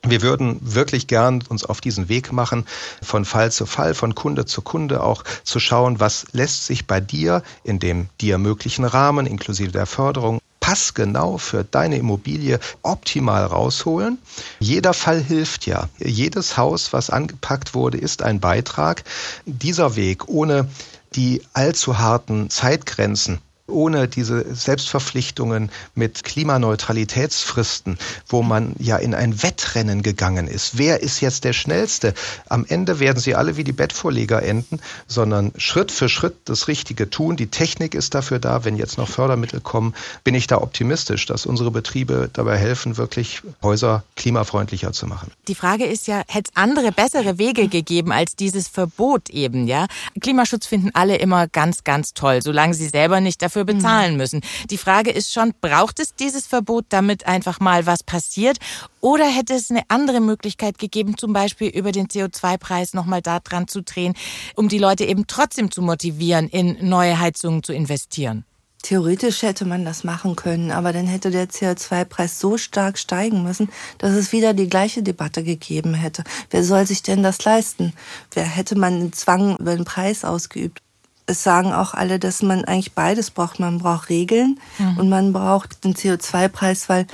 Wir 0.07 0.23
würden 0.23 0.61
wirklich 0.63 1.09
gern 1.09 1.43
uns 1.49 1.65
auf 1.65 1.81
diesen 1.81 2.09
Weg 2.09 2.33
machen, 2.33 2.65
von 3.03 3.25
Fall 3.25 3.51
zu 3.51 3.67
Fall, 3.67 3.95
von 3.95 4.15
Kunde 4.15 4.47
zu 4.47 4.63
Kunde 4.63 5.03
auch 5.03 5.25
zu 5.43 5.59
schauen, 5.59 5.99
was 5.99 6.27
lässt 6.33 6.67
sich 6.67 6.87
bei 6.87 7.01
dir 7.01 7.43
in 7.65 7.81
dem 7.81 8.09
dir 8.21 8.39
möglichen 8.39 8.85
Rahmen 8.85 9.27
inklusive 9.27 9.73
der 9.73 9.87
Förderung 9.87 10.39
passgenau 10.61 11.39
für 11.39 11.65
deine 11.65 11.97
Immobilie 11.97 12.61
optimal 12.83 13.45
rausholen. 13.45 14.19
Jeder 14.61 14.95
Fall 14.95 15.21
hilft 15.21 15.67
ja. 15.67 15.89
Jedes 15.99 16.57
Haus, 16.57 16.93
was 16.93 17.11
angepackt 17.11 17.75
wurde, 17.75 17.99
ist 17.99 18.23
ein 18.23 18.39
Beitrag. 18.39 19.03
Dieser 19.47 19.97
Weg 19.97 20.29
ohne 20.29 20.69
die 21.15 21.43
allzu 21.55 21.99
harten 21.99 22.51
Zeitgrenzen 22.51 23.41
ohne 23.69 24.09
diese 24.09 24.55
Selbstverpflichtungen 24.55 25.71
mit 25.95 26.25
Klimaneutralitätsfristen, 26.25 27.99
wo 28.27 28.43
man 28.43 28.75
ja 28.79 28.97
in 28.97 29.15
ein 29.15 29.43
Wettrennen 29.43 30.03
gegangen 30.03 30.49
ist. 30.49 30.79
Wer 30.79 31.03
ist 31.03 31.21
jetzt 31.21 31.45
der 31.45 31.53
Schnellste? 31.53 32.15
Am 32.49 32.65
Ende 32.67 33.01
werden 33.01 33.21
sie 33.21 33.35
alle 33.35 33.57
wie 33.57 33.65
die 33.65 33.73
Bettvorleger 33.73 34.43
enden, 34.43 34.81
sondern 35.07 35.53
Schritt 35.57 35.93
für 35.93 36.09
Schritt 36.09 36.37
das 36.47 36.69
Richtige 36.69 37.11
tun. 37.11 37.37
Die 37.37 37.49
Technik 37.49 37.95
ist 37.95 38.15
dafür 38.15 38.39
da. 38.39 38.65
Wenn 38.65 38.77
jetzt 38.77 38.99
noch 38.99 39.09
Fördermittel 39.09 39.61
kommen, 39.61 39.95
bin 40.25 40.35
ich 40.35 40.47
da 40.47 40.59
optimistisch, 40.59 41.27
dass 41.27 41.47
unsere 41.47 41.71
Betriebe 41.71 42.31
dabei 42.33 42.57
helfen, 42.57 42.97
wirklich 42.97 43.43
Häuser 43.63 44.05
klimafreundlicher 44.17 44.93
zu 44.93 45.07
machen. 45.07 45.31
Die 45.47 45.55
Frage 45.55 45.85
ist 45.85 46.07
ja, 46.07 46.23
hätte 46.27 46.51
es 46.53 46.57
andere, 46.57 46.93
bessere 46.93 47.39
Wege 47.39 47.69
gegeben 47.69 48.13
als 48.13 48.37
dieses 48.37 48.69
Verbot 48.69 49.31
eben, 49.31 49.67
ja? 49.67 49.87
Klimaschutz 50.21 50.67
finden 50.67 50.91
alle 50.95 51.17
immer 51.17 51.47
ganz, 51.47 51.85
ganz 51.85 52.15
toll, 52.15 52.41
solange 52.43 52.75
sie 52.75 52.89
selber 52.89 53.21
nicht 53.21 53.43
dafür 53.43 53.58
dafür 53.59 53.65
bezahlen 53.65 54.13
mhm. 54.13 54.19
müssen. 54.19 54.41
Die 54.71 54.79
Frage 54.79 55.11
ist 55.11 55.33
schon, 55.33 55.53
braucht 55.61 56.01
es 56.01 56.15
dieses 56.15 56.47
Verbot, 56.47 56.87
damit 56.89 57.27
einfach 57.27 57.61
mal 57.61 57.87
was 57.87 58.03
passiert? 58.03 58.59
Oder 59.01 59.27
hätte 59.27 59.55
es 59.55 59.71
eine 59.71 59.83
andere 59.89 60.21
Möglichkeit 60.21 60.79
gegeben, 60.79 61.17
zum 61.17 61.33
Beispiel 61.33 61.69
über 61.69 61.93
den 61.93 62.07
CO2-Preis 62.09 62.95
nochmal 62.95 63.23
da 63.23 63.41
dran 63.41 63.69
zu 63.69 63.83
drehen, 63.83 64.15
um 64.55 64.69
die 64.69 64.79
Leute 64.79 65.05
eben 65.05 65.27
trotzdem 65.27 65.71
zu 65.71 65.83
motivieren, 65.83 66.49
in 66.49 66.89
neue 66.89 67.19
Heizungen 67.19 67.63
zu 67.63 67.73
investieren? 67.73 68.45
Theoretisch 68.81 69.43
hätte 69.43 69.65
man 69.65 69.85
das 69.85 70.05
machen 70.05 70.37
können, 70.37 70.71
aber 70.71 70.93
dann 70.93 71.09
hätte 71.09 71.33
der 71.33 71.49
CO2-Preis 71.49 72.39
so 72.39 72.57
stark 72.57 72.97
steigen 72.97 73.43
müssen, 73.43 73.69
dass 73.99 74.13
es 74.13 74.31
wieder 74.31 74.55
die 74.55 74.69
gleiche 74.69 75.03
Debatte 75.03 75.43
gegeben 75.43 75.95
hätte. 75.95 76.23
Wer 76.51 76.63
soll 76.63 76.87
sich 76.87 77.03
denn 77.03 77.25
das 77.25 77.45
leisten? 77.45 77.93
Wer 78.33 78.45
hätte 78.45 78.79
man 78.79 78.95
einen 78.95 79.13
Zwang 79.13 79.57
über 79.57 79.75
den 79.75 79.85
Preis 79.85 80.25
ausgeübt? 80.25 80.81
Es 81.29 81.43
sagen 81.43 81.73
auch 81.73 81.95
alle, 81.95 82.19
dass 82.19 82.43
man 82.43 82.65
eigentlich 82.65 82.95
beides 82.95 83.31
braucht. 83.31 83.61
Man 83.61 83.79
braucht 83.79 84.09
Regeln 84.09 84.59
mhm. 84.79 84.99
und 84.99 85.09
man 85.09 85.33
braucht 85.33 85.85
den 85.85 85.95
CO2-Preis, 85.95 86.89
weil 86.89 87.07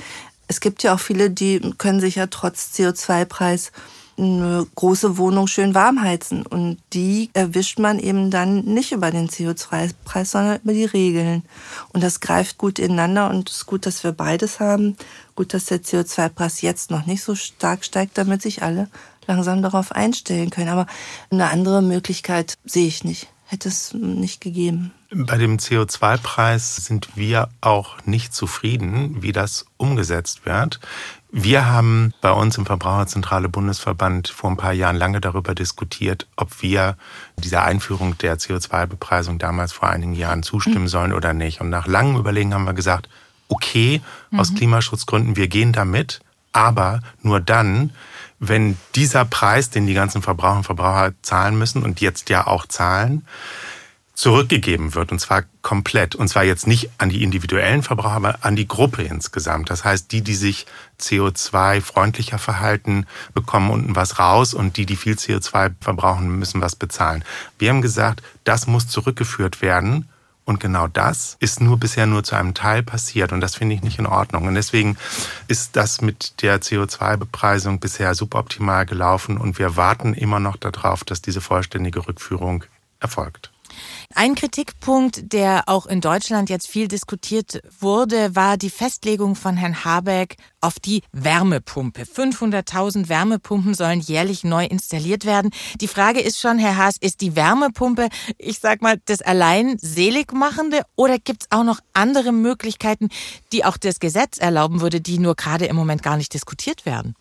es 0.47 0.59
gibt 0.59 0.83
ja 0.83 0.93
auch 0.93 0.99
viele, 0.99 1.29
die 1.29 1.59
können 1.77 1.99
sich 1.99 2.15
ja 2.15 2.27
trotz 2.27 2.71
CO2-Preis 2.75 3.71
eine 4.17 4.65
große 4.75 5.17
Wohnung 5.17 5.47
schön 5.47 5.75
warm 5.75 6.01
heizen. 6.01 6.45
Und 6.45 6.77
die 6.93 7.29
erwischt 7.33 7.79
man 7.79 7.99
eben 7.99 8.31
dann 8.31 8.63
nicht 8.63 8.93
über 8.93 9.11
den 9.11 9.27
CO2-Preis, 9.27 10.31
sondern 10.31 10.59
über 10.63 10.73
die 10.73 10.85
Regeln. 10.85 11.43
Und 11.91 12.01
das 12.01 12.21
greift 12.21 12.57
gut 12.57 12.79
ineinander 12.79 13.29
und 13.29 13.49
es 13.49 13.57
ist 13.57 13.65
gut, 13.65 13.85
dass 13.85 14.03
wir 14.05 14.13
beides 14.13 14.61
haben. 14.61 14.95
Gut, 15.35 15.53
dass 15.53 15.65
der 15.65 15.83
CO2-Preis 15.83 16.61
jetzt 16.61 16.91
noch 16.91 17.05
nicht 17.05 17.23
so 17.23 17.35
stark 17.35 17.83
steigt, 17.83 18.17
damit 18.17 18.41
sich 18.41 18.63
alle 18.63 18.87
langsam 19.27 19.61
darauf 19.61 19.91
einstellen 19.91 20.51
können. 20.51 20.69
Aber 20.69 20.87
eine 21.29 21.49
andere 21.49 21.81
Möglichkeit 21.81 22.53
sehe 22.63 22.87
ich 22.87 23.03
nicht. 23.03 23.27
Hätte 23.47 23.69
es 23.69 23.93
nicht 23.93 24.41
gegeben. 24.41 24.91
Bei 25.11 25.37
dem 25.37 25.57
CO2-Preis 25.57 26.77
sind 26.77 27.09
wir 27.15 27.49
auch 27.61 28.03
nicht 28.05 28.33
zufrieden, 28.33 29.21
wie 29.21 29.31
das 29.31 29.65
umgesetzt 29.77 30.47
wird. 30.47 30.79
Wir 31.31 31.67
haben 31.67 32.13
bei 32.21 32.31
uns 32.31 32.57
im 32.57 32.65
Verbraucherzentrale 32.65 33.47
Bundesverband 33.47 34.29
vor 34.29 34.49
ein 34.49 34.57
paar 34.57 34.73
Jahren 34.73 34.95
lange 34.95 35.21
darüber 35.21 35.53
diskutiert, 35.53 36.27
ob 36.37 36.63
wir 36.63 36.97
dieser 37.37 37.63
Einführung 37.63 38.17
der 38.17 38.39
CO2-Bepreisung 38.39 39.37
damals 39.37 39.73
vor 39.73 39.89
einigen 39.89 40.15
Jahren 40.15 40.41
zustimmen 40.41 40.87
sollen 40.87 41.13
oder 41.13 41.33
nicht. 41.33 41.61
Und 41.61 41.69
nach 41.69 41.85
langem 41.85 42.17
Überlegen 42.17 42.53
haben 42.53 42.65
wir 42.65 42.73
gesagt, 42.73 43.09
okay, 43.47 44.01
mhm. 44.31 44.39
aus 44.39 44.55
Klimaschutzgründen, 44.55 45.35
wir 45.35 45.49
gehen 45.49 45.71
damit, 45.71 46.21
aber 46.51 47.01
nur 47.21 47.41
dann, 47.41 47.91
wenn 48.39 48.77
dieser 48.95 49.25
Preis, 49.25 49.69
den 49.69 49.87
die 49.87 49.93
ganzen 49.93 50.21
Verbraucher 50.21 50.57
und 50.57 50.63
Verbraucher 50.63 51.13
zahlen 51.21 51.57
müssen 51.57 51.83
und 51.83 52.01
jetzt 52.01 52.29
ja 52.29 52.47
auch 52.47 52.65
zahlen, 52.65 53.25
zurückgegeben 54.15 54.95
wird, 54.95 55.11
und 55.11 55.19
zwar 55.19 55.43
komplett. 55.61 56.15
Und 56.15 56.29
zwar 56.29 56.43
jetzt 56.45 56.67
nicht 56.67 56.89
an 56.97 57.09
die 57.09 57.21
individuellen 57.21 57.83
Verbraucher, 57.83 58.15
aber 58.15 58.37
an 58.41 58.55
die 58.55 58.67
Gruppe 58.67 59.03
insgesamt. 59.03 59.69
Das 59.69 59.83
heißt, 59.83 60.11
die, 60.11 60.21
die 60.21 60.35
sich 60.35 60.65
CO2-freundlicher 61.01 62.37
verhalten, 62.37 63.05
bekommen 63.33 63.69
unten 63.69 63.95
was 63.95 64.17
raus 64.17 64.53
und 64.53 64.77
die, 64.77 64.85
die 64.85 64.95
viel 64.95 65.15
CO2 65.15 65.73
verbrauchen, 65.81 66.39
müssen 66.39 66.61
was 66.61 66.77
bezahlen. 66.77 67.25
Wir 67.59 67.69
haben 67.69 67.81
gesagt, 67.81 68.23
das 68.45 68.67
muss 68.67 68.87
zurückgeführt 68.87 69.61
werden. 69.61 70.07
Und 70.45 70.59
genau 70.59 70.87
das 70.87 71.37
ist 71.39 71.59
nur 71.59 71.77
bisher 71.77 72.05
nur 72.05 72.23
zu 72.23 72.35
einem 72.35 72.53
Teil 72.53 72.83
passiert. 72.83 73.33
Und 73.33 73.41
das 73.41 73.55
finde 73.55 73.73
ich 73.75 73.81
nicht 73.81 73.97
in 73.97 74.05
Ordnung. 74.05 74.45
Und 74.45 74.53
deswegen 74.53 74.95
ist 75.47 75.75
das 75.75 76.01
mit 76.01 76.43
der 76.43 76.61
CO2-Bepreisung 76.61 77.79
bisher 77.79 78.13
suboptimal 78.13 78.85
gelaufen. 78.85 79.37
Und 79.37 79.57
wir 79.57 79.75
warten 79.75 80.13
immer 80.13 80.39
noch 80.39 80.55
darauf, 80.55 81.03
dass 81.03 81.23
diese 81.23 81.41
vollständige 81.41 82.07
Rückführung 82.07 82.63
erfolgt. 82.99 83.51
Ein 84.13 84.35
Kritikpunkt, 84.35 85.33
der 85.33 85.63
auch 85.67 85.85
in 85.85 86.01
Deutschland 86.01 86.49
jetzt 86.49 86.67
viel 86.67 86.87
diskutiert 86.87 87.61
wurde, 87.79 88.35
war 88.35 88.57
die 88.57 88.69
Festlegung 88.69 89.35
von 89.35 89.57
Herrn 89.57 89.83
Habeck 89.83 90.37
auf 90.61 90.79
die 90.79 91.01
Wärmepumpe. 91.11 92.03
500.000 92.03 93.09
Wärmepumpen 93.09 93.73
sollen 93.73 93.99
jährlich 93.99 94.43
neu 94.43 94.65
installiert 94.65 95.25
werden. 95.25 95.51
Die 95.81 95.87
Frage 95.87 96.21
ist 96.21 96.39
schon, 96.39 96.57
Herr 96.57 96.77
Haas, 96.77 96.95
ist 96.99 97.21
die 97.21 97.35
Wärmepumpe, 97.35 98.09
ich 98.37 98.59
sag 98.59 98.81
mal, 98.81 98.99
das 99.05 99.21
allein 99.21 99.77
seligmachende 99.77 100.81
oder 100.95 101.19
gibt's 101.19 101.47
auch 101.49 101.63
noch 101.63 101.79
andere 101.93 102.31
Möglichkeiten, 102.31 103.09
die 103.51 103.65
auch 103.65 103.77
das 103.77 103.99
Gesetz 103.99 104.37
erlauben 104.37 104.81
würde, 104.81 105.01
die 105.01 105.19
nur 105.19 105.35
gerade 105.35 105.65
im 105.65 105.75
Moment 105.75 106.03
gar 106.03 106.17
nicht 106.17 106.33
diskutiert 106.33 106.85
werden? 106.85 107.15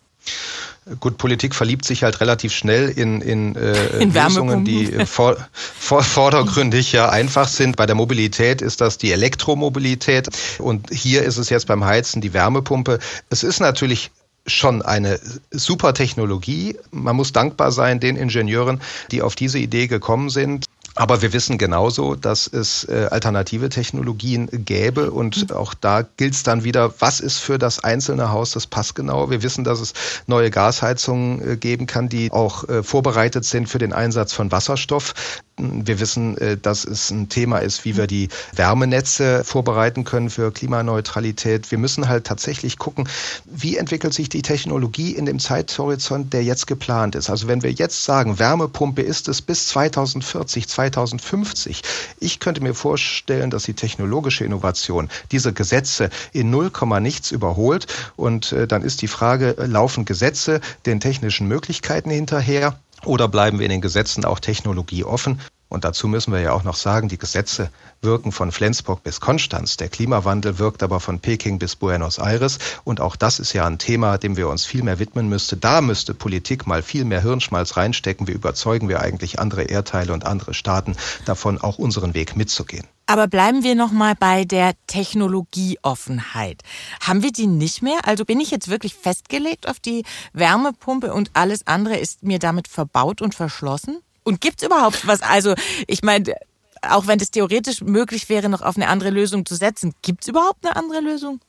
Gut, 1.00 1.16
Politik 1.16 1.54
verliebt 1.54 1.86
sich 1.86 2.02
halt 2.02 2.20
relativ 2.20 2.52
schnell 2.52 2.90
in, 2.90 3.22
in, 3.22 3.56
äh, 3.56 3.86
in 4.00 4.12
Lösungen, 4.12 4.64
die 4.64 4.86
vor, 5.06 5.36
vor, 5.52 6.02
vordergründig 6.02 6.92
ja 6.92 7.08
einfach 7.08 7.48
sind. 7.48 7.76
Bei 7.76 7.86
der 7.86 7.94
Mobilität 7.94 8.60
ist 8.60 8.82
das 8.82 8.98
die 8.98 9.12
Elektromobilität 9.12 10.28
und 10.58 10.90
hier 10.92 11.22
ist 11.22 11.38
es 11.38 11.48
jetzt 11.48 11.66
beim 11.66 11.84
Heizen 11.84 12.20
die 12.20 12.34
Wärmepumpe. 12.34 12.98
Es 13.30 13.42
ist 13.42 13.60
natürlich 13.60 14.10
schon 14.46 14.82
eine 14.82 15.18
super 15.50 15.94
Technologie. 15.94 16.76
Man 16.90 17.16
muss 17.16 17.32
dankbar 17.32 17.72
sein 17.72 17.98
den 17.98 18.16
Ingenieuren, 18.16 18.82
die 19.10 19.22
auf 19.22 19.34
diese 19.34 19.58
Idee 19.58 19.86
gekommen 19.86 20.28
sind. 20.28 20.66
Aber 20.96 21.22
wir 21.22 21.32
wissen 21.32 21.58
genauso, 21.58 22.14
dass 22.14 22.46
es 22.46 22.84
äh, 22.84 23.08
alternative 23.10 23.68
Technologien 23.68 24.48
gäbe 24.52 25.10
und 25.10 25.50
mhm. 25.50 25.56
auch 25.56 25.74
da 25.74 26.02
gilt 26.02 26.34
es 26.34 26.44
dann 26.44 26.62
wieder, 26.62 26.94
was 27.00 27.18
ist 27.18 27.38
für 27.38 27.58
das 27.58 27.82
einzelne 27.82 28.30
Haus 28.30 28.52
das 28.52 28.68
passgenau. 28.68 29.28
Wir 29.28 29.42
wissen, 29.42 29.64
dass 29.64 29.80
es 29.80 29.92
neue 30.28 30.50
Gasheizungen 30.50 31.52
äh, 31.52 31.56
geben 31.56 31.86
kann, 31.86 32.08
die 32.08 32.30
auch 32.30 32.68
äh, 32.68 32.84
vorbereitet 32.84 33.44
sind 33.44 33.68
für 33.68 33.78
den 33.78 33.92
Einsatz 33.92 34.32
von 34.32 34.52
Wasserstoff. 34.52 35.14
Wir 35.56 36.00
wissen, 36.00 36.36
dass 36.62 36.84
es 36.84 37.12
ein 37.12 37.28
Thema 37.28 37.58
ist, 37.58 37.84
wie 37.84 37.96
wir 37.96 38.08
die 38.08 38.28
Wärmenetze 38.56 39.44
vorbereiten 39.44 40.02
können 40.02 40.28
für 40.28 40.50
Klimaneutralität. 40.50 41.70
Wir 41.70 41.78
müssen 41.78 42.08
halt 42.08 42.26
tatsächlich 42.26 42.76
gucken, 42.76 43.08
wie 43.44 43.76
entwickelt 43.76 44.14
sich 44.14 44.28
die 44.28 44.42
Technologie 44.42 45.12
in 45.12 45.26
dem 45.26 45.38
Zeithorizont, 45.38 46.32
der 46.32 46.42
jetzt 46.42 46.66
geplant 46.66 47.14
ist. 47.14 47.30
Also 47.30 47.46
wenn 47.46 47.62
wir 47.62 47.70
jetzt 47.70 48.02
sagen, 48.02 48.40
Wärmepumpe 48.40 49.02
ist 49.02 49.28
es 49.28 49.42
bis 49.42 49.68
2040, 49.68 50.66
2050. 50.90 51.82
Ich 52.20 52.40
könnte 52.40 52.62
mir 52.62 52.74
vorstellen, 52.74 53.50
dass 53.50 53.64
die 53.64 53.74
technologische 53.74 54.44
Innovation 54.44 55.08
diese 55.32 55.52
Gesetze 55.52 56.10
in 56.32 56.50
null 56.50 56.70
nichts 57.00 57.30
überholt. 57.30 57.86
Und 58.16 58.52
äh, 58.52 58.66
dann 58.66 58.82
ist 58.82 59.02
die 59.02 59.08
Frage, 59.08 59.54
laufen 59.58 60.04
Gesetze 60.04 60.60
den 60.86 61.00
technischen 61.00 61.48
Möglichkeiten 61.48 62.10
hinterher? 62.10 62.78
Oder 63.04 63.28
bleiben 63.28 63.58
wir 63.58 63.66
in 63.66 63.70
den 63.70 63.80
Gesetzen 63.80 64.24
auch 64.24 64.40
technologieoffen? 64.40 65.40
Und 65.74 65.82
dazu 65.84 66.06
müssen 66.06 66.32
wir 66.32 66.38
ja 66.38 66.52
auch 66.52 66.62
noch 66.62 66.76
sagen, 66.76 67.08
die 67.08 67.18
Gesetze 67.18 67.68
wirken 68.00 68.30
von 68.30 68.52
Flensburg 68.52 69.02
bis 69.02 69.20
Konstanz. 69.20 69.76
Der 69.76 69.88
Klimawandel 69.88 70.60
wirkt 70.60 70.84
aber 70.84 71.00
von 71.00 71.18
Peking 71.18 71.58
bis 71.58 71.74
Buenos 71.74 72.18
Aires. 72.18 72.60
Und 72.84 73.00
auch 73.00 73.16
das 73.16 73.40
ist 73.40 73.54
ja 73.54 73.66
ein 73.66 73.78
Thema, 73.78 74.16
dem 74.16 74.36
wir 74.36 74.48
uns 74.48 74.64
viel 74.64 74.84
mehr 74.84 75.00
widmen 75.00 75.28
müsste. 75.28 75.56
Da 75.56 75.80
müsste 75.80 76.14
Politik 76.14 76.68
mal 76.68 76.84
viel 76.84 77.04
mehr 77.04 77.22
Hirnschmalz 77.22 77.76
reinstecken. 77.76 78.28
Wie 78.28 78.32
überzeugen 78.32 78.88
wir 78.88 79.00
eigentlich 79.00 79.40
andere 79.40 79.64
Erdteile 79.64 80.12
und 80.12 80.24
andere 80.24 80.54
Staaten 80.54 80.94
davon, 81.24 81.60
auch 81.60 81.78
unseren 81.78 82.14
Weg 82.14 82.36
mitzugehen? 82.36 82.86
Aber 83.06 83.26
bleiben 83.26 83.64
wir 83.64 83.74
noch 83.74 83.90
mal 83.90 84.14
bei 84.14 84.44
der 84.44 84.74
Technologieoffenheit. 84.86 86.62
Haben 87.00 87.24
wir 87.24 87.32
die 87.32 87.48
nicht 87.48 87.82
mehr? 87.82 88.06
Also 88.06 88.24
bin 88.24 88.38
ich 88.38 88.52
jetzt 88.52 88.68
wirklich 88.68 88.94
festgelegt 88.94 89.68
auf 89.68 89.80
die 89.80 90.04
Wärmepumpe 90.34 91.12
und 91.12 91.32
alles 91.34 91.66
andere 91.66 91.96
ist 91.96 92.22
mir 92.22 92.38
damit 92.38 92.68
verbaut 92.68 93.20
und 93.20 93.34
verschlossen? 93.34 93.98
Und 94.24 94.40
gibt's 94.40 94.62
überhaupt 94.62 95.06
was? 95.06 95.22
Also 95.22 95.54
ich 95.86 96.02
meine, 96.02 96.34
auch 96.82 97.06
wenn 97.06 97.20
es 97.20 97.30
theoretisch 97.30 97.80
möglich 97.80 98.28
wäre, 98.28 98.48
noch 98.48 98.62
auf 98.62 98.76
eine 98.76 98.88
andere 98.88 99.10
Lösung 99.10 99.46
zu 99.46 99.54
setzen, 99.54 99.94
gibt's 100.02 100.28
überhaupt 100.28 100.66
eine 100.66 100.76
andere 100.76 101.00
Lösung? 101.00 101.40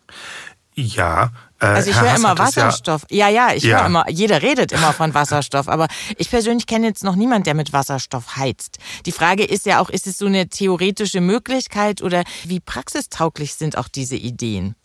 Ja. 0.76 1.32
Äh, 1.62 1.68
also 1.68 1.90
ich 1.90 2.00
höre 2.00 2.16
immer 2.16 2.38
Wasserstoff. 2.38 3.06
Ja, 3.10 3.30
ja, 3.30 3.50
ja 3.50 3.56
ich 3.56 3.64
ja. 3.64 3.80
höre 3.80 3.86
immer, 3.86 4.10
jeder 4.10 4.42
redet 4.42 4.74
immer 4.74 4.92
von 4.92 5.14
Wasserstoff, 5.14 5.70
aber 5.70 5.88
ich 6.18 6.30
persönlich 6.30 6.68
kenne 6.68 6.88
jetzt 6.88 7.04
noch 7.04 7.16
niemanden, 7.16 7.46
der 7.46 7.54
mit 7.54 7.72
Wasserstoff 7.72 8.36
heizt. 8.36 8.78
Die 9.06 9.14
Frage 9.14 9.46
ist 9.46 9.66
ja 9.66 9.80
auch, 9.80 9.90
ist 9.90 10.06
es 10.06 10.18
so 10.18 10.26
eine 10.26 10.50
theoretische 10.50 11.22
Möglichkeit 11.22 12.02
oder 12.02 12.24
wie 12.44 12.60
praxistauglich 12.60 13.56
sind 13.56 13.78
auch 13.78 13.88
diese 13.88 14.18
Ideen? 14.18 14.76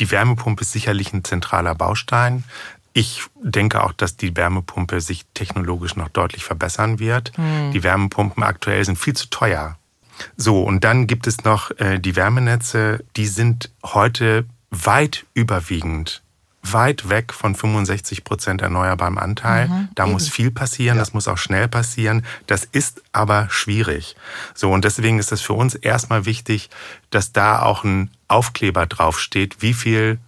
Die 0.00 0.10
Wärmepumpe 0.10 0.62
ist 0.62 0.72
sicherlich 0.72 1.12
ein 1.12 1.22
zentraler 1.24 1.76
Baustein. 1.76 2.44
Ich 2.92 3.22
denke 3.40 3.84
auch, 3.84 3.92
dass 3.92 4.16
die 4.16 4.36
Wärmepumpe 4.36 5.00
sich 5.00 5.24
technologisch 5.34 5.96
noch 5.96 6.08
deutlich 6.08 6.44
verbessern 6.44 6.98
wird. 6.98 7.32
Hm. 7.36 7.72
Die 7.72 7.82
Wärmepumpen 7.82 8.42
aktuell 8.42 8.84
sind 8.84 8.98
viel 8.98 9.14
zu 9.14 9.30
teuer. 9.30 9.76
So, 10.36 10.62
und 10.62 10.84
dann 10.84 11.06
gibt 11.06 11.26
es 11.26 11.44
noch 11.44 11.70
äh, 11.78 11.98
die 11.98 12.16
Wärmenetze, 12.16 13.04
die 13.16 13.26
sind 13.26 13.70
heute 13.82 14.44
weit 14.70 15.24
überwiegend 15.34 16.22
weit 16.62 17.08
weg 17.08 17.32
von 17.32 17.54
65 17.54 18.24
Prozent 18.24 18.62
erneuerbarem 18.62 19.18
Anteil. 19.18 19.68
Mhm, 19.68 19.88
da 19.94 20.04
eben. 20.04 20.12
muss 20.12 20.28
viel 20.28 20.50
passieren, 20.50 20.96
ja. 20.96 21.02
das 21.02 21.14
muss 21.14 21.28
auch 21.28 21.38
schnell 21.38 21.68
passieren. 21.68 22.24
Das 22.46 22.64
ist 22.64 23.02
aber 23.12 23.48
schwierig. 23.50 24.16
So, 24.54 24.70
und 24.70 24.84
deswegen 24.84 25.18
ist 25.18 25.32
es 25.32 25.40
für 25.40 25.54
uns 25.54 25.74
erstmal 25.74 26.26
wichtig, 26.26 26.70
dass 27.10 27.32
da 27.32 27.62
auch 27.62 27.84
ein 27.84 28.10
Aufkleber 28.28 28.86
draufsteht, 28.86 29.62
wie 29.62 29.74
viel 29.74 30.18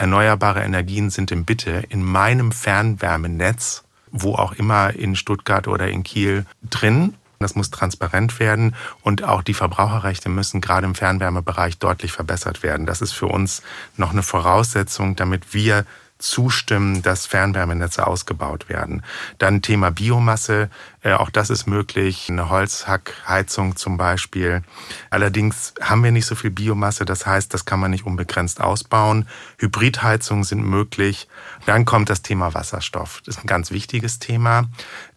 erneuerbare 0.00 0.62
Energien 0.62 1.10
sind 1.10 1.30
im 1.30 1.44
Bitte 1.44 1.84
in 1.90 2.02
meinem 2.02 2.52
Fernwärmenetz, 2.52 3.84
wo 4.10 4.34
auch 4.34 4.52
immer 4.52 4.94
in 4.94 5.14
Stuttgart 5.14 5.68
oder 5.68 5.88
in 5.88 6.02
Kiel 6.02 6.46
drin. 6.62 7.14
Das 7.38 7.54
muss 7.54 7.70
transparent 7.70 8.40
werden 8.40 8.74
und 9.02 9.24
auch 9.24 9.42
die 9.42 9.54
Verbraucherrechte 9.54 10.30
müssen 10.30 10.62
gerade 10.62 10.86
im 10.86 10.94
Fernwärmebereich 10.94 11.78
deutlich 11.78 12.12
verbessert 12.12 12.62
werden. 12.62 12.86
Das 12.86 13.02
ist 13.02 13.12
für 13.12 13.26
uns 13.26 13.62
noch 13.98 14.12
eine 14.12 14.22
Voraussetzung, 14.22 15.16
damit 15.16 15.52
wir 15.52 15.84
zustimmen, 16.20 17.02
dass 17.02 17.26
Fernwärmenetze 17.26 18.06
ausgebaut 18.06 18.68
werden. 18.68 19.02
Dann 19.38 19.62
Thema 19.62 19.90
Biomasse. 19.90 20.70
Äh, 21.02 21.14
auch 21.14 21.30
das 21.30 21.50
ist 21.50 21.66
möglich. 21.66 22.28
Eine 22.28 22.50
Holzhackheizung 22.50 23.76
zum 23.76 23.96
Beispiel. 23.96 24.62
Allerdings 25.08 25.74
haben 25.80 26.04
wir 26.04 26.12
nicht 26.12 26.26
so 26.26 26.34
viel 26.34 26.50
Biomasse. 26.50 27.04
Das 27.04 27.26
heißt, 27.26 27.52
das 27.52 27.64
kann 27.64 27.80
man 27.80 27.90
nicht 27.90 28.06
unbegrenzt 28.06 28.60
ausbauen. 28.60 29.26
Hybridheizungen 29.58 30.44
sind 30.44 30.64
möglich. 30.64 31.28
Dann 31.66 31.84
kommt 31.84 32.10
das 32.10 32.22
Thema 32.22 32.54
Wasserstoff. 32.54 33.22
Das 33.24 33.36
ist 33.36 33.44
ein 33.44 33.48
ganz 33.48 33.70
wichtiges 33.70 34.18
Thema. 34.18 34.68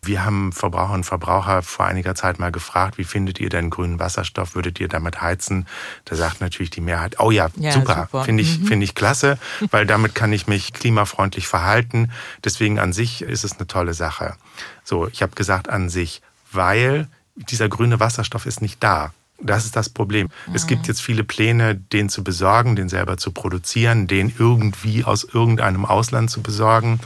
Wir 0.05 0.25
haben 0.25 0.51
Verbraucherinnen 0.51 0.99
und 0.99 1.03
Verbraucher 1.05 1.61
vor 1.61 1.85
einiger 1.85 2.13
Zeit 2.13 2.37
mal 2.37 2.51
gefragt, 2.51 2.97
wie 2.97 3.05
findet 3.05 3.39
ihr 3.39 3.49
denn 3.49 3.69
grünen 3.69 3.99
Wasserstoff? 3.99 4.53
Würdet 4.53 4.79
ihr 4.79 4.89
damit 4.89 5.21
heizen? 5.21 5.65
Da 6.05 6.15
sagt 6.15 6.41
natürlich 6.41 6.71
die 6.71 6.81
Mehrheit, 6.81 7.19
oh 7.19 7.31
ja, 7.31 7.47
ja 7.55 7.71
super, 7.71 8.07
super. 8.11 8.25
finde 8.25 8.43
ich, 8.43 8.59
mhm. 8.59 8.65
finde 8.67 8.83
ich 8.83 8.95
klasse, 8.95 9.37
weil 9.71 9.85
damit 9.85 10.13
kann 10.13 10.33
ich 10.33 10.47
mich 10.47 10.73
klimafreundlich 10.73 11.47
verhalten. 11.47 12.11
Deswegen 12.43 12.79
an 12.79 12.91
sich 12.91 13.21
ist 13.21 13.43
es 13.43 13.53
eine 13.53 13.67
tolle 13.67 13.93
Sache. 13.93 14.35
So, 14.83 15.07
ich 15.07 15.21
habe 15.21 15.35
gesagt 15.35 15.69
an 15.69 15.89
sich, 15.89 16.21
weil 16.51 17.07
dieser 17.35 17.69
grüne 17.69 17.99
Wasserstoff 17.99 18.45
ist 18.45 18.61
nicht 18.61 18.83
da. 18.83 19.13
Das 19.41 19.65
ist 19.65 19.75
das 19.75 19.89
Problem. 19.89 20.29
Mhm. 20.47 20.55
Es 20.55 20.67
gibt 20.67 20.87
jetzt 20.87 21.01
viele 21.01 21.23
Pläne, 21.23 21.75
den 21.75 22.09
zu 22.09 22.23
besorgen, 22.23 22.75
den 22.75 22.89
selber 22.89 23.17
zu 23.17 23.31
produzieren, 23.31 24.07
den 24.07 24.33
irgendwie 24.37 25.03
aus 25.03 25.23
irgendeinem 25.23 25.85
Ausland 25.85 26.29
zu 26.29 26.41
besorgen. 26.41 26.99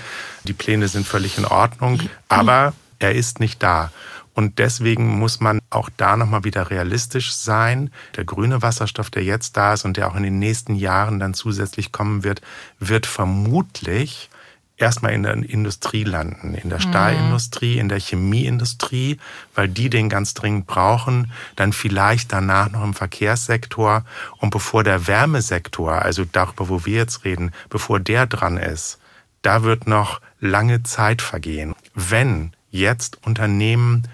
Die 0.43 0.53
Pläne 0.53 0.87
sind 0.87 1.07
völlig 1.07 1.37
in 1.37 1.45
Ordnung, 1.45 2.01
aber 2.27 2.73
er 2.99 3.15
ist 3.15 3.39
nicht 3.39 3.61
da. 3.63 3.91
Und 4.33 4.59
deswegen 4.59 5.17
muss 5.17 5.39
man 5.39 5.59
auch 5.71 5.89
da 5.97 6.15
nochmal 6.15 6.43
wieder 6.43 6.69
realistisch 6.69 7.33
sein. 7.33 7.89
Der 8.15 8.23
grüne 8.23 8.61
Wasserstoff, 8.61 9.09
der 9.09 9.23
jetzt 9.23 9.57
da 9.57 9.73
ist 9.73 9.83
und 9.83 9.97
der 9.97 10.07
auch 10.07 10.15
in 10.15 10.21
den 10.21 10.37
nächsten 10.37 10.75
Jahren 10.75 11.19
dann 11.19 11.33
zusätzlich 11.33 11.91
kommen 11.91 12.23
wird, 12.23 12.41
wird 12.79 13.07
vermutlich 13.07 14.29
erstmal 14.77 15.13
in 15.13 15.23
der 15.23 15.33
Industrie 15.33 16.03
landen, 16.03 16.53
in 16.53 16.69
der 16.69 16.77
mhm. 16.77 16.83
Stahlindustrie, 16.83 17.79
in 17.79 17.89
der 17.89 17.99
Chemieindustrie, 17.99 19.17
weil 19.55 19.67
die 19.67 19.89
den 19.89 20.07
ganz 20.07 20.35
dringend 20.35 20.67
brauchen, 20.67 21.31
dann 21.55 21.73
vielleicht 21.73 22.31
danach 22.31 22.69
noch 22.69 22.83
im 22.83 22.93
Verkehrssektor 22.93 24.05
und 24.37 24.51
bevor 24.51 24.83
der 24.83 25.07
Wärmesektor, 25.07 25.93
also 25.93 26.25
darüber, 26.25 26.69
wo 26.69 26.85
wir 26.85 26.97
jetzt 26.97 27.25
reden, 27.25 27.51
bevor 27.69 27.99
der 27.99 28.27
dran 28.27 28.57
ist, 28.57 28.99
da 29.41 29.63
wird 29.63 29.87
noch 29.87 30.21
lange 30.39 30.83
Zeit 30.83 31.21
vergehen. 31.21 31.73
Wenn 31.95 32.53
jetzt 32.77 33.19
Unternehmen 33.25 34.07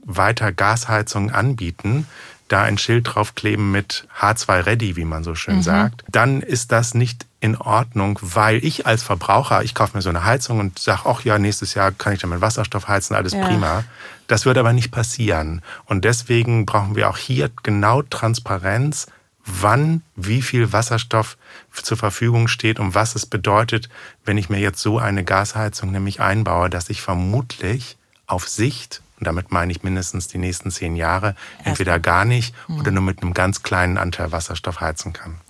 weiter 0.00 0.52
Gasheizungen 0.52 1.30
anbieten, 1.30 2.06
da 2.48 2.62
ein 2.62 2.78
Schild 2.78 3.14
draufkleben 3.14 3.70
mit 3.70 4.06
H2 4.18 4.66
Ready, 4.66 4.96
wie 4.96 5.04
man 5.04 5.22
so 5.22 5.34
schön 5.34 5.56
mhm. 5.56 5.62
sagt, 5.62 6.04
dann 6.10 6.40
ist 6.40 6.72
das 6.72 6.94
nicht 6.94 7.26
in 7.40 7.56
Ordnung, 7.56 8.18
weil 8.22 8.64
ich 8.64 8.86
als 8.86 9.02
Verbraucher, 9.02 9.62
ich 9.62 9.74
kaufe 9.74 9.96
mir 9.96 10.02
so 10.02 10.08
eine 10.08 10.24
Heizung 10.24 10.58
und 10.58 10.78
sage, 10.78 11.02
ach 11.04 11.22
ja, 11.22 11.38
nächstes 11.38 11.74
Jahr 11.74 11.92
kann 11.92 12.14
ich 12.14 12.20
dann 12.20 12.30
mit 12.30 12.40
Wasserstoff 12.40 12.88
heizen, 12.88 13.14
alles 13.14 13.34
ja. 13.34 13.46
prima. 13.46 13.84
Das 14.26 14.44
wird 14.44 14.58
aber 14.58 14.72
nicht 14.72 14.90
passieren. 14.90 15.62
Und 15.84 16.04
deswegen 16.04 16.66
brauchen 16.66 16.96
wir 16.96 17.08
auch 17.08 17.16
hier 17.16 17.50
genau 17.62 18.02
Transparenz, 18.02 19.06
wann 19.44 20.02
wie 20.16 20.42
viel 20.42 20.72
Wasserstoff 20.72 21.36
zur 21.72 21.96
Verfügung 21.96 22.48
steht 22.48 22.80
und 22.80 22.94
was 22.94 23.14
es 23.14 23.24
bedeutet, 23.24 23.88
wenn 24.24 24.36
ich 24.36 24.50
mir 24.50 24.58
jetzt 24.58 24.80
so 24.80 24.98
eine 24.98 25.24
Gasheizung 25.24 25.92
nämlich 25.92 26.20
einbaue, 26.20 26.68
dass 26.68 26.90
ich 26.90 27.02
vermutlich 27.02 27.97
auf 28.28 28.48
Sicht 28.48 29.02
und 29.18 29.26
damit 29.26 29.50
meine 29.50 29.72
ich 29.72 29.82
mindestens 29.82 30.28
die 30.28 30.38
nächsten 30.38 30.70
zehn 30.70 30.94
Jahre, 30.94 31.34
entweder 31.64 31.98
gar 31.98 32.24
nicht 32.24 32.54
oder 32.78 32.92
nur 32.92 33.02
mit 33.02 33.22
einem 33.22 33.34
ganz 33.34 33.62
kleinen 33.62 33.98
Anteil 33.98 34.30
Wasserstoff 34.30 34.80
heizen 34.80 35.12
kann. 35.12 35.40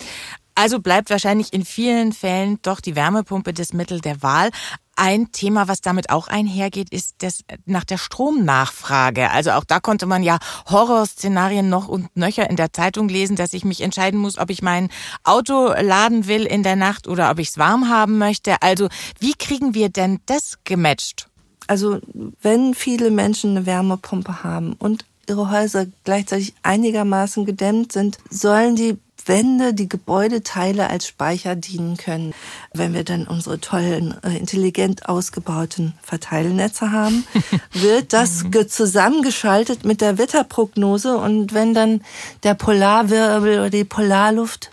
Also 0.54 0.80
bleibt 0.80 1.10
wahrscheinlich 1.10 1.52
in 1.52 1.64
vielen 1.64 2.12
Fällen 2.12 2.58
doch 2.62 2.80
die 2.80 2.96
Wärmepumpe 2.96 3.52
das 3.52 3.72
Mittel 3.72 4.00
der 4.00 4.22
Wahl. 4.24 4.50
Ein 4.96 5.30
Thema, 5.30 5.68
was 5.68 5.82
damit 5.82 6.10
auch 6.10 6.26
einhergeht, 6.26 6.90
ist 6.90 7.14
das 7.18 7.44
nach 7.64 7.84
der 7.84 7.98
Stromnachfrage. 7.98 9.30
Also 9.30 9.52
auch 9.52 9.62
da 9.62 9.78
konnte 9.78 10.06
man 10.06 10.24
ja 10.24 10.38
Horrorszenarien 10.68 11.68
noch 11.68 11.86
und 11.86 12.16
nöcher 12.16 12.50
in 12.50 12.56
der 12.56 12.72
Zeitung 12.72 13.08
lesen, 13.08 13.36
dass 13.36 13.52
ich 13.52 13.64
mich 13.64 13.82
entscheiden 13.82 14.18
muss, 14.18 14.36
ob 14.36 14.50
ich 14.50 14.60
mein 14.60 14.88
Auto 15.22 15.72
laden 15.80 16.26
will 16.26 16.44
in 16.44 16.64
der 16.64 16.74
Nacht 16.74 17.06
oder 17.06 17.30
ob 17.30 17.38
ich 17.38 17.50
es 17.50 17.58
warm 17.58 17.88
haben 17.88 18.18
möchte. 18.18 18.60
Also 18.60 18.88
wie 19.20 19.34
kriegen 19.34 19.74
wir 19.74 19.90
denn 19.90 20.18
das 20.26 20.58
gematcht? 20.64 21.28
Also 21.68 22.00
wenn 22.42 22.74
viele 22.74 23.10
Menschen 23.10 23.50
eine 23.50 23.66
Wärmepumpe 23.66 24.42
haben 24.42 24.72
und 24.72 25.04
ihre 25.28 25.50
Häuser 25.50 25.86
gleichzeitig 26.04 26.54
einigermaßen 26.62 27.44
gedämmt 27.44 27.92
sind, 27.92 28.18
sollen 28.30 28.74
die 28.74 28.98
Wände, 29.26 29.74
die 29.74 29.88
Gebäudeteile 29.88 30.88
als 30.88 31.06
Speicher 31.06 31.54
dienen 31.54 31.96
können. 31.98 32.34
Wenn 32.72 32.94
wir 32.94 33.04
dann 33.04 33.26
unsere 33.26 33.60
tollen, 33.60 34.16
äh, 34.24 34.36
intelligent 34.36 35.08
ausgebauten 35.08 35.94
Verteilnetze 36.02 36.90
haben, 36.90 37.26
wird 37.72 38.14
das 38.14 38.44
mhm. 38.44 38.68
zusammengeschaltet 38.68 39.84
mit 39.84 40.00
der 40.00 40.18
Wetterprognose 40.18 41.18
und 41.18 41.52
wenn 41.52 41.74
dann 41.74 42.00
der 42.42 42.54
Polarwirbel 42.54 43.58
oder 43.58 43.70
die 43.70 43.84
Polarluft 43.84 44.70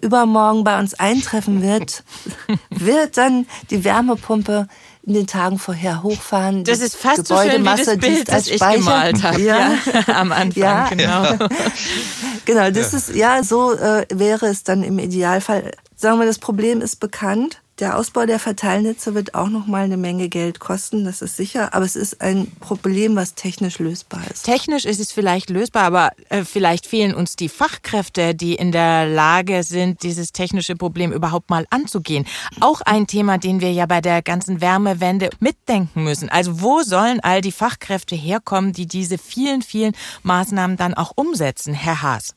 übermorgen 0.00 0.64
bei 0.64 0.78
uns 0.78 0.94
eintreffen 0.94 1.62
wird, 1.62 2.02
wird 2.70 3.16
dann 3.16 3.46
die 3.70 3.84
Wärmepumpe 3.84 4.68
in 5.04 5.14
den 5.14 5.26
Tagen 5.26 5.58
vorher 5.58 6.02
hochfahren. 6.02 6.64
Das 6.64 6.80
ist 6.80 6.96
fast 6.96 7.26
so 7.26 7.36
schön 7.36 7.62
wie 7.62 7.64
das 7.64 7.96
Bild, 7.98 8.28
das 8.28 8.46
ich 8.46 8.56
Speicher. 8.56 8.78
gemalt 8.78 9.22
habe. 9.22 9.40
Ja. 9.40 9.74
ja. 9.84 10.02
am 10.14 10.30
Anfang, 10.30 10.62
ja. 10.62 10.88
genau. 10.88 11.48
genau, 12.44 12.70
das 12.70 12.94
ist, 12.94 13.14
ja, 13.14 13.42
so 13.42 13.72
äh, 13.72 14.06
wäre 14.12 14.46
es 14.46 14.62
dann 14.62 14.82
im 14.84 14.98
Idealfall. 14.98 15.72
Sagen 16.02 16.18
wir, 16.18 16.26
das 16.26 16.40
Problem 16.40 16.80
ist 16.80 16.96
bekannt. 16.96 17.62
Der 17.78 17.96
Ausbau 17.96 18.26
der 18.26 18.40
Verteilnetze 18.40 19.14
wird 19.14 19.36
auch 19.36 19.48
noch 19.48 19.68
mal 19.68 19.84
eine 19.84 19.96
Menge 19.96 20.28
Geld 20.28 20.58
kosten, 20.58 21.04
das 21.04 21.22
ist 21.22 21.36
sicher, 21.36 21.74
aber 21.74 21.84
es 21.84 21.94
ist 21.94 22.20
ein 22.20 22.50
Problem, 22.58 23.14
was 23.14 23.36
technisch 23.36 23.78
lösbar 23.78 24.22
ist. 24.28 24.42
Technisch 24.42 24.84
ist 24.84 24.98
es 24.98 25.12
vielleicht 25.12 25.48
lösbar, 25.48 25.84
aber 25.84 26.10
äh, 26.28 26.42
vielleicht 26.42 26.86
fehlen 26.86 27.14
uns 27.14 27.36
die 27.36 27.48
Fachkräfte, 27.48 28.34
die 28.34 28.56
in 28.56 28.72
der 28.72 29.06
Lage 29.06 29.62
sind, 29.62 30.02
dieses 30.02 30.32
technische 30.32 30.74
Problem 30.74 31.12
überhaupt 31.12 31.50
mal 31.50 31.66
anzugehen. 31.70 32.26
Auch 32.58 32.80
ein 32.80 33.06
Thema, 33.06 33.38
den 33.38 33.60
wir 33.60 33.70
ja 33.72 33.86
bei 33.86 34.00
der 34.00 34.22
ganzen 34.22 34.60
Wärmewende 34.60 35.30
mitdenken 35.38 36.02
müssen. 36.02 36.28
Also 36.28 36.60
wo 36.62 36.82
sollen 36.82 37.20
all 37.20 37.42
die 37.42 37.52
Fachkräfte 37.52 38.16
herkommen, 38.16 38.72
die 38.72 38.88
diese 38.88 39.18
vielen, 39.18 39.62
vielen 39.62 39.92
Maßnahmen 40.24 40.76
dann 40.76 40.94
auch 40.94 41.12
umsetzen, 41.14 41.74
Herr 41.74 42.02
Haas? 42.02 42.34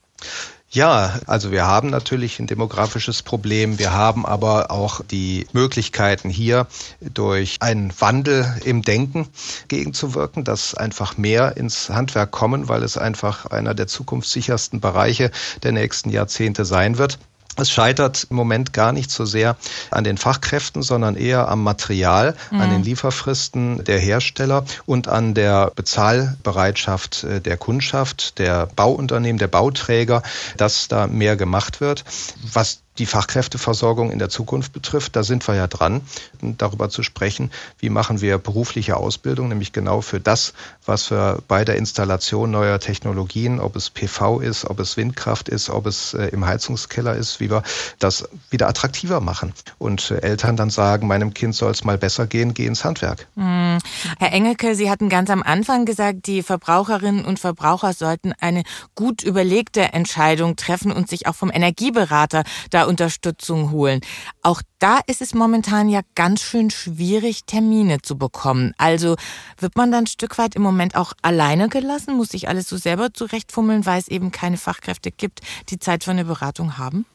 Ja, 0.71 1.19
also 1.27 1.51
wir 1.51 1.65
haben 1.65 1.89
natürlich 1.89 2.39
ein 2.39 2.47
demografisches 2.47 3.23
Problem. 3.23 3.79
Wir 3.79 3.93
haben 3.93 4.25
aber 4.25 4.71
auch 4.71 5.01
die 5.09 5.47
Möglichkeiten 5.53 6.29
hier 6.29 6.67
durch 6.99 7.57
einen 7.61 7.93
Wandel 8.01 8.45
im 8.65 8.81
Denken 8.81 9.27
gegenzuwirken, 9.67 10.43
dass 10.43 10.75
einfach 10.75 11.17
mehr 11.17 11.55
ins 11.55 11.89
Handwerk 11.89 12.31
kommen, 12.31 12.67
weil 12.67 12.83
es 12.83 12.97
einfach 12.97 13.45
einer 13.45 13.73
der 13.73 13.87
zukunftssichersten 13.87 14.81
Bereiche 14.81 15.31
der 15.63 15.71
nächsten 15.71 16.09
Jahrzehnte 16.09 16.65
sein 16.65 16.97
wird. 16.97 17.19
Es 17.57 17.71
scheitert 17.71 18.27
im 18.29 18.35
Moment 18.35 18.73
gar 18.73 18.91
nicht 18.91 19.11
so 19.11 19.25
sehr 19.25 19.55
an 19.91 20.03
den 20.03 20.17
Fachkräften, 20.17 20.81
sondern 20.81 21.15
eher 21.15 21.47
am 21.47 21.63
Material, 21.63 22.35
mhm. 22.51 22.61
an 22.61 22.69
den 22.69 22.83
Lieferfristen 22.83 23.83
der 23.83 23.99
Hersteller 23.99 24.65
und 24.85 25.07
an 25.07 25.33
der 25.33 25.71
Bezahlbereitschaft 25.75 27.23
äh, 27.23 27.41
der 27.41 27.57
Kundschaft, 27.57 28.39
der 28.39 28.67
Bauunternehmen, 28.75 29.39
der 29.39 29.47
Bauträger, 29.47 30.21
dass 30.57 30.87
da 30.87 31.07
mehr 31.07 31.35
gemacht 31.35 31.81
wird. 31.81 32.03
Was 32.53 32.79
die 32.97 33.05
Fachkräfteversorgung 33.05 34.11
in 34.11 34.19
der 34.19 34.29
Zukunft 34.29 34.73
betrifft, 34.73 35.15
da 35.15 35.23
sind 35.23 35.47
wir 35.47 35.55
ja 35.55 35.67
dran, 35.67 36.01
darüber 36.41 36.89
zu 36.89 37.03
sprechen, 37.03 37.51
wie 37.79 37.89
machen 37.89 38.21
wir 38.21 38.37
berufliche 38.37 38.97
Ausbildung, 38.97 39.49
nämlich 39.49 39.73
genau 39.73 40.01
für 40.01 40.19
das, 40.19 40.53
was 40.85 41.11
wir 41.11 41.39
bei 41.47 41.65
der 41.65 41.75
Installation 41.75 42.51
neuer 42.51 42.79
Technologien, 42.79 43.59
ob 43.59 43.75
es 43.75 43.89
PV 43.89 44.39
ist, 44.39 44.65
ob 44.65 44.79
es 44.79 44.97
Windkraft 44.97 45.49
ist, 45.49 45.69
ob 45.69 45.87
es 45.87 46.13
äh, 46.13 46.27
im 46.27 46.45
Heizungskeller 46.45 47.15
ist, 47.15 47.39
wie 47.39 47.49
wir 47.49 47.63
das 47.99 48.27
wieder 48.49 48.67
attraktiver 48.67 49.19
machen. 49.19 49.53
Und 49.77 50.11
äh, 50.11 50.21
Eltern 50.21 50.55
dann 50.55 50.69
sagen, 50.69 51.07
meinem 51.07 51.33
Kind 51.33 51.55
soll 51.55 51.71
es 51.71 51.83
mal 51.83 51.97
besser 51.97 52.27
gehen, 52.27 52.53
geh 52.53 52.65
ins 52.65 52.85
Handwerk. 52.85 53.27
Hm. 53.35 53.79
Herr 54.19 54.31
Engelke, 54.31 54.75
Sie 54.75 54.89
hatten 54.89 55.09
ganz 55.09 55.29
am 55.29 55.43
Anfang 55.43 55.85
gesagt, 55.85 56.27
die 56.27 56.43
Verbraucherinnen 56.43 57.25
und 57.25 57.39
Verbraucher 57.39 57.93
sollten 57.93 58.33
eine 58.39 58.63
gut 58.95 59.23
überlegte 59.23 59.81
Entscheidung 59.93 60.55
treffen 60.55 60.91
und 60.91 61.09
sich 61.09 61.27
auch 61.27 61.35
vom 61.35 61.51
Energieberater 61.51 62.43
da 62.69 62.84
Unterstützung 62.87 63.71
holen. 63.71 64.01
Auch 64.41 64.61
da 64.79 64.99
ist 65.07 65.21
es 65.21 65.33
momentan 65.33 65.89
ja 65.89 66.01
ganz 66.15 66.41
schön 66.41 66.69
schwierig, 66.69 67.45
Termine 67.45 68.01
zu 68.01 68.17
bekommen. 68.17 68.73
Also 68.77 69.15
wird 69.57 69.75
man 69.75 69.91
dann 69.91 70.03
ein 70.03 70.07
Stück 70.07 70.37
weit 70.37 70.55
im 70.55 70.61
Moment 70.61 70.95
auch 70.95 71.13
alleine 71.21 71.69
gelassen, 71.69 72.15
muss 72.15 72.29
sich 72.29 72.47
alles 72.47 72.69
so 72.69 72.77
selber 72.77 73.13
zurechtfummeln, 73.13 73.85
weil 73.85 73.99
es 73.99 74.07
eben 74.07 74.31
keine 74.31 74.57
Fachkräfte 74.57 75.11
gibt, 75.11 75.41
die 75.69 75.79
Zeit 75.79 76.03
für 76.03 76.11
eine 76.11 76.25
Beratung 76.25 76.77
haben? 76.77 77.05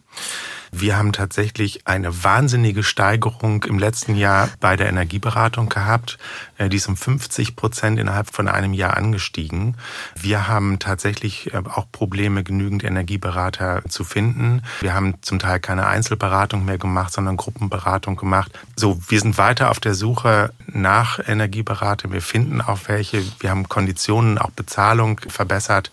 Wir 0.72 0.96
haben 0.96 1.12
tatsächlich 1.12 1.86
eine 1.86 2.22
wahnsinnige 2.22 2.82
Steigerung 2.82 3.64
im 3.64 3.78
letzten 3.78 4.14
Jahr 4.14 4.48
bei 4.60 4.76
der 4.76 4.88
Energieberatung 4.88 5.68
gehabt. 5.68 6.18
Äh, 6.58 6.68
die 6.68 6.76
ist 6.76 6.88
um 6.88 6.96
50 6.96 7.56
Prozent 7.56 7.98
innerhalb 7.98 8.32
von 8.32 8.46
einem 8.46 8.72
Jahr 8.72 8.96
angestiegen. 8.96 9.76
Wir 10.14 10.46
haben 10.46 10.78
tatsächlich 10.78 11.52
äh, 11.52 11.58
auch 11.58 11.86
Probleme, 11.90 12.44
genügend 12.44 12.84
Energieberater 12.84 13.82
zu 13.88 14.04
finden. 14.04 14.62
Wir 14.80 14.94
haben 14.94 15.14
zum 15.22 15.40
Teil 15.40 15.58
keine 15.58 15.86
Einzelberatung 15.86 16.64
mehr 16.64 16.78
gemacht, 16.78 17.12
sondern 17.12 17.36
Gruppenberatung 17.36 18.16
gemacht. 18.16 18.52
So, 18.76 19.00
wir 19.08 19.20
sind 19.20 19.38
weiter 19.38 19.70
auf 19.70 19.80
der 19.80 19.94
Suche 19.94 20.52
nach 20.68 21.18
Energieberatern. 21.26 22.12
Wir 22.12 22.22
finden 22.22 22.60
auch 22.60 22.80
welche. 22.86 23.24
Wir 23.40 23.50
haben 23.50 23.68
Konditionen, 23.68 24.38
auch 24.38 24.50
Bezahlung 24.50 25.20
verbessert. 25.28 25.90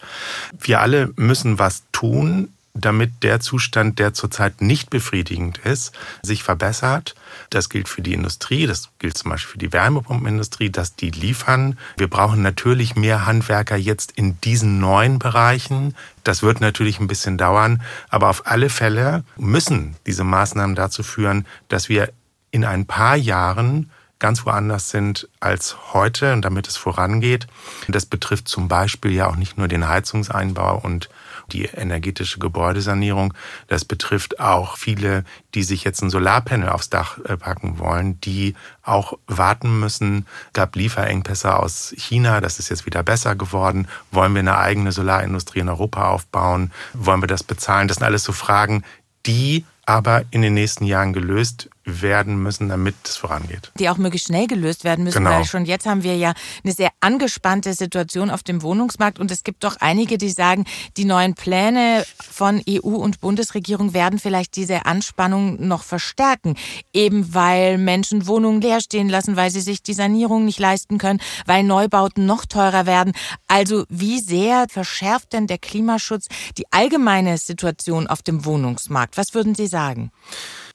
Wir 0.60 0.82
alle 0.82 1.12
müssen 1.16 1.58
was 1.58 1.84
tun, 1.92 2.50
damit 2.86 3.24
der 3.24 3.40
Zustand, 3.40 4.00
der 4.00 4.14
zurzeit 4.14 4.62
nicht 4.62 4.90
befriedigend 4.90 5.58
ist, 5.60 5.94
sich 6.22 6.44
verbessert. 6.44 7.16
Das 7.50 7.70
gilt 7.70 7.88
für 7.90 8.02
die 8.02 8.14
Industrie, 8.14 8.68
das 8.68 8.90
gilt 9.00 9.18
zum 9.18 9.32
Beispiel 9.32 9.52
für 9.54 9.58
die 9.58 9.74
Wärmepumpenindustrie, 9.74 10.70
dass 10.70 10.96
die 10.96 11.12
liefern. 11.12 11.78
Wir 11.98 12.10
brauchen 12.10 12.42
natürlich 12.42 12.96
mehr 12.96 13.26
Handwerker 13.26 13.76
jetzt 13.76 14.12
in 14.12 14.40
diesen 14.42 14.80
neuen 14.80 15.20
Bereichen. 15.20 15.96
Das 16.24 16.44
wird 16.44 16.62
natürlich 16.62 17.00
ein 17.00 17.08
bisschen 17.08 17.38
dauern, 17.38 17.82
aber 18.10 18.30
auf 18.30 18.48
alle 18.48 18.70
Fälle 18.70 19.24
müssen 19.38 19.96
diese 20.06 20.24
Maßnahmen 20.24 20.76
dazu 20.76 21.04
führen, 21.04 21.46
dass 21.68 21.90
wir 21.90 22.12
in 22.52 22.66
ein 22.66 22.86
paar 22.86 23.16
Jahren 23.16 23.92
ganz 24.20 24.46
woanders 24.46 24.90
sind 24.90 25.28
als 25.40 25.94
heute 25.94 26.34
und 26.34 26.42
damit 26.42 26.68
es 26.68 26.78
vorangeht. 26.78 27.48
Das 27.88 28.06
betrifft 28.06 28.48
zum 28.48 28.68
Beispiel 28.68 29.12
ja 29.12 29.28
auch 29.28 29.36
nicht 29.36 29.58
nur 29.58 29.68
den 29.68 29.88
Heizungseinbau 29.88 30.80
und 30.80 31.10
die 31.52 31.66
energetische 31.66 32.40
Gebäudesanierung. 32.40 33.34
Das 33.68 33.86
betrifft 33.86 34.40
auch 34.40 34.78
viele, 34.78 35.24
die 35.54 35.64
sich 35.64 35.84
jetzt 35.84 36.02
ein 36.02 36.10
Solarpanel 36.10 36.70
aufs 36.70 36.90
Dach 36.90 37.20
äh, 37.26 37.38
packen 37.38 37.80
wollen, 37.80 38.20
die 38.22 38.56
auch 38.84 39.14
warten 39.28 39.80
müssen. 39.80 40.26
Gab 40.54 40.76
Lieferengpässe 40.76 41.58
aus 41.58 41.94
China, 41.98 42.42
das 42.42 42.60
ist 42.60 42.70
jetzt 42.70 42.86
wieder 42.86 43.04
besser 43.04 43.36
geworden. 43.36 43.88
Wollen 44.12 44.34
wir 44.34 44.40
eine 44.40 44.58
eigene 44.58 44.92
Solarindustrie 44.92 45.60
in 45.60 45.70
Europa 45.70 46.10
aufbauen? 46.10 46.72
Wollen 46.94 47.22
wir 47.22 47.28
das 47.28 47.44
bezahlen? 47.44 47.88
Das 47.88 47.98
sind 47.98 48.06
alles 48.06 48.24
so 48.24 48.34
Fragen, 48.34 48.84
die 49.26 49.66
aber 49.86 50.24
in 50.32 50.42
den 50.42 50.54
nächsten 50.54 50.86
Jahren 50.86 51.14
gelöst 51.14 51.70
werden 51.88 52.42
müssen, 52.44 52.68
damit 52.68 52.96
es 53.06 53.16
vorangeht. 53.16 53.72
Die 53.80 53.90
auch 53.90 53.98
möglichst 53.98 54.28
schnell 54.28 54.46
gelöst 54.46 54.84
werden 54.84 55.06
müssen, 55.06 55.20
genau. 55.20 55.32
weil 55.32 55.46
schon 55.46 55.66
jetzt 55.66 55.86
haben 55.86 56.04
wir 56.04 56.18
ja 56.18 56.34
eine 56.64 56.74
sehr 56.74 56.90
angespannte 57.00 57.74
Situation 57.74 58.30
auf 58.30 58.44
dem 58.44 58.62
Wohnungsmarkt 58.62 59.20
und 59.20 59.32
es 59.32 59.44
gibt 59.44 59.64
doch 59.64 59.78
einige, 59.80 60.18
die 60.18 60.30
sagen, 60.30 60.66
die 60.98 61.06
neuen 61.06 61.34
Pläne 61.34 62.06
von 62.20 62.62
EU 62.70 62.90
und 62.90 63.22
Bundesregierung 63.22 63.94
werden 63.94 64.20
vielleicht 64.20 64.58
diese 64.58 64.86
Anspannung 64.86 65.66
noch 65.66 65.84
verstärken, 65.84 66.56
eben 66.94 67.34
weil 67.34 67.78
Menschen 67.78 68.28
Wohnungen 68.28 68.62
leer 68.62 68.82
stehen 68.82 69.08
lassen, 69.08 69.38
weil 69.38 69.50
sie 69.50 69.62
sich 69.62 69.82
die 69.82 69.94
Sanierung 69.94 70.44
nicht 70.44 70.60
leisten 70.60 70.98
können, 70.98 71.22
weil 71.46 71.64
Neubauten 71.64 72.26
noch 72.26 72.46
teurer 72.46 72.86
werden. 72.86 73.14
Also 73.48 73.86
wie 73.90 74.20
sehr 74.20 74.66
verschärft 74.70 75.32
denn 75.32 75.48
der 75.48 75.58
Klimaschutz 75.58 76.28
die 76.58 76.66
allgemeine 76.72 77.38
Situation 77.38 78.08
auf 78.08 78.22
dem 78.22 78.44
Wohnungsmarkt? 78.44 79.16
Was 79.16 79.34
würden 79.34 79.56
Sie 79.56 79.68
sagen? 79.68 80.12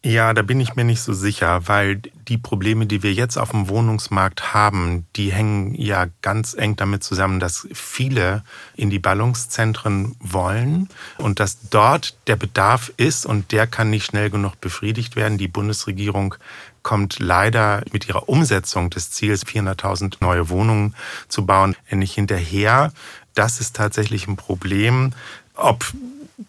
Ja, 0.04 0.34
da 0.34 0.42
bin 0.42 0.58
ich 0.58 0.74
mir 0.74 0.82
nicht 0.82 1.00
so 1.00 1.12
sicher, 1.12 1.68
weil 1.68 2.02
die 2.26 2.36
Probleme, 2.36 2.86
die 2.86 3.04
wir 3.04 3.12
jetzt 3.12 3.36
auf 3.36 3.52
dem 3.52 3.68
Wohnungsmarkt 3.68 4.52
haben, 4.52 5.06
die 5.14 5.32
hängen 5.32 5.76
ja 5.76 6.06
ganz 6.22 6.54
eng 6.54 6.74
damit 6.74 7.04
zusammen, 7.04 7.38
dass 7.38 7.68
viele 7.72 8.42
in 8.74 8.90
die 8.90 8.98
Ballungszentren 8.98 10.16
wollen 10.18 10.88
und 11.18 11.38
dass 11.38 11.68
dort 11.70 12.16
der 12.26 12.34
Bedarf 12.34 12.92
ist 12.96 13.26
und 13.26 13.52
der 13.52 13.68
kann 13.68 13.90
nicht 13.90 14.04
schnell 14.04 14.28
genug 14.28 14.60
befriedigt 14.60 15.14
werden. 15.14 15.38
Die 15.38 15.46
Bundesregierung 15.46 16.34
kommt 16.82 17.20
leider 17.20 17.84
mit 17.92 18.08
ihrer 18.08 18.28
Umsetzung 18.28 18.90
des 18.90 19.12
Ziels, 19.12 19.46
400.000 19.46 20.16
neue 20.18 20.48
Wohnungen 20.48 20.96
zu 21.28 21.46
bauen, 21.46 21.76
nicht 21.92 22.14
hinterher. 22.14 22.92
Das 23.34 23.60
ist 23.60 23.76
tatsächlich 23.76 24.26
ein 24.26 24.34
Problem. 24.34 25.12
Ob 25.54 25.92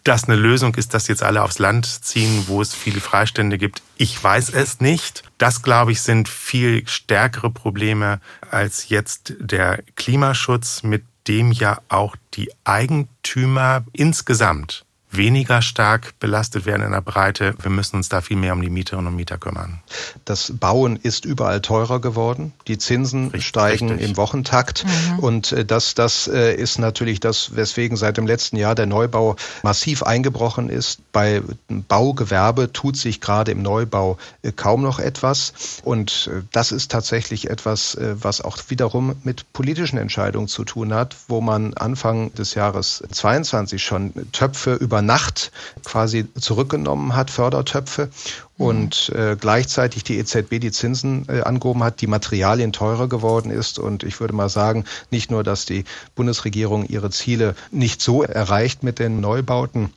das 0.02 0.24
eine 0.24 0.36
Lösung 0.36 0.74
ist, 0.74 0.94
dass 0.94 1.08
jetzt 1.08 1.22
alle 1.22 1.42
aufs 1.42 1.58
Land 1.58 1.86
ziehen, 1.86 2.44
wo 2.46 2.60
es 2.60 2.74
viele 2.74 3.00
Freistände 3.00 3.58
gibt. 3.58 3.82
Ich 3.96 4.22
weiß 4.22 4.50
es 4.50 4.80
nicht. 4.80 5.22
Das, 5.38 5.62
glaube 5.62 5.92
ich, 5.92 6.02
sind 6.02 6.28
viel 6.28 6.86
stärkere 6.88 7.50
Probleme 7.50 8.20
als 8.50 8.88
jetzt 8.88 9.34
der 9.38 9.82
Klimaschutz, 9.96 10.82
mit 10.82 11.04
dem 11.28 11.52
ja 11.52 11.80
auch 11.88 12.16
die 12.34 12.50
Eigentümer 12.64 13.84
insgesamt 13.92 14.83
weniger 15.16 15.62
stark 15.62 16.18
belastet 16.18 16.66
werden 16.66 16.82
in 16.82 16.92
der 16.92 17.00
Breite. 17.00 17.54
Wir 17.60 17.70
müssen 17.70 17.96
uns 17.96 18.08
da 18.08 18.20
viel 18.20 18.36
mehr 18.36 18.52
um 18.52 18.62
die 18.62 18.70
Mieterinnen 18.70 19.08
und 19.08 19.16
Mieter 19.16 19.38
kümmern. 19.38 19.80
Das 20.24 20.52
Bauen 20.58 20.96
ist 20.96 21.24
überall 21.24 21.60
teurer 21.60 22.00
geworden. 22.00 22.52
Die 22.66 22.78
Zinsen 22.78 23.26
richtig, 23.26 23.46
steigen 23.46 23.90
richtig. 23.90 24.08
im 24.08 24.16
Wochentakt. 24.16 24.84
Mhm. 24.84 25.18
Und 25.20 25.52
äh, 25.52 25.64
das, 25.64 25.94
das 25.94 26.28
äh, 26.28 26.54
ist 26.54 26.78
natürlich 26.78 27.20
das, 27.20 27.56
weswegen 27.56 27.96
seit 27.96 28.16
dem 28.16 28.26
letzten 28.26 28.56
Jahr 28.56 28.74
der 28.74 28.86
Neubau 28.86 29.36
massiv 29.62 30.02
eingebrochen 30.02 30.68
ist. 30.68 31.00
Bei 31.12 31.42
Baugewerbe 31.68 32.72
tut 32.72 32.96
sich 32.96 33.20
gerade 33.20 33.52
im 33.52 33.62
Neubau 33.62 34.18
äh, 34.42 34.52
kaum 34.52 34.82
noch 34.82 34.98
etwas. 34.98 35.52
Und 35.82 36.30
das 36.52 36.72
ist 36.72 36.90
tatsächlich 36.90 37.50
etwas, 37.50 37.96
was 38.00 38.40
auch 38.40 38.58
wiederum 38.68 39.16
mit 39.22 39.52
politischen 39.52 39.98
Entscheidungen 39.98 40.48
zu 40.48 40.64
tun 40.64 40.94
hat, 40.94 41.16
wo 41.28 41.40
man 41.40 41.74
Anfang 41.74 42.32
des 42.34 42.54
Jahres 42.54 43.02
22 43.10 43.82
schon 43.82 44.12
Töpfe 44.32 44.74
über 44.74 45.02
Nacht 45.06 45.52
quasi 45.84 46.26
zurückgenommen 46.38 47.14
hat, 47.14 47.30
Fördertöpfe 47.30 48.10
und 48.56 49.10
äh, 49.10 49.36
gleichzeitig 49.38 50.04
die 50.04 50.18
EZB 50.18 50.60
die 50.60 50.70
Zinsen 50.70 51.26
äh, 51.28 51.40
angehoben 51.40 51.82
hat, 51.82 52.00
die 52.00 52.06
Materialien 52.06 52.72
teurer 52.72 53.08
geworden 53.08 53.50
ist. 53.50 53.78
Und 53.78 54.04
ich 54.04 54.20
würde 54.20 54.34
mal 54.34 54.48
sagen, 54.48 54.84
nicht 55.10 55.30
nur, 55.30 55.42
dass 55.42 55.66
die 55.66 55.84
Bundesregierung 56.14 56.84
ihre 56.86 57.10
Ziele 57.10 57.56
nicht 57.70 58.00
so 58.00 58.22
erreicht 58.22 58.82
mit 58.82 58.98
den 58.98 59.20
Neubauten, 59.20 59.92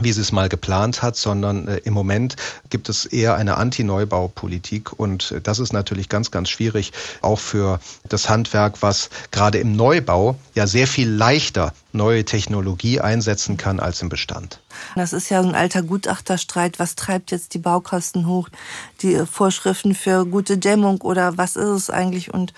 wie 0.00 0.12
sie 0.12 0.20
es 0.20 0.32
mal 0.32 0.48
geplant 0.48 1.02
hat, 1.02 1.16
sondern 1.16 1.68
äh, 1.68 1.76
im 1.78 1.92
Moment 1.92 2.36
gibt 2.70 2.88
es 2.88 3.06
eher 3.06 3.34
eine 3.34 3.56
Anti-Neubaupolitik 3.56 4.98
und 4.98 5.32
äh, 5.32 5.40
das 5.40 5.58
ist 5.58 5.72
natürlich 5.72 6.08
ganz, 6.08 6.30
ganz 6.30 6.48
schwierig, 6.48 6.92
auch 7.20 7.38
für 7.38 7.80
das 8.08 8.28
Handwerk, 8.28 8.82
was 8.82 9.10
gerade 9.30 9.58
im 9.58 9.76
Neubau 9.76 10.36
ja 10.54 10.66
sehr 10.66 10.86
viel 10.86 11.10
leichter 11.10 11.72
neue 11.92 12.24
Technologie 12.24 13.00
einsetzen 13.00 13.56
kann 13.56 13.80
als 13.80 14.02
im 14.02 14.08
Bestand. 14.08 14.60
Das 14.94 15.12
ist 15.12 15.28
ja 15.28 15.40
ein 15.40 15.54
alter 15.54 15.82
Gutachterstreit. 15.82 16.78
Was 16.78 16.94
treibt 16.94 17.30
jetzt 17.30 17.54
die 17.54 17.58
Baukosten 17.58 18.26
hoch? 18.26 18.48
Die 19.02 19.24
Vorschriften 19.26 19.94
für 19.94 20.24
gute 20.24 20.58
Dämmung 20.58 21.00
oder 21.00 21.36
was 21.36 21.56
ist 21.56 21.68
es 21.68 21.90
eigentlich? 21.90 22.32
Und 22.32 22.52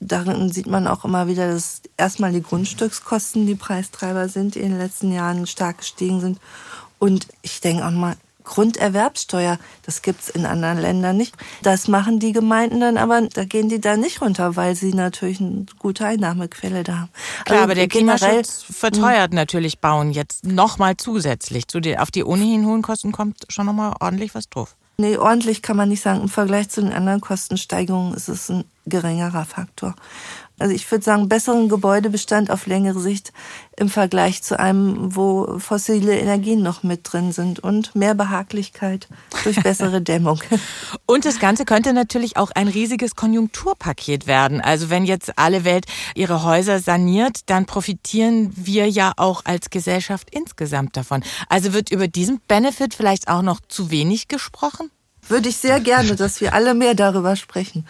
darin 0.00 0.52
sieht 0.52 0.66
man 0.66 0.86
auch 0.86 1.04
immer 1.04 1.26
wieder, 1.26 1.48
dass 1.50 1.82
erstmal 1.96 2.32
die 2.32 2.42
Grundstückskosten 2.42 3.46
die 3.46 3.54
Preistreiber 3.54 4.28
sind, 4.28 4.54
die 4.54 4.60
in 4.60 4.70
den 4.70 4.78
letzten 4.78 5.12
Jahren 5.12 5.46
stark 5.46 5.78
gestiegen 5.78 6.20
sind. 6.20 6.38
Und 6.98 7.28
ich 7.42 7.60
denke 7.60 7.86
auch 7.86 7.90
mal, 7.90 8.16
Grunderwerbsteuer. 8.48 9.58
Das 9.82 10.02
gibt's 10.02 10.28
in 10.28 10.46
anderen 10.46 10.78
Ländern 10.78 11.16
nicht. 11.16 11.34
Das 11.62 11.86
machen 11.86 12.18
die 12.18 12.32
Gemeinden 12.32 12.80
dann, 12.80 12.96
aber 12.96 13.20
da 13.22 13.44
gehen 13.44 13.68
die 13.68 13.80
da 13.80 13.96
nicht 13.96 14.20
runter, 14.20 14.56
weil 14.56 14.74
sie 14.74 14.94
natürlich 14.94 15.40
eine 15.40 15.66
gute 15.78 16.06
Einnahmequelle 16.06 16.82
da 16.82 17.00
haben. 17.00 17.10
Klar, 17.44 17.58
also 17.58 17.64
aber 17.64 17.74
der 17.74 17.88
Klimaschutz 17.88 18.64
verteuert 18.68 19.32
natürlich 19.32 19.78
Bauen 19.78 20.10
jetzt 20.10 20.44
nochmal 20.44 20.96
zusätzlich. 20.96 21.68
Zu 21.68 21.80
den, 21.80 21.98
auf 21.98 22.10
die 22.10 22.24
ohnehin 22.24 22.66
hohen 22.66 22.82
Kosten 22.82 23.12
kommt 23.12 23.44
schon 23.48 23.66
nochmal 23.66 23.94
ordentlich 24.00 24.34
was 24.34 24.48
drauf. 24.48 24.74
Nee, 24.96 25.16
ordentlich 25.16 25.62
kann 25.62 25.76
man 25.76 25.90
nicht 25.90 26.02
sagen. 26.02 26.22
Im 26.22 26.28
Vergleich 26.28 26.70
zu 26.70 26.80
den 26.80 26.92
anderen 26.92 27.20
Kostensteigerungen 27.20 28.14
ist 28.14 28.28
es 28.28 28.48
ein 28.48 28.64
geringerer 28.86 29.44
Faktor. 29.44 29.94
Also 30.58 30.74
ich 30.74 30.90
würde 30.90 31.04
sagen, 31.04 31.28
besseren 31.28 31.68
Gebäudebestand 31.68 32.50
auf 32.50 32.66
längere 32.66 33.00
Sicht 33.00 33.32
im 33.76 33.88
Vergleich 33.88 34.42
zu 34.42 34.58
einem, 34.58 35.14
wo 35.14 35.58
fossile 35.58 36.18
Energien 36.18 36.62
noch 36.62 36.82
mit 36.82 37.12
drin 37.12 37.32
sind 37.32 37.60
und 37.60 37.94
mehr 37.94 38.14
Behaglichkeit 38.14 39.08
durch 39.44 39.62
bessere 39.62 40.00
Dämmung. 40.02 40.40
Und 41.06 41.24
das 41.24 41.38
Ganze 41.38 41.64
könnte 41.64 41.92
natürlich 41.92 42.36
auch 42.36 42.50
ein 42.50 42.68
riesiges 42.68 43.14
Konjunkturpaket 43.14 44.26
werden. 44.26 44.60
Also 44.60 44.90
wenn 44.90 45.04
jetzt 45.04 45.38
alle 45.38 45.64
Welt 45.64 45.86
ihre 46.14 46.42
Häuser 46.42 46.80
saniert, 46.80 47.48
dann 47.50 47.66
profitieren 47.66 48.52
wir 48.54 48.88
ja 48.88 49.12
auch 49.16 49.44
als 49.44 49.70
Gesellschaft 49.70 50.28
insgesamt 50.30 50.96
davon. 50.96 51.22
Also 51.48 51.72
wird 51.72 51.90
über 51.90 52.08
diesen 52.08 52.40
Benefit 52.48 52.94
vielleicht 52.94 53.28
auch 53.28 53.42
noch 53.42 53.60
zu 53.68 53.90
wenig 53.90 54.28
gesprochen? 54.28 54.90
Würde 55.28 55.50
ich 55.50 55.58
sehr 55.58 55.80
gerne, 55.80 56.16
dass 56.16 56.40
wir 56.40 56.54
alle 56.54 56.74
mehr 56.74 56.94
darüber 56.94 57.36
sprechen. 57.36 57.86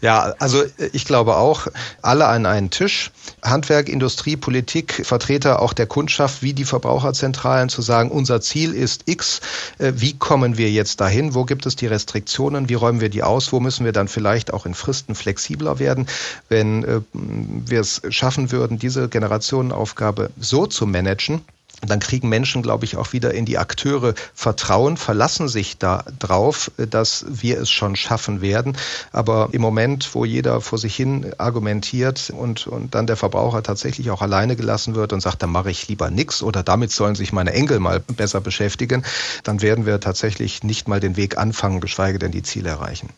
Ja, 0.00 0.34
also 0.38 0.62
ich 0.92 1.04
glaube 1.04 1.36
auch, 1.36 1.68
alle 2.02 2.26
an 2.26 2.46
einen 2.46 2.70
Tisch, 2.70 3.10
Handwerk, 3.42 3.88
Industrie, 3.88 4.36
Politik, 4.36 5.04
Vertreter 5.04 5.60
auch 5.60 5.72
der 5.72 5.86
Kundschaft 5.86 6.42
wie 6.42 6.52
die 6.52 6.64
Verbraucherzentralen 6.64 7.68
zu 7.68 7.82
sagen, 7.82 8.10
unser 8.10 8.40
Ziel 8.40 8.72
ist 8.72 9.02
X, 9.06 9.40
äh, 9.78 9.92
wie 9.96 10.18
kommen 10.18 10.58
wir 10.58 10.70
jetzt 10.70 11.00
dahin, 11.00 11.34
wo 11.34 11.44
gibt 11.44 11.66
es 11.66 11.76
die 11.76 11.86
Restriktionen, 11.86 12.68
wie 12.68 12.74
räumen 12.74 13.00
wir 13.00 13.08
die 13.08 13.22
aus, 13.22 13.52
wo 13.52 13.60
müssen 13.60 13.84
wir 13.84 13.92
dann 13.92 14.08
vielleicht 14.08 14.52
auch 14.52 14.66
in 14.66 14.74
Fristen 14.74 15.14
flexibler 15.14 15.78
werden, 15.78 16.06
wenn 16.48 16.84
äh, 16.84 17.00
wir 17.12 17.80
es 17.80 18.02
schaffen 18.10 18.52
würden, 18.52 18.78
diese 18.78 19.08
Generationenaufgabe 19.08 20.30
so 20.38 20.66
zu 20.66 20.86
managen, 20.86 21.42
dann 21.86 22.00
kriegen 22.00 22.28
Menschen, 22.28 22.62
glaube 22.62 22.84
ich, 22.84 22.96
auch 22.96 23.12
wieder 23.12 23.34
in 23.34 23.44
die 23.44 23.58
Akteure 23.58 24.14
Vertrauen, 24.34 24.96
verlassen 24.96 25.48
sich 25.48 25.78
da 25.78 26.04
drauf, 26.18 26.70
dass 26.76 27.26
wir 27.28 27.60
es 27.60 27.70
schon 27.70 27.96
schaffen 27.96 28.40
werden. 28.40 28.76
Aber 29.10 29.48
im 29.52 29.60
Moment, 29.60 30.14
wo 30.14 30.24
jeder 30.24 30.60
vor 30.60 30.78
sich 30.78 30.94
hin 30.94 31.32
argumentiert 31.38 32.30
und, 32.30 32.66
und 32.66 32.94
dann 32.94 33.06
der 33.06 33.16
Verbraucher 33.16 33.62
tatsächlich 33.62 34.10
auch 34.10 34.22
alleine 34.22 34.54
gelassen 34.54 34.94
wird 34.94 35.12
und 35.12 35.20
sagt, 35.20 35.42
dann 35.42 35.50
mache 35.50 35.70
ich 35.70 35.88
lieber 35.88 36.10
nichts 36.10 36.42
oder 36.42 36.62
damit 36.62 36.92
sollen 36.92 37.16
sich 37.16 37.32
meine 37.32 37.52
Enkel 37.52 37.80
mal 37.80 38.00
besser 38.00 38.40
beschäftigen, 38.40 39.04
dann 39.42 39.60
werden 39.60 39.84
wir 39.84 39.98
tatsächlich 40.00 40.62
nicht 40.62 40.86
mal 40.86 41.00
den 41.00 41.16
Weg 41.16 41.36
anfangen, 41.36 41.80
geschweige 41.80 42.18
denn 42.18 42.30
die 42.30 42.42
Ziele 42.42 42.70
erreichen. 42.70 43.08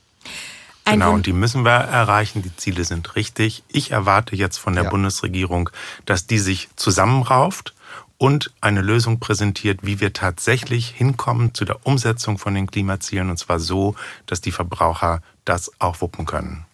Genau, 0.86 1.12
und 1.12 1.26
die 1.26 1.32
müssen 1.32 1.64
wir 1.64 1.70
erreichen. 1.70 2.42
Die 2.42 2.54
Ziele 2.56 2.84
sind 2.84 3.16
richtig. 3.16 3.62
Ich 3.68 3.90
erwarte 3.90 4.36
jetzt 4.36 4.58
von 4.58 4.74
der 4.74 4.84
ja. 4.84 4.90
Bundesregierung, 4.90 5.70
dass 6.04 6.26
die 6.26 6.38
sich 6.38 6.68
zusammenrauft 6.76 7.74
und 8.18 8.52
eine 8.60 8.80
Lösung 8.80 9.20
präsentiert, 9.20 9.80
wie 9.82 10.00
wir 10.00 10.12
tatsächlich 10.12 10.88
hinkommen 10.88 11.54
zu 11.54 11.64
der 11.64 11.86
Umsetzung 11.86 12.38
von 12.38 12.54
den 12.54 12.66
Klimazielen, 12.66 13.30
und 13.30 13.38
zwar 13.38 13.60
so, 13.60 13.94
dass 14.26 14.40
die 14.40 14.52
Verbraucher 14.52 15.20
das 15.44 15.70
auch 15.80 16.00
wuppen 16.00 16.26
können. 16.26 16.64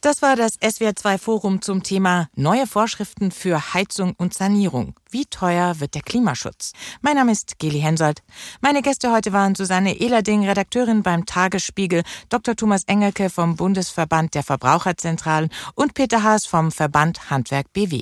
Das 0.00 0.20
war 0.20 0.34
das 0.34 0.60
SWR2 0.60 1.16
Forum 1.16 1.62
zum 1.62 1.84
Thema 1.84 2.28
neue 2.34 2.66
Vorschriften 2.66 3.30
für 3.30 3.72
Heizung 3.72 4.14
und 4.16 4.34
Sanierung. 4.34 4.94
Wie 5.10 5.26
teuer 5.26 5.78
wird 5.78 5.94
der 5.94 6.02
Klimaschutz? 6.02 6.72
Mein 7.02 7.14
Name 7.14 7.30
ist 7.30 7.60
Geli 7.60 7.80
Hensoldt. 7.80 8.24
Meine 8.60 8.82
Gäste 8.82 9.12
heute 9.12 9.32
waren 9.32 9.54
Susanne 9.54 10.00
Ehlerding, 10.00 10.44
Redakteurin 10.48 11.04
beim 11.04 11.24
Tagesspiegel, 11.24 12.02
Dr. 12.30 12.56
Thomas 12.56 12.82
Engelke 12.88 13.30
vom 13.30 13.54
Bundesverband 13.54 14.34
der 14.34 14.42
Verbraucherzentralen 14.42 15.50
und 15.76 15.94
Peter 15.94 16.24
Haas 16.24 16.46
vom 16.46 16.72
Verband 16.72 17.30
Handwerk 17.30 17.72
BW. 17.72 18.00